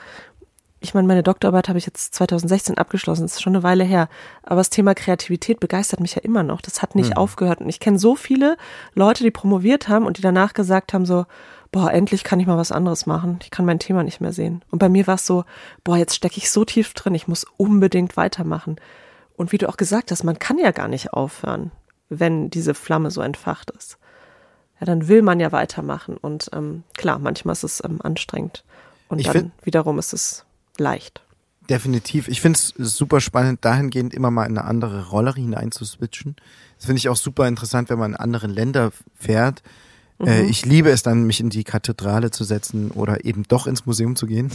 ich 0.82 0.94
meine, 0.94 1.08
meine 1.08 1.24
Doktorarbeit 1.24 1.68
habe 1.68 1.78
ich 1.78 1.86
jetzt 1.86 2.16
2016 2.16 2.78
abgeschlossen, 2.78 3.24
das 3.24 3.34
ist 3.34 3.42
schon 3.42 3.54
eine 3.54 3.64
Weile 3.64 3.84
her. 3.84 4.08
Aber 4.44 4.58
das 4.58 4.70
Thema 4.70 4.96
Kreativität 4.96 5.60
begeistert 5.60 6.00
mich 6.00 6.16
ja 6.16 6.22
immer 6.22 6.44
noch. 6.44 6.62
Das 6.62 6.82
hat 6.82 6.96
nicht 6.96 7.12
mhm. 7.12 7.18
aufgehört. 7.18 7.60
Und 7.60 7.68
ich 7.68 7.82
kenne 7.82 8.00
so 8.00 8.16
viele 8.16 8.56
Leute, 8.94 9.24
die 9.24 9.32
promoviert 9.32 9.90
haben 9.90 10.06
und 10.06 10.18
die 10.18 10.22
danach 10.22 10.54
gesagt 10.54 10.94
haben, 10.94 11.06
so, 11.06 11.26
boah, 11.72 11.92
endlich 11.92 12.24
kann 12.24 12.40
ich 12.40 12.48
mal 12.48 12.58
was 12.58 12.72
anderes 12.72 13.06
machen. 13.06 13.40
Ich 13.44 13.52
kann 13.52 13.66
mein 13.66 13.80
Thema 13.80 14.04
nicht 14.04 14.22
mehr 14.22 14.32
sehen. 14.32 14.64
Und 14.72 14.80
bei 14.80 14.90
mir 14.90 15.06
war 15.06 15.16
es 15.16 15.26
so, 15.26 15.44
boah, 15.84 15.98
jetzt 15.98 16.16
stecke 16.16 16.38
ich 16.38 16.50
so 16.50 16.64
tief 16.64 16.94
drin, 16.94 17.14
ich 17.14 17.28
muss 17.28 17.46
unbedingt 17.58 18.16
weitermachen. 18.16 18.78
Und 19.36 19.52
wie 19.52 19.58
du 19.58 19.68
auch 19.68 19.78
gesagt 19.78 20.12
hast, 20.12 20.24
man 20.24 20.40
kann 20.40 20.58
ja 20.58 20.72
gar 20.72 20.88
nicht 20.88 21.14
aufhören, 21.14 21.72
wenn 22.10 22.50
diese 22.50 22.74
Flamme 22.74 23.12
so 23.12 23.22
entfacht 23.22 23.72
ist. 23.72 23.98
Ja, 24.80 24.86
dann 24.86 25.08
will 25.08 25.22
man 25.22 25.40
ja 25.40 25.52
weitermachen. 25.52 26.18
Und 26.18 26.50
ähm, 26.54 26.84
klar, 26.96 27.20
manchmal 27.20 27.54
ist 27.54 27.64
es 27.64 27.84
ähm, 27.84 28.02
anstrengend. 28.02 28.64
Und 29.08 29.20
ich 29.20 29.28
dann 29.28 29.52
wiederum 29.64 30.00
ist 30.00 30.14
es 30.14 30.46
leicht. 30.78 31.22
Definitiv. 31.70 32.28
Ich 32.28 32.42
finde 32.42 32.58
es 32.58 32.74
super 32.78 33.22
spannend, 33.22 33.64
dahingehend 33.64 34.14
immer 34.14 34.32
mal 34.32 34.46
in 34.46 34.58
eine 34.58 34.68
andere 34.68 35.10
Rolle 35.10 35.34
hinein 35.36 35.72
zu 35.72 35.86
switchen. 35.86 36.36
Das 36.78 36.86
finde 36.86 36.98
ich 36.98 37.10
auch 37.10 37.16
super 37.16 37.48
interessant, 37.48 37.90
wenn 37.90 38.00
man 38.00 38.12
in 38.12 38.18
andere 38.18 38.48
Länder 38.48 38.92
fährt. 39.14 39.62
Äh, 40.20 40.44
mhm. 40.44 40.50
ich 40.50 40.66
liebe 40.66 40.90
es 40.90 41.04
dann, 41.04 41.24
mich 41.24 41.40
in 41.40 41.50
die 41.50 41.64
Kathedrale 41.64 42.32
zu 42.32 42.44
setzen 42.44 42.92
oder 42.92 43.24
eben 43.24 43.44
doch 43.48 43.68
ins 43.68 43.86
Museum 43.86 44.16
zu 44.16 44.26
gehen. 44.26 44.52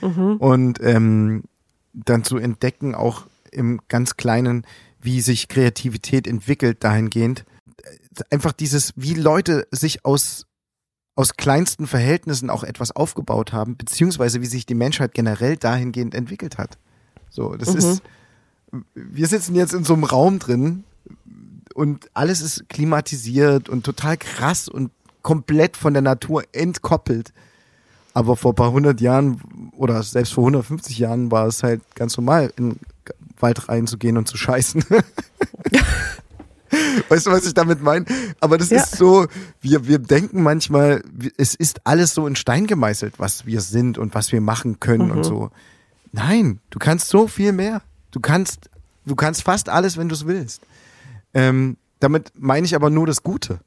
Mhm. 0.00 0.36
Und 0.36 0.80
ähm, 0.82 1.44
dann 1.92 2.24
zu 2.24 2.38
entdecken, 2.38 2.94
auch 2.94 3.26
im 3.52 3.80
ganz 3.88 4.16
Kleinen, 4.16 4.66
wie 5.04 5.20
sich 5.20 5.48
Kreativität 5.48 6.26
entwickelt 6.26 6.82
dahingehend. 6.82 7.44
Einfach 8.30 8.52
dieses, 8.52 8.92
wie 8.96 9.14
Leute 9.14 9.66
sich 9.70 10.04
aus 10.04 10.46
aus 11.16 11.36
kleinsten 11.36 11.86
Verhältnissen 11.86 12.50
auch 12.50 12.64
etwas 12.64 12.90
aufgebaut 12.90 13.52
haben, 13.52 13.76
beziehungsweise 13.76 14.40
wie 14.40 14.46
sich 14.46 14.66
die 14.66 14.74
Menschheit 14.74 15.14
generell 15.14 15.56
dahingehend 15.56 16.14
entwickelt 16.14 16.58
hat. 16.58 16.76
So, 17.30 17.54
das 17.54 17.72
mhm. 17.72 17.78
ist, 17.78 18.02
wir 18.94 19.26
sitzen 19.28 19.54
jetzt 19.54 19.74
in 19.74 19.84
so 19.84 19.94
einem 19.94 20.04
Raum 20.04 20.40
drin 20.40 20.84
und 21.74 22.10
alles 22.14 22.40
ist 22.40 22.68
klimatisiert 22.68 23.68
und 23.68 23.84
total 23.84 24.16
krass 24.16 24.68
und 24.68 24.90
komplett 25.22 25.76
von 25.76 25.92
der 25.92 26.02
Natur 26.02 26.44
entkoppelt. 26.52 27.32
Aber 28.14 28.36
vor 28.36 28.52
ein 28.52 28.56
paar 28.56 28.72
hundert 28.72 29.00
Jahren 29.00 29.70
oder 29.76 30.02
selbst 30.02 30.32
vor 30.34 30.44
150 30.44 30.98
Jahren 30.98 31.30
war 31.30 31.46
es 31.46 31.62
halt 31.62 31.82
ganz 31.94 32.16
normal, 32.16 32.52
in 32.56 32.70
den 32.70 32.80
Wald 33.38 33.68
reinzugehen 33.68 34.16
und 34.16 34.26
zu 34.28 34.36
scheißen. 34.36 34.84
Weißt 37.08 37.26
du, 37.26 37.30
was 37.30 37.46
ich 37.46 37.54
damit 37.54 37.82
meine? 37.82 38.04
Aber 38.40 38.58
das 38.58 38.70
ja. 38.70 38.78
ist 38.78 38.96
so, 38.96 39.26
wir, 39.60 39.86
wir 39.86 39.98
denken 39.98 40.42
manchmal, 40.42 41.02
es 41.36 41.54
ist 41.54 41.80
alles 41.84 42.14
so 42.14 42.26
in 42.26 42.36
Stein 42.36 42.66
gemeißelt, 42.66 43.18
was 43.18 43.46
wir 43.46 43.60
sind 43.60 43.98
und 43.98 44.14
was 44.14 44.32
wir 44.32 44.40
machen 44.40 44.80
können 44.80 45.06
mhm. 45.06 45.18
und 45.18 45.24
so. 45.24 45.50
Nein, 46.12 46.60
du 46.70 46.78
kannst 46.78 47.08
so 47.08 47.26
viel 47.26 47.52
mehr. 47.52 47.82
Du 48.10 48.20
kannst, 48.20 48.70
du 49.04 49.16
kannst 49.16 49.42
fast 49.42 49.68
alles, 49.68 49.96
wenn 49.96 50.08
du 50.08 50.14
es 50.14 50.26
willst. 50.26 50.62
Ähm, 51.32 51.76
damit 52.00 52.32
meine 52.36 52.64
ich 52.64 52.74
aber 52.74 52.90
nur 52.90 53.06
das 53.06 53.22
Gute. 53.22 53.60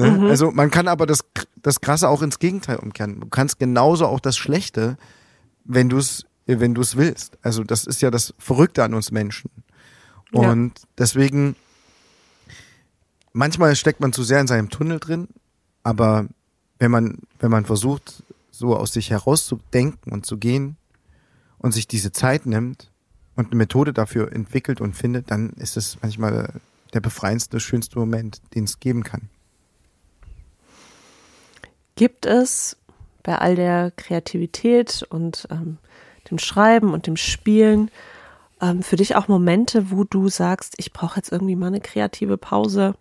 Ne? 0.00 0.10
mhm. 0.10 0.26
Also 0.26 0.50
man 0.50 0.70
kann 0.70 0.88
aber 0.88 1.06
das, 1.06 1.24
das 1.56 1.80
Krasse 1.80 2.08
auch 2.08 2.22
ins 2.22 2.38
Gegenteil 2.38 2.76
umkehren. 2.76 3.20
Du 3.20 3.28
kannst 3.28 3.58
genauso 3.58 4.06
auch 4.06 4.20
das 4.20 4.36
Schlechte, 4.36 4.96
wenn 5.64 5.88
du 5.88 5.98
es 5.98 6.24
wenn 6.46 6.74
du 6.74 6.80
es 6.80 6.96
willst. 6.96 7.38
Also 7.42 7.62
das 7.62 7.84
ist 7.84 8.02
ja 8.02 8.10
das 8.10 8.34
Verrückte 8.38 8.82
an 8.82 8.94
uns 8.94 9.12
Menschen. 9.12 9.50
Und 10.32 10.78
ja. 10.78 10.84
deswegen 10.98 11.54
manchmal 13.32 13.76
steckt 13.76 14.00
man 14.00 14.12
zu 14.12 14.22
sehr 14.22 14.40
in 14.40 14.46
seinem 14.46 14.70
Tunnel 14.70 14.98
drin, 14.98 15.28
aber 15.82 16.26
wenn 16.78 16.90
man, 16.90 17.18
wenn 17.38 17.50
man 17.50 17.64
versucht, 17.64 18.22
so 18.50 18.76
aus 18.76 18.92
sich 18.92 19.10
herauszudenken 19.10 20.12
und 20.12 20.26
zu 20.26 20.38
gehen 20.38 20.76
und 21.58 21.72
sich 21.72 21.86
diese 21.86 22.12
Zeit 22.12 22.46
nimmt 22.46 22.90
und 23.36 23.46
eine 23.46 23.56
Methode 23.56 23.92
dafür 23.92 24.32
entwickelt 24.32 24.80
und 24.80 24.94
findet, 24.94 25.30
dann 25.30 25.50
ist 25.50 25.76
es 25.76 25.98
manchmal 26.02 26.60
der 26.92 27.00
befreiendste, 27.00 27.60
schönste 27.60 27.98
Moment, 27.98 28.42
den 28.54 28.64
es 28.64 28.80
geben 28.80 29.04
kann. 29.04 29.30
Gibt 32.00 32.24
es 32.24 32.78
bei 33.22 33.36
all 33.36 33.56
der 33.56 33.90
Kreativität 33.94 35.04
und 35.10 35.46
ähm, 35.50 35.76
dem 36.30 36.38
Schreiben 36.38 36.94
und 36.94 37.06
dem 37.06 37.18
Spielen 37.18 37.90
ähm, 38.62 38.82
für 38.82 38.96
dich 38.96 39.16
auch 39.16 39.28
Momente, 39.28 39.90
wo 39.90 40.04
du 40.04 40.30
sagst, 40.30 40.76
ich 40.78 40.94
brauche 40.94 41.16
jetzt 41.16 41.30
irgendwie 41.30 41.56
mal 41.56 41.66
eine 41.66 41.82
kreative 41.82 42.38
Pause? 42.38 42.94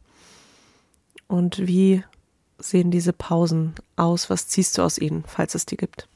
Und 1.28 1.66
wie 1.66 2.04
sehen 2.58 2.92
diese 2.92 3.14
Pausen 3.14 3.74
aus? 3.96 4.30
Was 4.30 4.50
ziehst 4.50 4.78
du 4.78 4.82
aus 4.82 4.98
ihnen, 4.98 5.24
falls 5.26 5.56
es 5.56 5.66
die 5.66 5.78
gibt? 5.78 6.10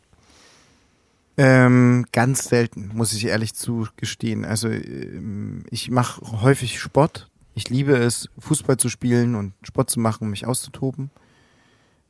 Ähm, 1.37 2.05
ganz 2.11 2.49
selten, 2.49 2.91
muss 2.93 3.13
ich 3.13 3.27
ehrlich 3.27 3.53
zugestehen. 3.53 4.43
Also 4.43 4.67
ähm, 4.67 5.63
ich 5.69 5.89
mache 5.89 6.41
häufig 6.41 6.81
Sport. 6.81 7.29
Ich 7.55 7.69
liebe 7.69 7.95
es, 7.95 8.27
Fußball 8.39 8.75
zu 8.75 8.89
spielen 8.89 9.35
und 9.35 9.53
Sport 9.63 9.89
zu 9.89 10.01
machen, 10.01 10.29
mich 10.29 10.45
auszutoben. 10.45 11.11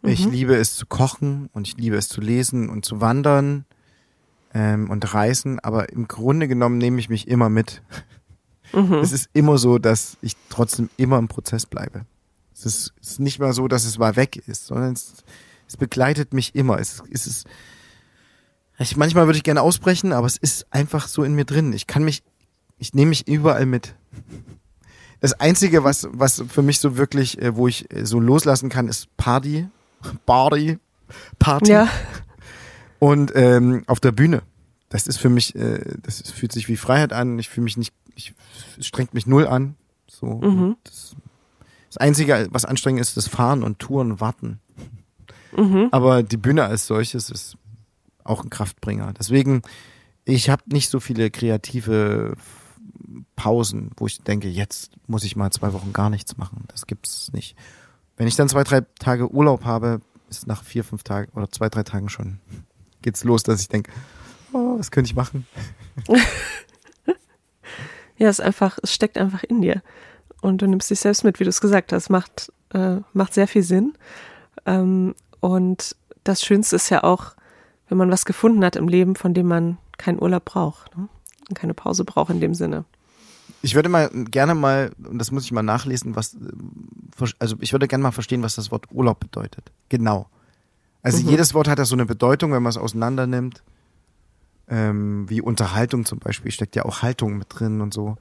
Mhm. 0.03 0.09
Ich 0.09 0.25
liebe 0.25 0.55
es 0.55 0.75
zu 0.75 0.85
kochen 0.85 1.49
und 1.53 1.67
ich 1.67 1.77
liebe 1.77 1.95
es 1.95 2.09
zu 2.09 2.21
lesen 2.21 2.69
und 2.69 2.85
zu 2.85 3.01
wandern 3.01 3.65
ähm, 4.53 4.89
und 4.89 5.13
reisen. 5.13 5.59
Aber 5.59 5.89
im 5.91 6.07
Grunde 6.07 6.47
genommen 6.47 6.77
nehme 6.77 6.99
ich 6.99 7.09
mich 7.09 7.27
immer 7.27 7.49
mit. 7.49 7.81
Mhm. 8.73 8.95
Es 8.95 9.11
ist 9.11 9.29
immer 9.33 9.57
so, 9.57 9.77
dass 9.77 10.17
ich 10.21 10.35
trotzdem 10.49 10.89
immer 10.97 11.17
im 11.17 11.27
Prozess 11.27 11.65
bleibe. 11.65 12.05
Es 12.53 12.65
ist, 12.65 12.93
ist 13.01 13.19
nicht 13.19 13.39
mal 13.39 13.53
so, 13.53 13.67
dass 13.67 13.85
es 13.85 13.97
mal 13.97 14.15
weg 14.15 14.43
ist, 14.47 14.67
sondern 14.67 14.93
es, 14.93 15.23
es 15.67 15.77
begleitet 15.77 16.33
mich 16.33 16.53
immer. 16.53 16.79
Es, 16.79 17.01
es 17.11 17.25
ist, 17.25 17.47
ich, 18.79 18.97
manchmal 18.97 19.25
würde 19.25 19.37
ich 19.37 19.43
gerne 19.43 19.61
ausbrechen, 19.61 20.11
aber 20.11 20.27
es 20.27 20.37
ist 20.37 20.67
einfach 20.71 21.07
so 21.07 21.23
in 21.23 21.33
mir 21.33 21.45
drin. 21.45 21.73
Ich 21.73 21.87
kann 21.87 22.03
mich, 22.03 22.23
ich 22.77 22.93
nehme 22.93 23.09
mich 23.09 23.27
überall 23.27 23.65
mit. 23.65 23.95
Das 25.19 25.39
einzige, 25.39 25.83
was, 25.83 26.07
was 26.11 26.43
für 26.47 26.61
mich 26.61 26.79
so 26.79 26.97
wirklich, 26.97 27.41
äh, 27.41 27.55
wo 27.55 27.67
ich 27.67 27.91
äh, 27.93 28.05
so 28.05 28.19
loslassen 28.19 28.69
kann, 28.69 28.87
ist 28.87 29.15
Party, 29.15 29.67
Party, 30.25 30.79
Party. 31.39 31.71
Ja. 31.71 31.87
Und 32.99 33.31
ähm, 33.35 33.83
auf 33.87 33.99
der 33.99 34.11
Bühne. 34.11 34.41
Das 34.89 35.07
ist 35.07 35.17
für 35.17 35.29
mich, 35.29 35.55
äh, 35.55 35.97
das 36.03 36.21
ist, 36.21 36.31
fühlt 36.31 36.51
sich 36.51 36.67
wie 36.67 36.77
Freiheit 36.77 37.13
an. 37.13 37.39
Ich 37.39 37.49
fühle 37.49 37.65
mich 37.65 37.77
nicht, 37.77 37.93
ich, 38.15 38.33
es 38.77 38.85
strengt 38.85 39.13
mich 39.13 39.25
null 39.25 39.47
an. 39.47 39.75
So. 40.07 40.27
Mhm. 40.27 40.77
Das, 40.83 41.15
das 41.89 41.97
Einzige, 41.97 42.47
was 42.51 42.65
anstrengend 42.65 43.01
ist, 43.01 43.17
das 43.17 43.27
Fahren 43.27 43.63
und 43.63 43.79
Touren 43.79 44.11
und 44.11 44.21
Warten. 44.21 44.59
Mhm. 45.55 45.89
Aber 45.91 46.23
die 46.23 46.37
Bühne 46.37 46.65
als 46.65 46.87
solches 46.87 47.29
ist 47.29 47.57
auch 48.23 48.43
ein 48.43 48.49
Kraftbringer. 48.49 49.13
Deswegen, 49.13 49.63
ich 50.25 50.49
habe 50.49 50.63
nicht 50.67 50.89
so 50.89 50.99
viele 50.99 51.29
kreative 51.29 52.35
Pausen, 53.35 53.91
wo 53.97 54.07
ich 54.07 54.21
denke, 54.21 54.47
jetzt 54.47 54.91
muss 55.07 55.23
ich 55.23 55.35
mal 55.35 55.51
zwei 55.51 55.73
Wochen 55.73 55.93
gar 55.93 56.09
nichts 56.09 56.37
machen. 56.37 56.65
Das 56.67 56.87
gibt's 56.87 57.31
nicht. 57.33 57.55
Wenn 58.17 58.27
ich 58.27 58.35
dann 58.35 58.49
zwei, 58.49 58.63
drei 58.63 58.81
Tage 58.99 59.31
Urlaub 59.31 59.65
habe, 59.65 60.01
ist 60.29 60.47
nach 60.47 60.63
vier, 60.63 60.83
fünf 60.83 61.03
Tagen 61.03 61.31
oder 61.35 61.49
zwei, 61.49 61.69
drei 61.69 61.83
Tagen 61.83 62.09
schon 62.09 62.39
geht's 63.01 63.23
los, 63.23 63.43
dass 63.43 63.61
ich 63.61 63.67
denke, 63.67 63.91
oh, 64.53 64.79
was 64.79 64.89
könnte 64.89 65.09
ich 65.09 65.15
machen? 65.15 65.45
Ja, 68.17 68.29
es 68.29 68.39
einfach, 68.39 68.77
es 68.81 68.93
steckt 68.93 69.17
einfach 69.17 69.43
in 69.43 69.61
dir. 69.61 69.81
Und 70.41 70.61
du 70.61 70.67
nimmst 70.67 70.89
dich 70.89 70.99
selbst 70.99 71.23
mit, 71.23 71.39
wie 71.39 71.43
du 71.43 71.49
es 71.49 71.61
gesagt 71.61 71.91
hast. 71.91 72.09
Macht, 72.09 72.53
äh, 72.73 72.97
macht 73.11 73.33
sehr 73.33 73.47
viel 73.47 73.63
Sinn. 73.63 73.93
Ähm, 74.65 75.15
und 75.39 75.95
das 76.23 76.43
Schönste 76.43 76.75
ist 76.75 76.89
ja 76.89 77.03
auch, 77.03 77.33
wenn 77.89 77.97
man 77.97 78.11
was 78.11 78.25
gefunden 78.25 78.63
hat 78.63 78.75
im 78.75 78.87
Leben, 78.87 79.15
von 79.15 79.33
dem 79.33 79.47
man 79.47 79.77
keinen 79.97 80.21
Urlaub 80.21 80.45
braucht. 80.45 80.95
Ne? 80.95 81.09
Und 81.49 81.55
keine 81.55 81.73
Pause 81.73 82.05
braucht 82.05 82.29
in 82.29 82.39
dem 82.39 82.53
Sinne. 82.53 82.85
Ich 83.65 83.75
würde 83.75 83.87
mal 83.87 84.09
gerne 84.25 84.55
mal, 84.55 84.91
und 85.09 85.17
das 85.19 85.31
muss 85.31 85.45
ich 85.45 85.51
mal 85.53 85.63
nachlesen, 85.63 86.17
was, 86.17 86.35
also 87.39 87.55
ich 87.61 87.71
würde 87.71 87.87
gerne 87.87 88.03
mal 88.03 88.11
verstehen, 88.11 88.43
was 88.43 88.55
das 88.55 88.71
Wort 88.71 88.87
Urlaub 88.91 89.21
bedeutet. 89.21 89.71
Genau. 89.87 90.27
Also 91.01 91.23
Mhm. 91.23 91.29
jedes 91.29 91.53
Wort 91.53 91.69
hat 91.69 91.79
ja 91.79 91.85
so 91.85 91.95
eine 91.95 92.05
Bedeutung, 92.05 92.51
wenn 92.51 92.61
man 92.61 92.69
es 92.71 92.77
auseinander 92.77 93.25
nimmt. 93.25 93.63
Ähm, 94.67 95.29
wie 95.29 95.41
Unterhaltung 95.41 96.05
zum 96.05 96.19
Beispiel, 96.19 96.51
steckt 96.51 96.75
ja 96.75 96.83
auch 96.85 97.01
Haltung 97.01 97.37
mit 97.37 97.47
drin 97.49 97.79
und 97.81 97.93
so. 97.93 98.17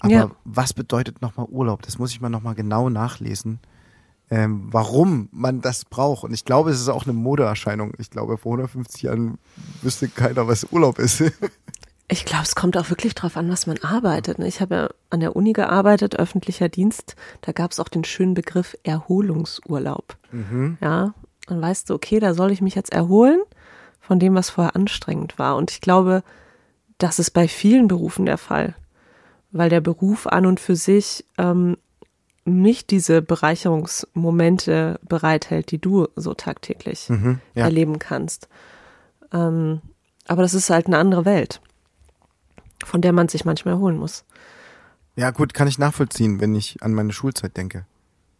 Aber 0.00 0.12
Ja. 0.12 0.30
was 0.44 0.74
bedeutet 0.74 1.22
nochmal 1.22 1.46
Urlaub? 1.48 1.80
Das 1.82 1.98
muss 1.98 2.10
ich 2.10 2.20
mal 2.20 2.28
nochmal 2.28 2.54
genau 2.54 2.90
nachlesen. 2.90 3.60
Ähm, 4.30 4.68
warum 4.70 5.28
man 5.32 5.60
das 5.62 5.84
braucht. 5.86 6.24
Und 6.24 6.32
ich 6.34 6.44
glaube, 6.44 6.70
es 6.70 6.80
ist 6.80 6.88
auch 6.88 7.04
eine 7.04 7.12
Modeerscheinung. 7.14 7.92
Ich 7.98 8.10
glaube, 8.10 8.36
vor 8.38 8.52
150 8.52 9.02
Jahren 9.02 9.38
wüsste 9.82 10.08
keiner, 10.08 10.46
was 10.48 10.64
Urlaub 10.70 10.98
ist. 10.98 11.22
Ich 12.08 12.24
glaube, 12.26 12.44
es 12.44 12.54
kommt 12.54 12.76
auch 12.76 12.90
wirklich 12.90 13.14
drauf 13.14 13.36
an, 13.36 13.48
was 13.50 13.66
man 13.66 13.78
arbeitet. 13.78 14.38
ne? 14.38 14.46
Ich 14.46 14.60
habe 14.60 14.74
ja 14.74 14.90
an 15.10 15.20
der 15.20 15.34
Uni 15.36 15.52
gearbeitet, 15.54 16.16
öffentlicher 16.18 16.68
Dienst. 16.68 17.16
Da 17.40 17.52
gab 17.52 17.70
es 17.72 17.80
auch 17.80 17.88
den 17.88 18.04
schönen 18.04 18.34
Begriff 18.34 18.76
Erholungsurlaub. 18.82 20.16
Ja, 20.82 21.14
dann 21.46 21.62
weißt 21.62 21.88
du, 21.90 21.94
okay, 21.94 22.20
da 22.20 22.34
soll 22.34 22.50
ich 22.52 22.60
mich 22.60 22.74
jetzt 22.74 22.92
erholen 22.92 23.40
von 24.00 24.18
dem, 24.18 24.34
was 24.34 24.50
vorher 24.50 24.76
anstrengend 24.76 25.38
war. 25.38 25.56
Und 25.56 25.70
ich 25.70 25.80
glaube, 25.80 26.22
das 26.98 27.18
ist 27.18 27.30
bei 27.30 27.48
vielen 27.48 27.88
Berufen 27.88 28.26
der 28.26 28.38
Fall, 28.38 28.74
weil 29.50 29.70
der 29.70 29.80
Beruf 29.80 30.26
an 30.26 30.44
und 30.44 30.60
für 30.60 30.76
sich 30.76 31.24
ähm, 31.38 31.78
nicht 32.44 32.90
diese 32.90 33.22
Bereicherungsmomente 33.22 35.00
bereithält, 35.08 35.70
die 35.70 35.78
du 35.80 36.06
so 36.16 36.34
tagtäglich 36.34 37.08
Mhm, 37.08 37.40
ja. 37.54 37.64
erleben 37.64 37.98
kannst. 37.98 38.48
Ähm, 39.32 39.80
aber 40.26 40.42
das 40.42 40.54
ist 40.54 40.70
halt 40.70 40.86
eine 40.86 40.98
andere 40.98 41.24
Welt, 41.24 41.60
von 42.84 43.00
der 43.00 43.12
man 43.12 43.28
sich 43.28 43.44
manchmal 43.44 43.74
erholen 43.74 43.96
muss. 43.96 44.24
Ja, 45.16 45.30
gut, 45.30 45.54
kann 45.54 45.68
ich 45.68 45.78
nachvollziehen, 45.78 46.40
wenn 46.40 46.54
ich 46.54 46.82
an 46.82 46.92
meine 46.94 47.12
Schulzeit 47.12 47.56
denke. 47.56 47.86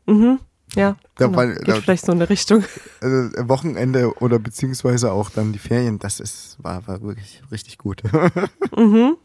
Mhm. 0.06 0.38
Ja, 0.74 0.96
Da 1.16 1.26
genau. 1.26 1.38
war- 1.38 1.46
geht 1.46 1.68
da- 1.68 1.74
vielleicht 1.76 2.04
so 2.06 2.12
in 2.12 2.18
eine 2.18 2.28
Richtung. 2.30 2.64
Also 3.00 3.48
Wochenende 3.48 4.12
oder 4.20 4.38
beziehungsweise 4.38 5.12
auch 5.12 5.30
dann 5.30 5.52
die 5.52 5.58
Ferien, 5.58 5.98
das 5.98 6.18
ist, 6.20 6.56
war, 6.62 6.86
war 6.88 7.00
wirklich 7.02 7.42
richtig 7.50 7.78
gut. 7.78 8.02
Mhm. 8.76 9.16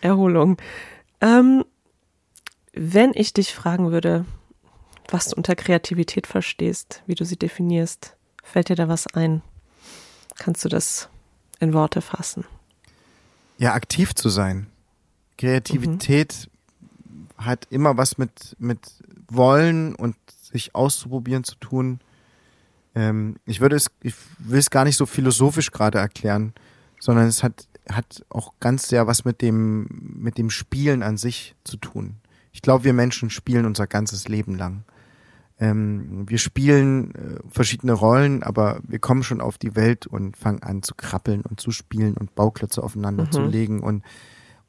Erholung. 0.00 0.56
Ähm, 1.20 1.64
wenn 2.72 3.12
ich 3.14 3.34
dich 3.34 3.54
fragen 3.54 3.90
würde, 3.90 4.24
was 5.10 5.26
du 5.28 5.36
unter 5.36 5.56
Kreativität 5.56 6.26
verstehst, 6.26 7.02
wie 7.06 7.14
du 7.16 7.24
sie 7.24 7.36
definierst, 7.36 8.16
fällt 8.42 8.68
dir 8.68 8.76
da 8.76 8.88
was 8.88 9.08
ein? 9.08 9.42
Kannst 10.38 10.64
du 10.64 10.68
das 10.68 11.08
in 11.58 11.74
Worte 11.74 12.00
fassen? 12.00 12.44
Ja, 13.60 13.74
aktiv 13.74 14.14
zu 14.14 14.30
sein. 14.30 14.68
Kreativität 15.36 16.48
hat 17.36 17.66
immer 17.68 17.98
was 17.98 18.16
mit, 18.16 18.56
mit 18.58 18.78
Wollen 19.28 19.94
und 19.94 20.16
sich 20.40 20.74
auszuprobieren 20.74 21.44
zu 21.44 21.56
tun. 21.56 22.00
Ähm, 22.94 23.36
ich 23.44 23.60
würde 23.60 23.76
es, 23.76 23.90
ich 24.02 24.14
will 24.38 24.58
es 24.58 24.70
gar 24.70 24.84
nicht 24.84 24.96
so 24.96 25.04
philosophisch 25.04 25.72
gerade 25.72 25.98
erklären, 25.98 26.54
sondern 26.98 27.26
es 27.26 27.42
hat, 27.42 27.68
hat 27.90 28.24
auch 28.30 28.54
ganz 28.60 28.88
sehr 28.88 29.06
was 29.06 29.26
mit 29.26 29.42
dem, 29.42 29.86
mit 29.90 30.38
dem 30.38 30.48
Spielen 30.48 31.02
an 31.02 31.18
sich 31.18 31.54
zu 31.62 31.76
tun. 31.76 32.16
Ich 32.52 32.62
glaube, 32.62 32.84
wir 32.84 32.94
Menschen 32.94 33.28
spielen 33.28 33.66
unser 33.66 33.86
ganzes 33.86 34.26
Leben 34.26 34.56
lang. 34.56 34.84
Ähm, 35.60 36.28
wir 36.28 36.38
spielen 36.38 37.14
äh, 37.14 37.38
verschiedene 37.50 37.92
Rollen, 37.92 38.42
aber 38.42 38.80
wir 38.82 38.98
kommen 38.98 39.22
schon 39.22 39.42
auf 39.42 39.58
die 39.58 39.76
Welt 39.76 40.06
und 40.06 40.36
fangen 40.36 40.62
an 40.62 40.82
zu 40.82 40.94
krabbeln 40.94 41.42
und 41.42 41.60
zu 41.60 41.70
spielen 41.70 42.14
und 42.16 42.34
Bauklötze 42.34 42.82
aufeinander 42.82 43.24
Mhm. 43.26 43.32
zu 43.32 43.42
legen 43.42 43.80
und, 43.80 44.02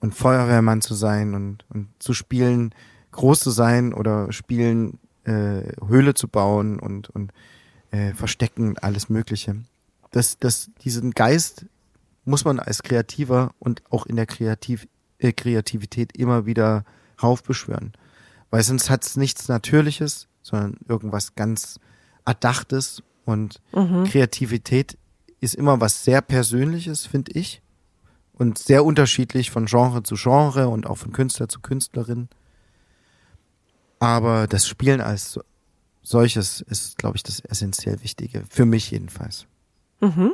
und 0.02 0.14
Feuerwehrmann 0.14 0.82
zu 0.82 0.94
sein 0.94 1.34
und, 1.34 1.66
und 1.70 1.88
zu 2.00 2.14
spielen, 2.14 2.76
groß 3.12 3.40
zu 3.40 3.52
sein 3.52 3.94
oder 3.94 4.32
spielen, 4.34 5.00
äh, 5.24 5.62
Höhle 5.88 6.14
zu 6.14 6.28
bauen 6.28 6.78
und, 6.80 7.10
und 7.10 7.32
äh, 7.92 8.14
verstecken 8.14 8.68
und 8.70 8.84
alles 8.84 9.10
Mögliche. 9.10 9.56
Das, 10.12 10.38
das, 10.40 10.72
diesen 10.84 11.12
Geist 11.12 11.66
muss 12.26 12.44
man 12.44 12.60
als 12.60 12.84
Kreativer 12.84 13.52
und 13.60 13.82
auch 13.90 14.06
in 14.06 14.18
der 14.18 14.26
Kreativ 14.26 14.88
äh, 15.20 15.32
Kreativität 15.32 16.18
immer 16.18 16.46
wieder 16.46 16.84
raufbeschwören. 17.24 17.94
Weil 18.50 18.64
sonst 18.64 18.90
hat 18.90 19.06
es 19.06 19.16
nichts 19.16 19.48
Natürliches, 19.48 20.28
sondern 20.52 20.78
irgendwas 20.88 21.34
ganz 21.36 21.80
Erdachtes. 22.26 23.02
Und 23.26 23.62
Mhm. 23.74 24.04
Kreativität 24.06 24.98
ist 25.40 25.56
immer 25.56 25.80
was 25.82 26.04
sehr 26.04 26.22
Persönliches, 26.22 27.06
finde 27.08 27.32
ich. 27.34 27.62
Und 28.34 28.58
sehr 28.58 28.84
unterschiedlich 28.86 29.50
von 29.52 29.66
Genre 29.66 30.04
zu 30.04 30.16
Genre 30.16 30.68
und 30.68 30.86
auch 30.88 30.98
von 30.98 31.12
Künstler 31.14 31.48
zu 31.48 31.60
Künstlerin. 31.62 32.28
Aber 34.00 34.48
das 34.48 34.68
Spielen 34.68 35.02
als 35.02 35.32
so- 35.34 35.44
solches 36.02 36.62
ist, 36.62 36.98
glaube 36.98 37.18
ich, 37.18 37.24
das 37.24 37.40
essentiell 37.42 38.02
Wichtige. 38.04 38.44
Für 38.50 38.66
mich 38.66 38.90
jedenfalls. 38.92 39.46
Mhm. 40.00 40.34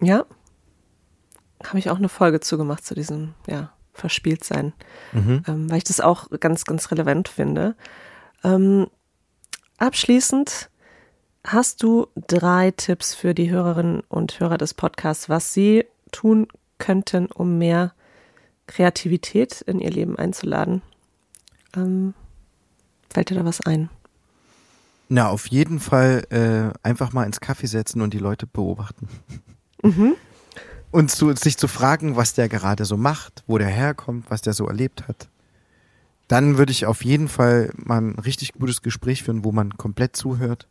Ja. 0.00 0.24
Habe 1.64 1.78
ich 1.78 1.90
auch 1.90 1.96
eine 1.98 2.08
Folge 2.08 2.40
zugemacht 2.40 2.84
zu 2.84 2.94
diesem, 2.94 3.34
ja, 3.46 3.72
Verspieltsein, 3.92 4.72
Mhm. 5.12 5.42
ähm, 5.48 5.70
weil 5.70 5.78
ich 5.78 5.84
das 5.84 6.00
auch 6.00 6.28
ganz, 6.38 6.64
ganz 6.64 6.90
relevant 6.92 7.28
finde. 7.28 7.74
Ähm, 8.44 8.88
abschließend 9.78 10.70
hast 11.44 11.82
du 11.82 12.08
drei 12.26 12.70
Tipps 12.72 13.14
für 13.14 13.34
die 13.34 13.50
Hörerinnen 13.50 14.00
und 14.08 14.38
Hörer 14.38 14.58
des 14.58 14.74
Podcasts, 14.74 15.28
was 15.28 15.54
sie 15.54 15.84
tun 16.12 16.46
könnten, 16.78 17.26
um 17.26 17.58
mehr 17.58 17.92
Kreativität 18.66 19.62
in 19.62 19.80
ihr 19.80 19.90
Leben 19.90 20.16
einzuladen. 20.16 20.82
Ähm, 21.76 22.14
fällt 23.12 23.30
dir 23.30 23.34
da 23.34 23.44
was 23.44 23.60
ein? 23.60 23.88
Na, 25.08 25.28
auf 25.28 25.46
jeden 25.46 25.80
Fall 25.80 26.24
äh, 26.30 26.86
einfach 26.86 27.12
mal 27.12 27.24
ins 27.24 27.40
Kaffee 27.40 27.66
setzen 27.66 28.02
und 28.02 28.12
die 28.12 28.18
Leute 28.18 28.46
beobachten. 28.46 29.08
Mhm. 29.82 30.14
Und 30.90 31.10
zu, 31.10 31.34
sich 31.34 31.56
zu 31.56 31.68
fragen, 31.68 32.16
was 32.16 32.34
der 32.34 32.48
gerade 32.48 32.84
so 32.84 32.96
macht, 32.96 33.42
wo 33.46 33.58
der 33.58 33.68
herkommt, 33.68 34.26
was 34.30 34.42
der 34.42 34.52
so 34.52 34.66
erlebt 34.66 35.08
hat. 35.08 35.28
Dann 36.28 36.58
würde 36.58 36.72
ich 36.72 36.86
auf 36.86 37.04
jeden 37.04 37.28
Fall 37.28 37.72
mal 37.76 38.00
ein 38.00 38.18
richtig 38.18 38.52
gutes 38.52 38.82
Gespräch 38.82 39.22
führen, 39.22 39.44
wo 39.44 39.52
man 39.52 39.76
komplett 39.76 40.14
zuhört. 40.14 40.68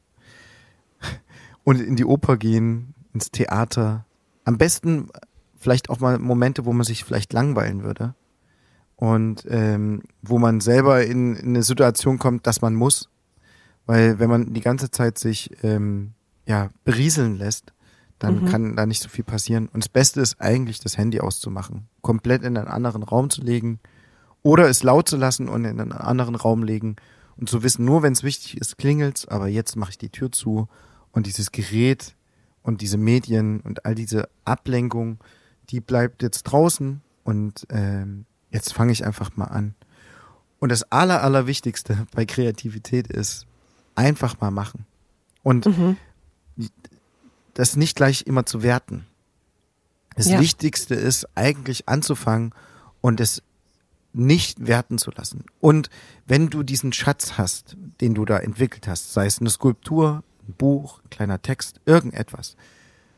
Und 1.63 1.81
in 1.81 1.95
die 1.95 2.05
Oper 2.05 2.37
gehen, 2.37 2.93
ins 3.13 3.31
Theater. 3.31 4.05
Am 4.45 4.57
besten 4.57 5.09
vielleicht 5.57 5.89
auch 5.89 5.99
mal 5.99 6.17
Momente, 6.19 6.65
wo 6.65 6.73
man 6.73 6.85
sich 6.85 7.03
vielleicht 7.03 7.33
langweilen 7.33 7.83
würde. 7.83 8.13
Und 8.95 9.45
ähm, 9.49 10.03
wo 10.21 10.39
man 10.39 10.61
selber 10.61 11.03
in, 11.05 11.35
in 11.35 11.49
eine 11.49 11.63
Situation 11.63 12.19
kommt, 12.19 12.47
dass 12.47 12.61
man 12.61 12.73
muss. 12.73 13.09
Weil 13.85 14.19
wenn 14.19 14.29
man 14.29 14.53
die 14.53 14.61
ganze 14.61 14.91
Zeit 14.91 15.17
sich 15.17 15.51
ähm, 15.63 16.13
ja, 16.45 16.69
berieseln 16.83 17.37
lässt, 17.37 17.73
dann 18.19 18.41
Mhm. 18.41 18.45
kann 18.45 18.75
da 18.75 18.85
nicht 18.85 19.01
so 19.01 19.09
viel 19.09 19.23
passieren. 19.23 19.67
Und 19.67 19.83
das 19.83 19.89
Beste 19.89 20.21
ist 20.21 20.39
eigentlich, 20.41 20.79
das 20.79 20.97
Handy 20.97 21.19
auszumachen, 21.19 21.87
komplett 22.01 22.43
in 22.43 22.57
einen 22.57 22.67
anderen 22.67 23.03
Raum 23.03 23.29
zu 23.29 23.41
legen 23.41 23.79
oder 24.43 24.67
es 24.69 24.83
laut 24.83 25.09
zu 25.09 25.17
lassen 25.17 25.49
und 25.49 25.65
in 25.65 25.79
einen 25.79 25.91
anderen 25.91 26.35
Raum 26.35 26.63
legen 26.63 26.95
und 27.37 27.49
zu 27.49 27.63
wissen, 27.63 27.85
nur 27.85 28.03
wenn 28.03 28.13
es 28.13 28.23
wichtig 28.23 28.57
ist, 28.57 28.77
klingelt's, 28.77 29.27
aber 29.27 29.47
jetzt 29.47 29.75
mache 29.75 29.91
ich 29.91 29.97
die 29.97 30.09
Tür 30.09 30.31
zu 30.31 30.67
und 31.11 31.25
dieses 31.27 31.51
Gerät 31.51 32.15
und 32.63 32.81
diese 32.81 32.97
Medien 32.97 33.59
und 33.61 33.85
all 33.85 33.95
diese 33.95 34.29
Ablenkung, 34.45 35.19
die 35.69 35.79
bleibt 35.81 36.21
jetzt 36.23 36.43
draußen 36.43 37.01
und 37.23 37.67
ähm, 37.69 38.25
jetzt 38.51 38.73
fange 38.73 38.91
ich 38.91 39.05
einfach 39.05 39.35
mal 39.35 39.45
an. 39.45 39.75
Und 40.59 40.69
das 40.69 40.91
Aller, 40.91 41.21
Allerwichtigste 41.23 42.07
bei 42.15 42.25
Kreativität 42.25 43.07
ist 43.07 43.45
einfach 43.95 44.39
mal 44.39 44.51
machen. 44.51 44.85
Und 45.43 45.65
Mhm. 45.65 45.97
das 47.53 47.75
nicht 47.75 47.95
gleich 47.95 48.23
immer 48.27 48.45
zu 48.45 48.63
werten. 48.63 49.05
Das 50.15 50.27
Ja. 50.27 50.39
Wichtigste 50.39 50.95
ist 50.95 51.27
eigentlich 51.35 51.87
anzufangen 51.87 52.53
und 53.01 53.19
es 53.19 53.43
nicht 54.13 54.65
werten 54.65 54.97
zu 54.97 55.11
lassen. 55.11 55.45
Und 55.59 55.89
wenn 56.25 56.49
du 56.49 56.63
diesen 56.63 56.93
Schatz 56.93 57.37
hast, 57.37 57.77
den 58.01 58.13
du 58.15 58.25
da 58.25 58.39
entwickelt 58.39 58.87
hast, 58.87 59.13
sei 59.13 59.25
es 59.25 59.39
eine 59.39 59.49
Skulptur, 59.49 60.23
ein 60.47 60.53
Buch, 60.53 61.01
ein 61.03 61.09
kleiner 61.09 61.41
Text, 61.41 61.79
irgendetwas, 61.85 62.55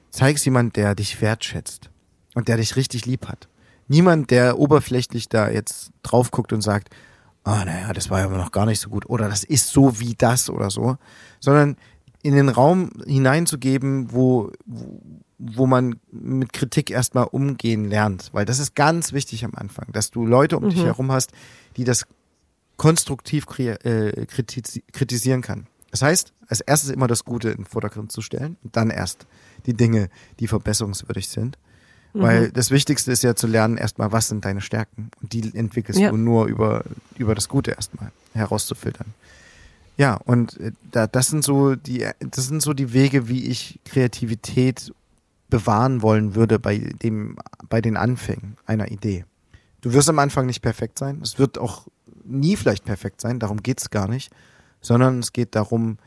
zeig 0.09 0.37
es 0.37 0.45
jemand, 0.45 0.75
der 0.75 0.95
dich 0.95 1.21
wertschätzt 1.21 1.89
und 2.35 2.47
der 2.47 2.57
dich 2.57 2.75
richtig 2.75 3.05
lieb 3.05 3.27
hat. 3.27 3.47
Niemand, 3.87 4.31
der 4.31 4.59
oberflächlich 4.59 5.29
da 5.29 5.49
jetzt 5.49 5.91
drauf 6.03 6.31
guckt 6.31 6.53
und 6.53 6.61
sagt, 6.61 6.89
ah, 7.43 7.65
naja, 7.65 7.93
das 7.93 8.09
war 8.09 8.19
ja 8.19 8.27
noch 8.27 8.51
gar 8.51 8.65
nicht 8.65 8.79
so 8.79 8.89
gut 8.89 9.09
oder 9.09 9.29
das 9.29 9.43
ist 9.43 9.69
so 9.69 9.99
wie 9.99 10.15
das 10.15 10.49
oder 10.49 10.69
so, 10.69 10.97
sondern 11.39 11.77
in 12.21 12.35
den 12.35 12.49
Raum 12.49 12.91
hineinzugeben, 13.05 14.11
wo, 14.11 14.51
wo, 14.65 15.01
wo 15.39 15.65
man 15.65 15.95
mit 16.11 16.53
Kritik 16.53 16.91
erstmal 16.91 17.25
umgehen 17.25 17.85
lernt, 17.85 18.29
weil 18.33 18.45
das 18.45 18.59
ist 18.59 18.75
ganz 18.75 19.13
wichtig 19.13 19.45
am 19.45 19.55
Anfang, 19.55 19.87
dass 19.93 20.11
du 20.11 20.25
Leute 20.25 20.57
um 20.57 20.69
dich 20.69 20.83
herum 20.83 21.11
hast, 21.11 21.31
die 21.77 21.85
das 21.85 22.05
konstruktiv 22.77 23.45
äh, 23.57 24.25
kritiz 24.25 24.79
kritisieren 24.91 25.41
kann. 25.41 25.67
Das 25.91 26.01
heißt, 26.01 26.33
als 26.47 26.61
erstes 26.61 26.91
immer 26.91 27.07
das 27.07 27.25
Gute 27.25 27.49
in 27.49 27.57
den 27.57 27.65
Vordergrund 27.65 28.11
zu 28.11 28.21
stellen 28.21 28.57
und 28.63 28.75
dann 28.75 28.89
erst 28.89 29.25
die 29.65 29.73
Dinge, 29.73 30.09
die 30.39 30.47
verbesserungswürdig 30.47 31.27
sind. 31.29 31.57
Weil 32.13 32.51
das 32.51 32.71
Wichtigste 32.71 33.11
ist 33.11 33.21
ja 33.23 33.35
zu 33.35 33.45
lernen, 33.45 33.77
erstmal, 33.77 34.11
was 34.11 34.29
sind 34.29 34.43
deine 34.43 34.61
Stärken? 34.61 35.11
Und 35.21 35.31
die 35.31 35.55
entwickelst 35.55 35.99
Ja. 36.01 36.09
du 36.09 36.17
nur 36.17 36.47
über, 36.47 36.83
über 37.17 37.35
das 37.35 37.47
Gute 37.47 37.71
erstmal 37.71 38.11
herauszufiltern. 38.33 39.13
Ja, 39.95 40.15
und 40.15 40.59
äh, 40.59 40.71
da, 40.91 41.05
das 41.07 41.27
sind 41.27 41.43
so 41.43 41.75
die, 41.75 42.07
das 42.19 42.47
sind 42.47 42.61
so 42.63 42.73
die 42.73 42.93
Wege, 42.93 43.27
wie 43.27 43.45
ich 43.45 43.79
Kreativität 43.85 44.91
bewahren 45.49 46.01
wollen 46.01 46.35
würde 46.35 46.59
bei 46.59 46.77
dem, 46.77 47.37
bei 47.67 47.81
den 47.81 47.97
Anfängen 47.97 48.57
einer 48.65 48.91
Idee. 48.91 49.25
Du 49.81 49.93
wirst 49.93 50.09
am 50.09 50.19
Anfang 50.19 50.45
nicht 50.45 50.61
perfekt 50.61 50.99
sein. 50.99 51.21
Es 51.21 51.39
wird 51.39 51.57
auch 51.57 51.87
nie 52.23 52.55
vielleicht 52.55 52.85
perfekt 52.85 53.21
sein. 53.21 53.39
Darum 53.39 53.63
geht's 53.63 53.89
gar 53.89 54.07
nicht. 54.07 54.31
Sondern 54.81 55.19
es 55.19 55.33
geht 55.33 55.55
darum, 55.55 55.97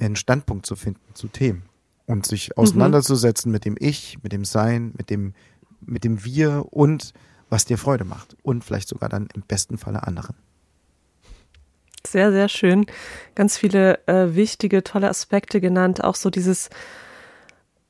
einen 0.00 0.16
Standpunkt 0.16 0.66
zu 0.66 0.76
finden 0.76 1.14
zu 1.14 1.28
Themen 1.28 1.62
und 2.06 2.26
sich 2.26 2.56
auseinanderzusetzen 2.56 3.50
mit 3.52 3.64
dem 3.64 3.76
Ich, 3.78 4.18
mit 4.22 4.32
dem 4.32 4.44
Sein, 4.44 4.92
mit 4.96 5.10
dem, 5.10 5.34
mit 5.80 6.04
dem 6.04 6.24
Wir 6.24 6.66
und 6.70 7.12
was 7.48 7.64
dir 7.64 7.78
Freude 7.78 8.04
macht. 8.04 8.36
Und 8.42 8.64
vielleicht 8.64 8.88
sogar 8.88 9.08
dann 9.08 9.28
im 9.34 9.42
besten 9.42 9.78
Falle 9.78 10.06
anderen. 10.06 10.36
Sehr, 12.06 12.30
sehr 12.30 12.48
schön. 12.48 12.86
Ganz 13.34 13.56
viele 13.56 14.06
äh, 14.06 14.34
wichtige, 14.34 14.84
tolle 14.84 15.08
Aspekte 15.08 15.60
genannt. 15.60 16.04
Auch 16.04 16.14
so 16.14 16.30
dieses 16.30 16.70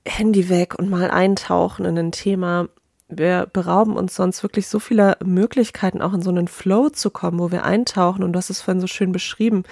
Handy 0.06 0.48
weg 0.48 0.78
und 0.78 0.88
mal 0.88 1.10
eintauchen 1.10 1.84
in 1.84 1.98
ein 1.98 2.12
Thema. 2.12 2.68
Wir 3.08 3.46
berauben 3.52 3.96
uns 3.96 4.16
sonst 4.16 4.42
wirklich 4.42 4.66
so 4.66 4.78
vieler 4.78 5.16
Möglichkeiten, 5.24 6.02
auch 6.02 6.12
in 6.12 6.22
so 6.22 6.30
einen 6.30 6.48
Flow 6.48 6.88
zu 6.88 7.10
kommen, 7.10 7.38
wo 7.38 7.50
wir 7.50 7.64
eintauchen. 7.64 8.24
Und 8.24 8.32
du 8.32 8.38
hast 8.38 8.50
es 8.50 8.60
vorhin 8.60 8.80
so 8.80 8.86
schön 8.86 9.12
beschrieben. 9.12 9.64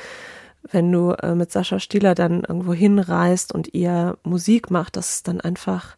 Wenn 0.70 0.90
du 0.90 1.12
äh, 1.12 1.34
mit 1.34 1.52
Sascha 1.52 1.78
Stieler 1.78 2.14
dann 2.14 2.44
irgendwo 2.44 2.72
hinreist 2.72 3.52
und 3.52 3.74
ihr 3.74 4.16
Musik 4.22 4.70
macht, 4.70 4.96
dass 4.96 5.16
es 5.16 5.22
dann 5.22 5.40
einfach 5.40 5.96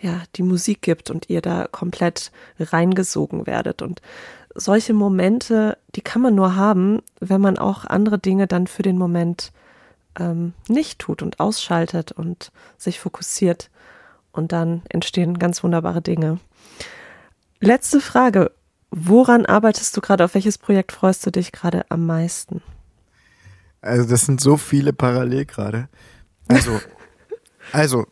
ja 0.00 0.22
die 0.36 0.42
Musik 0.42 0.82
gibt 0.82 1.10
und 1.10 1.30
ihr 1.30 1.40
da 1.40 1.66
komplett 1.70 2.32
reingesogen 2.58 3.46
werdet. 3.46 3.80
Und 3.80 4.02
solche 4.54 4.92
Momente, 4.92 5.78
die 5.94 6.02
kann 6.02 6.22
man 6.22 6.34
nur 6.34 6.56
haben, 6.56 7.00
wenn 7.20 7.40
man 7.40 7.58
auch 7.58 7.84
andere 7.84 8.18
Dinge 8.18 8.46
dann 8.46 8.66
für 8.66 8.82
den 8.82 8.98
Moment 8.98 9.52
ähm, 10.18 10.52
nicht 10.68 10.98
tut 10.98 11.22
und 11.22 11.40
ausschaltet 11.40 12.12
und 12.12 12.52
sich 12.76 13.00
fokussiert. 13.00 13.70
Und 14.32 14.52
dann 14.52 14.82
entstehen 14.88 15.38
ganz 15.38 15.62
wunderbare 15.62 16.02
Dinge. 16.02 16.40
Letzte 17.60 18.00
Frage. 18.00 18.50
Woran 18.90 19.46
arbeitest 19.46 19.96
du 19.96 20.00
gerade? 20.00 20.24
Auf 20.24 20.34
welches 20.34 20.58
Projekt 20.58 20.92
freust 20.92 21.24
du 21.24 21.30
dich 21.30 21.52
gerade 21.52 21.84
am 21.90 22.06
meisten? 22.06 22.62
Also 23.80 24.08
das 24.08 24.26
sind 24.26 24.40
so 24.40 24.56
viele 24.56 24.92
parallel 24.92 25.46
gerade. 25.46 25.88
Also, 26.48 26.80
also, 27.72 28.06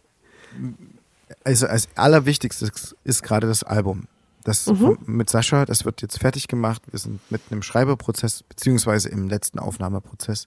also 1.44 1.66
als 1.66 1.88
allerwichtigstes 1.96 2.96
ist 3.04 3.22
gerade 3.22 3.46
das 3.46 3.62
Album. 3.62 4.04
Das 4.44 4.64
vom, 4.64 4.98
mit 5.04 5.28
Sascha, 5.28 5.66
das 5.66 5.84
wird 5.84 6.00
jetzt 6.00 6.18
fertig 6.18 6.48
gemacht. 6.48 6.82
Wir 6.90 6.98
sind 6.98 7.20
mitten 7.30 7.52
im 7.52 7.62
Schreiberprozess, 7.62 8.42
beziehungsweise 8.42 9.10
im 9.10 9.28
letzten 9.28 9.58
Aufnahmeprozess. 9.58 10.46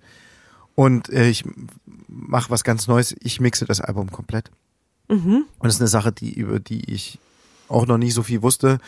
Und 0.76 1.10
äh, 1.10 1.30
ich 1.30 1.46
mache 2.08 2.50
was 2.50 2.64
ganz 2.64 2.88
Neues. 2.88 3.16
Ich 3.20 3.40
mixe 3.40 3.66
das 3.66 3.82
Album 3.82 4.12
komplett. 4.12 4.50
Und 5.60 5.66
das 5.66 5.76
ist 5.76 5.82
eine 5.82 5.88
Sache, 5.88 6.12
die, 6.12 6.34
über 6.34 6.60
die 6.60 6.92
ich 6.92 7.20
auch 7.70 7.86
noch 7.86 7.98
nie 7.98 8.12
so 8.12 8.24
viel 8.24 8.42
wusste 8.42 8.80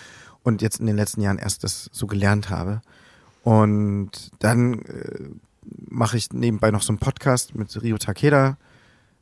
und 0.44 0.62
jetzt 0.62 0.80
in 0.80 0.86
den 0.86 0.96
letzten 0.96 1.22
Jahren 1.22 1.38
erst 1.38 1.64
das 1.64 1.90
so 1.92 2.08
gelernt 2.08 2.50
habe. 2.50 2.82
Und 3.44 4.32
dann 4.40 4.82
äh, 4.84 5.30
mache 5.90 6.18
ich 6.18 6.32
nebenbei 6.32 6.72
noch 6.72 6.82
so 6.82 6.92
einen 6.92 7.00
Podcast 7.00 7.56
mit 7.56 7.82
Rio 7.82 7.98
Takeda. 7.98 8.58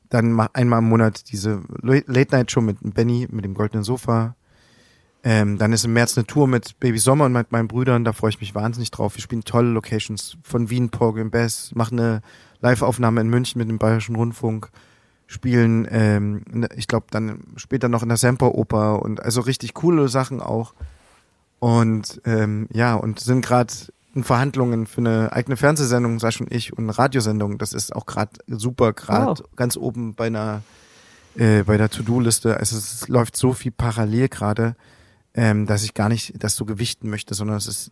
Dann 0.09 0.39
einmal 0.53 0.79
im 0.79 0.89
Monat 0.89 1.31
diese 1.31 1.61
Late-Night-Show 1.81 2.61
mit 2.61 2.77
Benny, 2.81 3.27
mit 3.31 3.45
dem 3.45 3.53
goldenen 3.53 3.83
Sofa. 3.83 4.35
Ähm, 5.23 5.57
dann 5.57 5.71
ist 5.71 5.85
im 5.85 5.93
März 5.93 6.17
eine 6.17 6.27
Tour 6.27 6.47
mit 6.47 6.79
Baby 6.79 6.97
Sommer 6.97 7.25
und 7.25 7.33
mit 7.33 7.51
meinen 7.51 7.69
Brüdern. 7.69 8.03
Da 8.03 8.11
freue 8.11 8.29
ich 8.29 8.41
mich 8.41 8.53
wahnsinnig 8.53 8.91
drauf. 8.91 9.15
Wir 9.15 9.21
spielen 9.21 9.45
tolle 9.45 9.69
Locations 9.69 10.37
von 10.43 10.69
Wien, 10.69 10.89
Porgy 10.89 11.21
und 11.21 11.31
Bess, 11.31 11.73
machen 11.73 11.99
eine 11.99 12.21
Live-Aufnahme 12.59 13.21
in 13.21 13.29
München 13.29 13.59
mit 13.59 13.69
dem 13.69 13.77
Bayerischen 13.77 14.15
Rundfunk, 14.15 14.69
spielen, 15.33 15.87
ähm, 15.89 16.43
ne- 16.49 16.69
ich 16.75 16.87
glaube, 16.87 17.07
dann 17.11 17.39
später 17.57 17.89
noch 17.89 18.03
in 18.03 18.09
der 18.09 18.17
Semperoper 18.17 19.01
und 19.01 19.21
also 19.21 19.41
richtig 19.41 19.73
coole 19.73 20.07
Sachen 20.07 20.39
auch. 20.41 20.73
Und 21.59 22.21
ähm, 22.25 22.67
ja, 22.71 22.95
und 22.95 23.19
sind 23.19 23.43
gerade 23.43 23.73
in 24.15 24.23
Verhandlungen 24.23 24.85
für 24.85 24.99
eine 25.01 25.31
eigene 25.33 25.57
Fernsehsendung, 25.57 26.19
Sascha 26.19 26.43
und 26.43 26.51
ich, 26.53 26.73
und 26.77 26.83
eine 26.83 26.97
Radiosendung. 26.97 27.57
Das 27.57 27.73
ist 27.73 27.95
auch 27.95 28.05
gerade 28.05 28.31
super, 28.47 28.93
gerade 28.93 29.41
Wow. 29.41 29.55
ganz 29.55 29.75
oben 29.77 30.13
bei 30.13 30.27
einer 30.27 30.61
äh, 31.35 31.63
bei 31.63 31.77
der 31.77 31.89
To-Do-Liste. 31.89 32.57
Also 32.57 32.77
es 32.77 33.07
läuft 33.07 33.35
so 33.35 33.53
viel 33.53 33.71
parallel 33.71 34.29
gerade, 34.29 34.75
ähm, 35.35 35.65
dass 35.65 35.83
ich 35.83 35.93
gar 35.95 36.09
nicht 36.09 36.33
das 36.43 36.55
so 36.55 36.65
gewichten 36.65 37.09
möchte, 37.09 37.33
sondern 37.33 37.57
es 37.57 37.67
ist, 37.67 37.91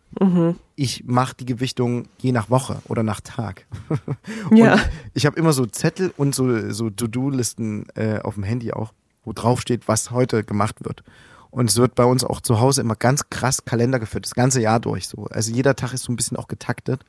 ich 0.76 1.04
mache 1.06 1.34
die 1.34 1.44
Gewichtung 1.44 2.06
je 2.18 2.30
nach 2.32 2.50
Woche 2.50 2.80
oder 2.88 3.02
nach 3.02 3.20
Tag. 3.20 3.66
Ja. 4.54 4.78
Ich 5.14 5.26
habe 5.26 5.38
immer 5.38 5.52
so 5.52 5.66
Zettel 5.66 6.12
und 6.16 6.34
so, 6.34 6.70
so 6.70 6.90
To-Do-Listen 6.90 7.86
äh, 7.94 8.18
auf 8.20 8.34
dem 8.34 8.44
Handy 8.44 8.72
auch, 8.72 8.92
wo 9.24 9.32
drauf 9.32 9.60
steht, 9.60 9.88
was 9.88 10.10
heute 10.10 10.44
gemacht 10.44 10.84
wird. 10.84 11.02
Und 11.50 11.68
es 11.68 11.76
wird 11.76 11.94
bei 11.94 12.04
uns 12.04 12.24
auch 12.24 12.40
zu 12.40 12.60
Hause 12.60 12.80
immer 12.80 12.96
ganz 12.96 13.28
krass 13.28 13.64
Kalender 13.64 13.98
geführt, 13.98 14.24
das 14.24 14.34
ganze 14.34 14.60
Jahr 14.60 14.80
durch 14.80 15.08
so. 15.08 15.26
Also 15.30 15.52
jeder 15.52 15.74
Tag 15.76 15.92
ist 15.92 16.04
so 16.04 16.12
ein 16.12 16.16
bisschen 16.16 16.36
auch 16.36 16.48
getaktet. 16.48 17.04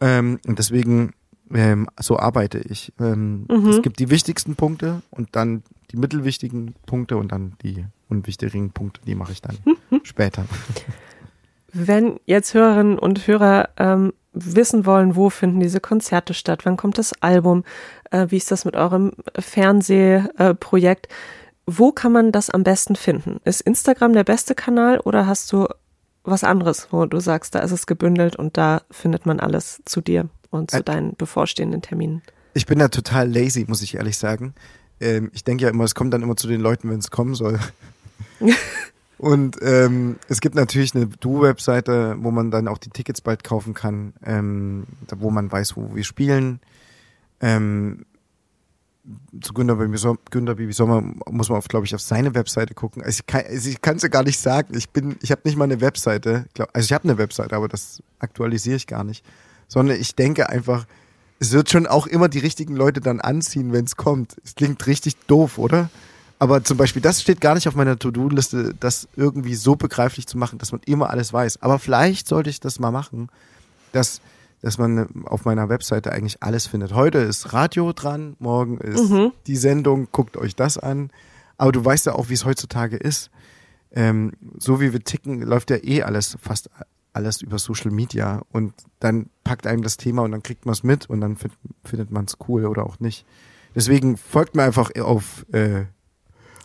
Ähm, 0.00 0.40
und 0.46 0.58
deswegen, 0.58 1.12
ähm, 1.52 1.88
so 2.00 2.18
arbeite 2.18 2.58
ich. 2.58 2.92
Ähm, 2.98 3.46
Es 3.70 3.82
gibt 3.82 3.98
die 3.98 4.10
wichtigsten 4.10 4.56
Punkte 4.56 5.02
und 5.10 5.28
dann 5.36 5.62
die 5.92 5.96
mittelwichtigen 5.96 6.74
Punkte 6.86 7.16
und 7.18 7.30
dann 7.30 7.52
die 7.62 7.84
unwichtigen 8.16 8.70
Punkte, 8.70 9.00
die 9.06 9.14
mache 9.14 9.32
ich 9.32 9.40
dann 9.42 9.56
später. 10.04 10.44
Wenn 11.72 12.20
jetzt 12.26 12.52
Hörerinnen 12.54 12.98
und 12.98 13.26
Hörer 13.26 13.70
ähm, 13.78 14.12
wissen 14.34 14.84
wollen, 14.86 15.16
wo 15.16 15.30
finden 15.30 15.60
diese 15.60 15.80
Konzerte 15.80 16.34
statt, 16.34 16.64
wann 16.64 16.76
kommt 16.76 16.98
das 16.98 17.12
Album, 17.22 17.64
äh, 18.10 18.26
wie 18.28 18.36
ist 18.36 18.50
das 18.50 18.64
mit 18.64 18.76
eurem 18.76 19.12
Fernsehprojekt, 19.38 21.06
äh, 21.06 21.10
wo 21.66 21.92
kann 21.92 22.12
man 22.12 22.32
das 22.32 22.50
am 22.50 22.62
besten 22.64 22.96
finden? 22.96 23.40
Ist 23.44 23.60
Instagram 23.62 24.12
der 24.12 24.24
beste 24.24 24.54
Kanal 24.54 24.98
oder 25.00 25.26
hast 25.26 25.50
du 25.52 25.66
was 26.24 26.44
anderes, 26.44 26.88
wo 26.90 27.06
du 27.06 27.20
sagst, 27.20 27.54
da 27.54 27.60
ist 27.60 27.72
es 27.72 27.86
gebündelt 27.86 28.36
und 28.36 28.56
da 28.56 28.82
findet 28.90 29.26
man 29.26 29.40
alles 29.40 29.80
zu 29.84 30.00
dir 30.00 30.28
und 30.50 30.70
zu 30.70 30.78
Ä- 30.78 30.82
deinen 30.82 31.16
bevorstehenden 31.16 31.80
Terminen? 31.82 32.22
Ich 32.54 32.66
bin 32.66 32.78
da 32.80 32.88
total 32.88 33.30
lazy, 33.32 33.64
muss 33.66 33.80
ich 33.82 33.94
ehrlich 33.96 34.18
sagen. 34.18 34.54
Ähm, 35.00 35.30
ich 35.32 35.42
denke 35.44 35.64
ja 35.64 35.70
immer, 35.70 35.84
es 35.84 35.94
kommt 35.94 36.12
dann 36.12 36.22
immer 36.22 36.36
zu 36.36 36.48
den 36.48 36.60
Leuten, 36.60 36.90
wenn 36.90 36.98
es 36.98 37.10
kommen 37.10 37.34
soll. 37.34 37.58
Und 39.18 39.56
ähm, 39.62 40.16
es 40.28 40.40
gibt 40.40 40.56
natürlich 40.56 40.96
eine 40.96 41.06
Du-Webseite, 41.06 42.16
wo 42.18 42.32
man 42.32 42.50
dann 42.50 42.66
auch 42.66 42.78
die 42.78 42.90
Tickets 42.90 43.20
bald 43.20 43.44
kaufen 43.44 43.72
kann, 43.72 44.14
ähm, 44.24 44.84
wo 45.14 45.30
man 45.30 45.50
weiß, 45.50 45.76
wo 45.76 45.94
wir 45.94 46.02
spielen. 46.02 46.58
Ähm, 47.40 48.04
zu 49.40 49.52
Günter 49.52 49.76
Baby, 49.76 49.96
Som 49.96 50.18
Günter 50.30 50.56
Sommer 50.72 51.02
muss 51.30 51.48
man, 51.48 51.60
glaube 51.60 51.86
ich, 51.86 51.94
auf 51.94 52.00
seine 52.00 52.34
Webseite 52.34 52.74
gucken. 52.74 53.02
Also 53.02 53.20
ich 53.20 53.26
kann 53.26 53.44
also 53.46 53.70
es 53.96 54.02
ja 54.02 54.08
gar 54.08 54.22
nicht 54.22 54.38
sagen. 54.38 54.76
Ich 54.76 54.90
bin, 54.90 55.16
ich 55.22 55.30
habe 55.30 55.42
nicht 55.44 55.56
mal 55.56 55.64
eine 55.64 55.80
Webseite. 55.80 56.46
Glaub, 56.54 56.70
also 56.72 56.86
ich 56.86 56.92
habe 56.92 57.04
eine 57.04 57.18
Webseite, 57.18 57.56
aber 57.56 57.68
das 57.68 58.02
aktualisiere 58.18 58.76
ich 58.76 58.86
gar 58.86 59.04
nicht. 59.04 59.24
Sondern 59.68 60.00
ich 60.00 60.14
denke 60.14 60.48
einfach, 60.48 60.86
es 61.38 61.52
wird 61.52 61.70
schon 61.70 61.86
auch 61.86 62.06
immer 62.06 62.28
die 62.28 62.38
richtigen 62.38 62.76
Leute 62.76 63.00
dann 63.00 63.20
anziehen, 63.20 63.72
wenn 63.72 63.84
es 63.84 63.96
kommt. 63.96 64.36
Es 64.44 64.54
klingt 64.54 64.86
richtig 64.86 65.16
doof, 65.26 65.58
oder? 65.58 65.90
Aber 66.42 66.64
zum 66.64 66.76
Beispiel, 66.76 67.00
das 67.00 67.22
steht 67.22 67.40
gar 67.40 67.54
nicht 67.54 67.68
auf 67.68 67.76
meiner 67.76 67.96
To-Do-Liste, 67.96 68.74
das 68.80 69.06
irgendwie 69.14 69.54
so 69.54 69.76
begreiflich 69.76 70.26
zu 70.26 70.36
machen, 70.36 70.58
dass 70.58 70.72
man 70.72 70.80
immer 70.86 71.08
alles 71.08 71.32
weiß. 71.32 71.62
Aber 71.62 71.78
vielleicht 71.78 72.26
sollte 72.26 72.50
ich 72.50 72.58
das 72.58 72.80
mal 72.80 72.90
machen, 72.90 73.28
dass 73.92 74.20
dass 74.60 74.76
man 74.76 75.24
auf 75.26 75.44
meiner 75.44 75.68
Webseite 75.68 76.10
eigentlich 76.10 76.42
alles 76.42 76.66
findet. 76.66 76.94
Heute 76.94 77.18
ist 77.18 77.52
Radio 77.52 77.92
dran, 77.92 78.34
morgen 78.40 78.78
ist 78.78 79.08
mhm. 79.08 79.30
die 79.46 79.54
Sendung, 79.54 80.08
guckt 80.10 80.36
euch 80.36 80.56
das 80.56 80.78
an. 80.78 81.10
Aber 81.58 81.70
du 81.70 81.84
weißt 81.84 82.06
ja 82.06 82.16
auch, 82.16 82.28
wie 82.28 82.34
es 82.34 82.44
heutzutage 82.44 82.96
ist. 82.96 83.30
Ähm, 83.92 84.32
so 84.58 84.80
wie 84.80 84.92
wir 84.92 85.04
ticken, 85.04 85.42
läuft 85.42 85.70
ja 85.70 85.76
eh 85.80 86.02
alles, 86.02 86.36
fast 86.42 86.70
alles 87.12 87.40
über 87.40 87.60
Social 87.60 87.92
Media 87.92 88.42
und 88.50 88.74
dann 88.98 89.30
packt 89.44 89.68
einem 89.68 89.82
das 89.84 89.96
Thema 89.96 90.22
und 90.22 90.32
dann 90.32 90.42
kriegt 90.42 90.66
man 90.66 90.72
es 90.72 90.82
mit 90.82 91.08
und 91.08 91.20
dann 91.20 91.36
find, 91.36 91.54
findet 91.84 92.10
man 92.10 92.24
es 92.24 92.36
cool 92.48 92.66
oder 92.66 92.84
auch 92.84 92.98
nicht. 92.98 93.24
Deswegen 93.76 94.16
folgt 94.16 94.56
mir 94.56 94.64
einfach 94.64 94.90
auf 95.00 95.46
äh, 95.52 95.84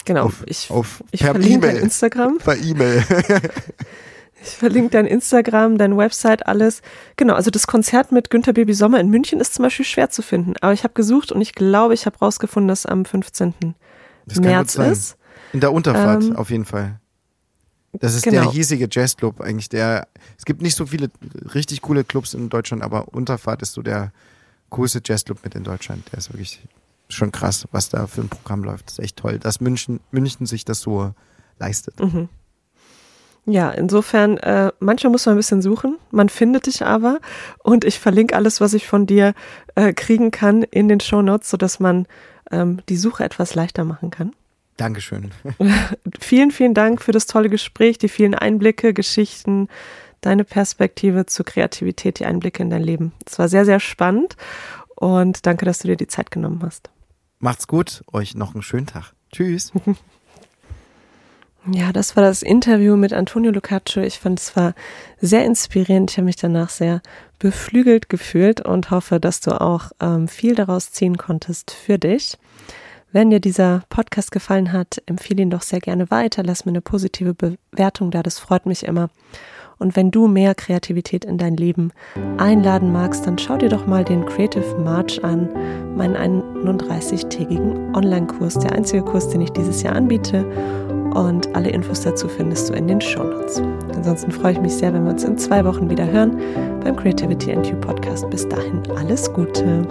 Genau, 0.07 0.23
auf, 0.23 0.43
ich, 0.45 0.71
auf 0.71 1.03
ich 1.11 1.21
verlinke 1.21 1.67
dein 1.67 1.75
Instagram. 1.75 2.37
Per 2.43 2.57
E-Mail. 2.57 3.03
ich 4.41 4.49
verlinke 4.51 4.91
dein 4.91 5.05
Instagram, 5.05 5.77
deine 5.77 5.97
Website, 5.97 6.47
alles. 6.47 6.81
Genau, 7.17 7.33
also 7.33 7.51
das 7.51 7.67
Konzert 7.67 8.13
mit 8.13 8.29
Günter 8.29 8.53
Baby 8.53 8.73
Sommer 8.73 9.01
in 9.01 9.09
München 9.09 9.41
ist 9.41 9.53
zum 9.53 9.63
Beispiel 9.63 9.83
schwer 9.85 10.09
zu 10.09 10.21
finden. 10.21 10.53
Aber 10.61 10.71
ich 10.71 10.85
habe 10.85 10.93
gesucht 10.93 11.33
und 11.33 11.41
ich 11.41 11.53
glaube, 11.53 11.93
ich 11.93 12.05
habe 12.05 12.17
rausgefunden, 12.19 12.69
dass 12.69 12.85
am 12.85 13.03
15. 13.03 13.53
Das 14.27 14.39
März 14.39 14.75
ist. 14.75 15.17
In 15.51 15.59
der 15.59 15.73
Unterfahrt, 15.73 16.23
ähm, 16.23 16.37
auf 16.37 16.51
jeden 16.51 16.65
Fall. 16.65 17.01
Das 17.91 18.15
ist 18.15 18.23
genau. 18.23 18.43
der 18.43 18.51
hiesige 18.51 18.87
Jazzclub 18.89 19.41
eigentlich. 19.41 19.67
Der, 19.67 20.07
es 20.37 20.45
gibt 20.45 20.61
nicht 20.61 20.75
so 20.75 20.85
viele 20.85 21.09
richtig 21.53 21.81
coole 21.81 22.05
Clubs 22.05 22.33
in 22.33 22.47
Deutschland, 22.47 22.81
aber 22.81 23.09
Unterfahrt 23.09 23.61
ist 23.61 23.73
so 23.73 23.81
der 23.81 24.13
coolste 24.69 25.01
Jazzclub 25.03 25.43
mit 25.43 25.53
in 25.53 25.65
Deutschland. 25.65 26.09
Der 26.13 26.19
ist 26.19 26.31
wirklich 26.31 26.61
schon 27.09 27.31
krass, 27.31 27.67
was 27.71 27.89
da 27.89 28.07
für 28.07 28.21
ein 28.21 28.29
Programm 28.29 28.63
läuft. 28.63 28.87
Das 28.87 28.93
ist 28.93 29.03
echt 29.03 29.17
toll, 29.17 29.39
dass 29.39 29.61
München, 29.61 29.99
München 30.11 30.45
sich 30.45 30.65
das 30.65 30.81
so 30.81 31.13
leistet. 31.59 31.99
Mhm. 31.99 32.29
Ja, 33.49 33.71
insofern, 33.71 34.37
äh, 34.37 34.73
manchmal 34.79 35.11
muss 35.11 35.25
man 35.25 35.35
ein 35.35 35.37
bisschen 35.37 35.61
suchen, 35.61 35.97
man 36.11 36.27
findet 36.27 36.65
dich 36.65 36.85
aber 36.85 37.19
und 37.63 37.85
ich 37.85 37.97
verlinke 37.97 38.35
alles, 38.35 38.59
was 38.59 38.73
ich 38.73 38.85
von 38.85 39.05
dir 39.05 39.33
äh, 39.75 39.93
kriegen 39.93 40.31
kann 40.31 40.63
in 40.63 40.89
den 40.89 40.99
Show 40.99 41.21
Notes, 41.21 41.49
sodass 41.49 41.79
man 41.79 42.07
ähm, 42.51 42.81
die 42.89 42.97
Suche 42.97 43.23
etwas 43.23 43.55
leichter 43.55 43.85
machen 43.85 44.11
kann. 44.11 44.33
Dankeschön. 44.75 45.31
vielen, 46.19 46.51
vielen 46.51 46.73
Dank 46.73 47.01
für 47.01 47.13
das 47.13 47.25
tolle 47.25 47.49
Gespräch, 47.49 47.97
die 47.97 48.09
vielen 48.09 48.35
Einblicke, 48.35 48.93
Geschichten, 48.93 49.69
deine 50.19 50.43
Perspektive 50.43 51.25
zur 51.25 51.45
Kreativität, 51.45 52.19
die 52.19 52.25
Einblicke 52.25 52.61
in 52.61 52.69
dein 52.69 52.83
Leben. 52.83 53.13
Es 53.25 53.39
war 53.39 53.47
sehr, 53.47 53.63
sehr 53.63 53.79
spannend 53.79 54.35
und 54.95 55.45
danke, 55.45 55.63
dass 55.63 55.79
du 55.79 55.87
dir 55.87 55.95
die 55.95 56.07
Zeit 56.07 56.31
genommen 56.31 56.61
hast. 56.63 56.89
Macht's 57.39 57.67
gut, 57.67 58.03
euch 58.11 58.35
noch 58.35 58.53
einen 58.53 58.63
schönen 58.63 58.88
Tag. 58.88 59.13
Tschüss. 59.31 59.71
Ja, 61.69 61.91
das 61.91 62.15
war 62.15 62.23
das 62.23 62.43
Interview 62.43 62.95
mit 62.95 63.11
Antonio 63.11 63.51
Lucaccio. 63.51 64.01
Ich 64.01 64.19
fand 64.19 64.39
es 64.39 64.55
war 64.55 64.73
sehr 65.19 65.43
inspirierend. 65.43 66.11
Ich 66.11 66.17
habe 66.17 66.23
mich 66.23 66.38
danach 66.38 66.69
sehr 66.69 67.01
beflügelt 67.39 68.07
gefühlt 68.07 68.61
und 68.61 68.89
hoffe, 68.89 69.19
dass 69.19 69.41
du 69.41 69.59
auch 69.59 69.91
ähm, 69.99 70.29
viel 70.29 70.55
daraus 70.55 70.93
ziehen 70.93 71.17
konntest 71.17 71.71
für 71.71 71.97
dich. 71.97 72.38
Wenn 73.11 73.31
dir 73.31 73.41
dieser 73.41 73.83
Podcast 73.89 74.31
gefallen 74.31 74.71
hat, 74.71 75.01
empfehle 75.07 75.41
ihn 75.41 75.49
doch 75.49 75.61
sehr 75.61 75.81
gerne 75.81 76.09
weiter. 76.09 76.41
Lass 76.41 76.63
mir 76.63 76.71
eine 76.71 76.81
positive 76.81 77.33
Bewertung 77.33 78.11
da. 78.11 78.23
Das 78.23 78.39
freut 78.39 78.65
mich 78.65 78.83
immer. 78.83 79.09
Und 79.80 79.95
wenn 79.95 80.11
du 80.11 80.28
mehr 80.28 80.55
Kreativität 80.55 81.25
in 81.25 81.38
dein 81.38 81.55
Leben 81.55 81.91
einladen 82.38 82.91
magst, 82.91 83.28
dann 83.28 83.38
schau 83.38 83.57
dir 83.57 83.69
doch 83.69 83.86
mal 83.88 84.03
den 84.03 84.25
Creative 84.25 84.78
March 84.84 85.23
an, 85.23 85.49
meinen 85.95 86.15
31-tägigen 86.15 87.95
Online-Kurs, 87.95 88.59
der 88.59 88.73
einzige 88.73 89.03
Kurs, 89.03 89.30
den 89.30 89.41
ich 89.41 89.51
dieses 89.51 89.84
Jahr 89.84 89.95
anbiete. 89.95 90.45
Und 91.13 91.55
alle 91.55 91.69
Infos 91.69 92.01
dazu 92.01 92.28
findest 92.28 92.69
du 92.69 92.73
in 92.73 92.88
den 92.88 93.01
Show 93.01 93.23
Notes. 93.23 93.61
Ansonsten 93.95 94.32
freue 94.32 94.53
ich 94.53 94.61
mich 94.61 94.73
sehr, 94.73 94.93
wenn 94.93 95.03
wir 95.03 95.11
uns 95.11 95.23
in 95.23 95.38
zwei 95.38 95.65
Wochen 95.65 95.89
wieder 95.89 96.05
hören 96.09 96.38
beim 96.84 96.95
Creativity 96.95 97.53
and 97.53 97.65
You 97.67 97.75
Podcast. 97.78 98.30
Bis 98.30 98.47
dahin 98.47 98.82
alles 98.95 99.32
Gute. 99.34 99.88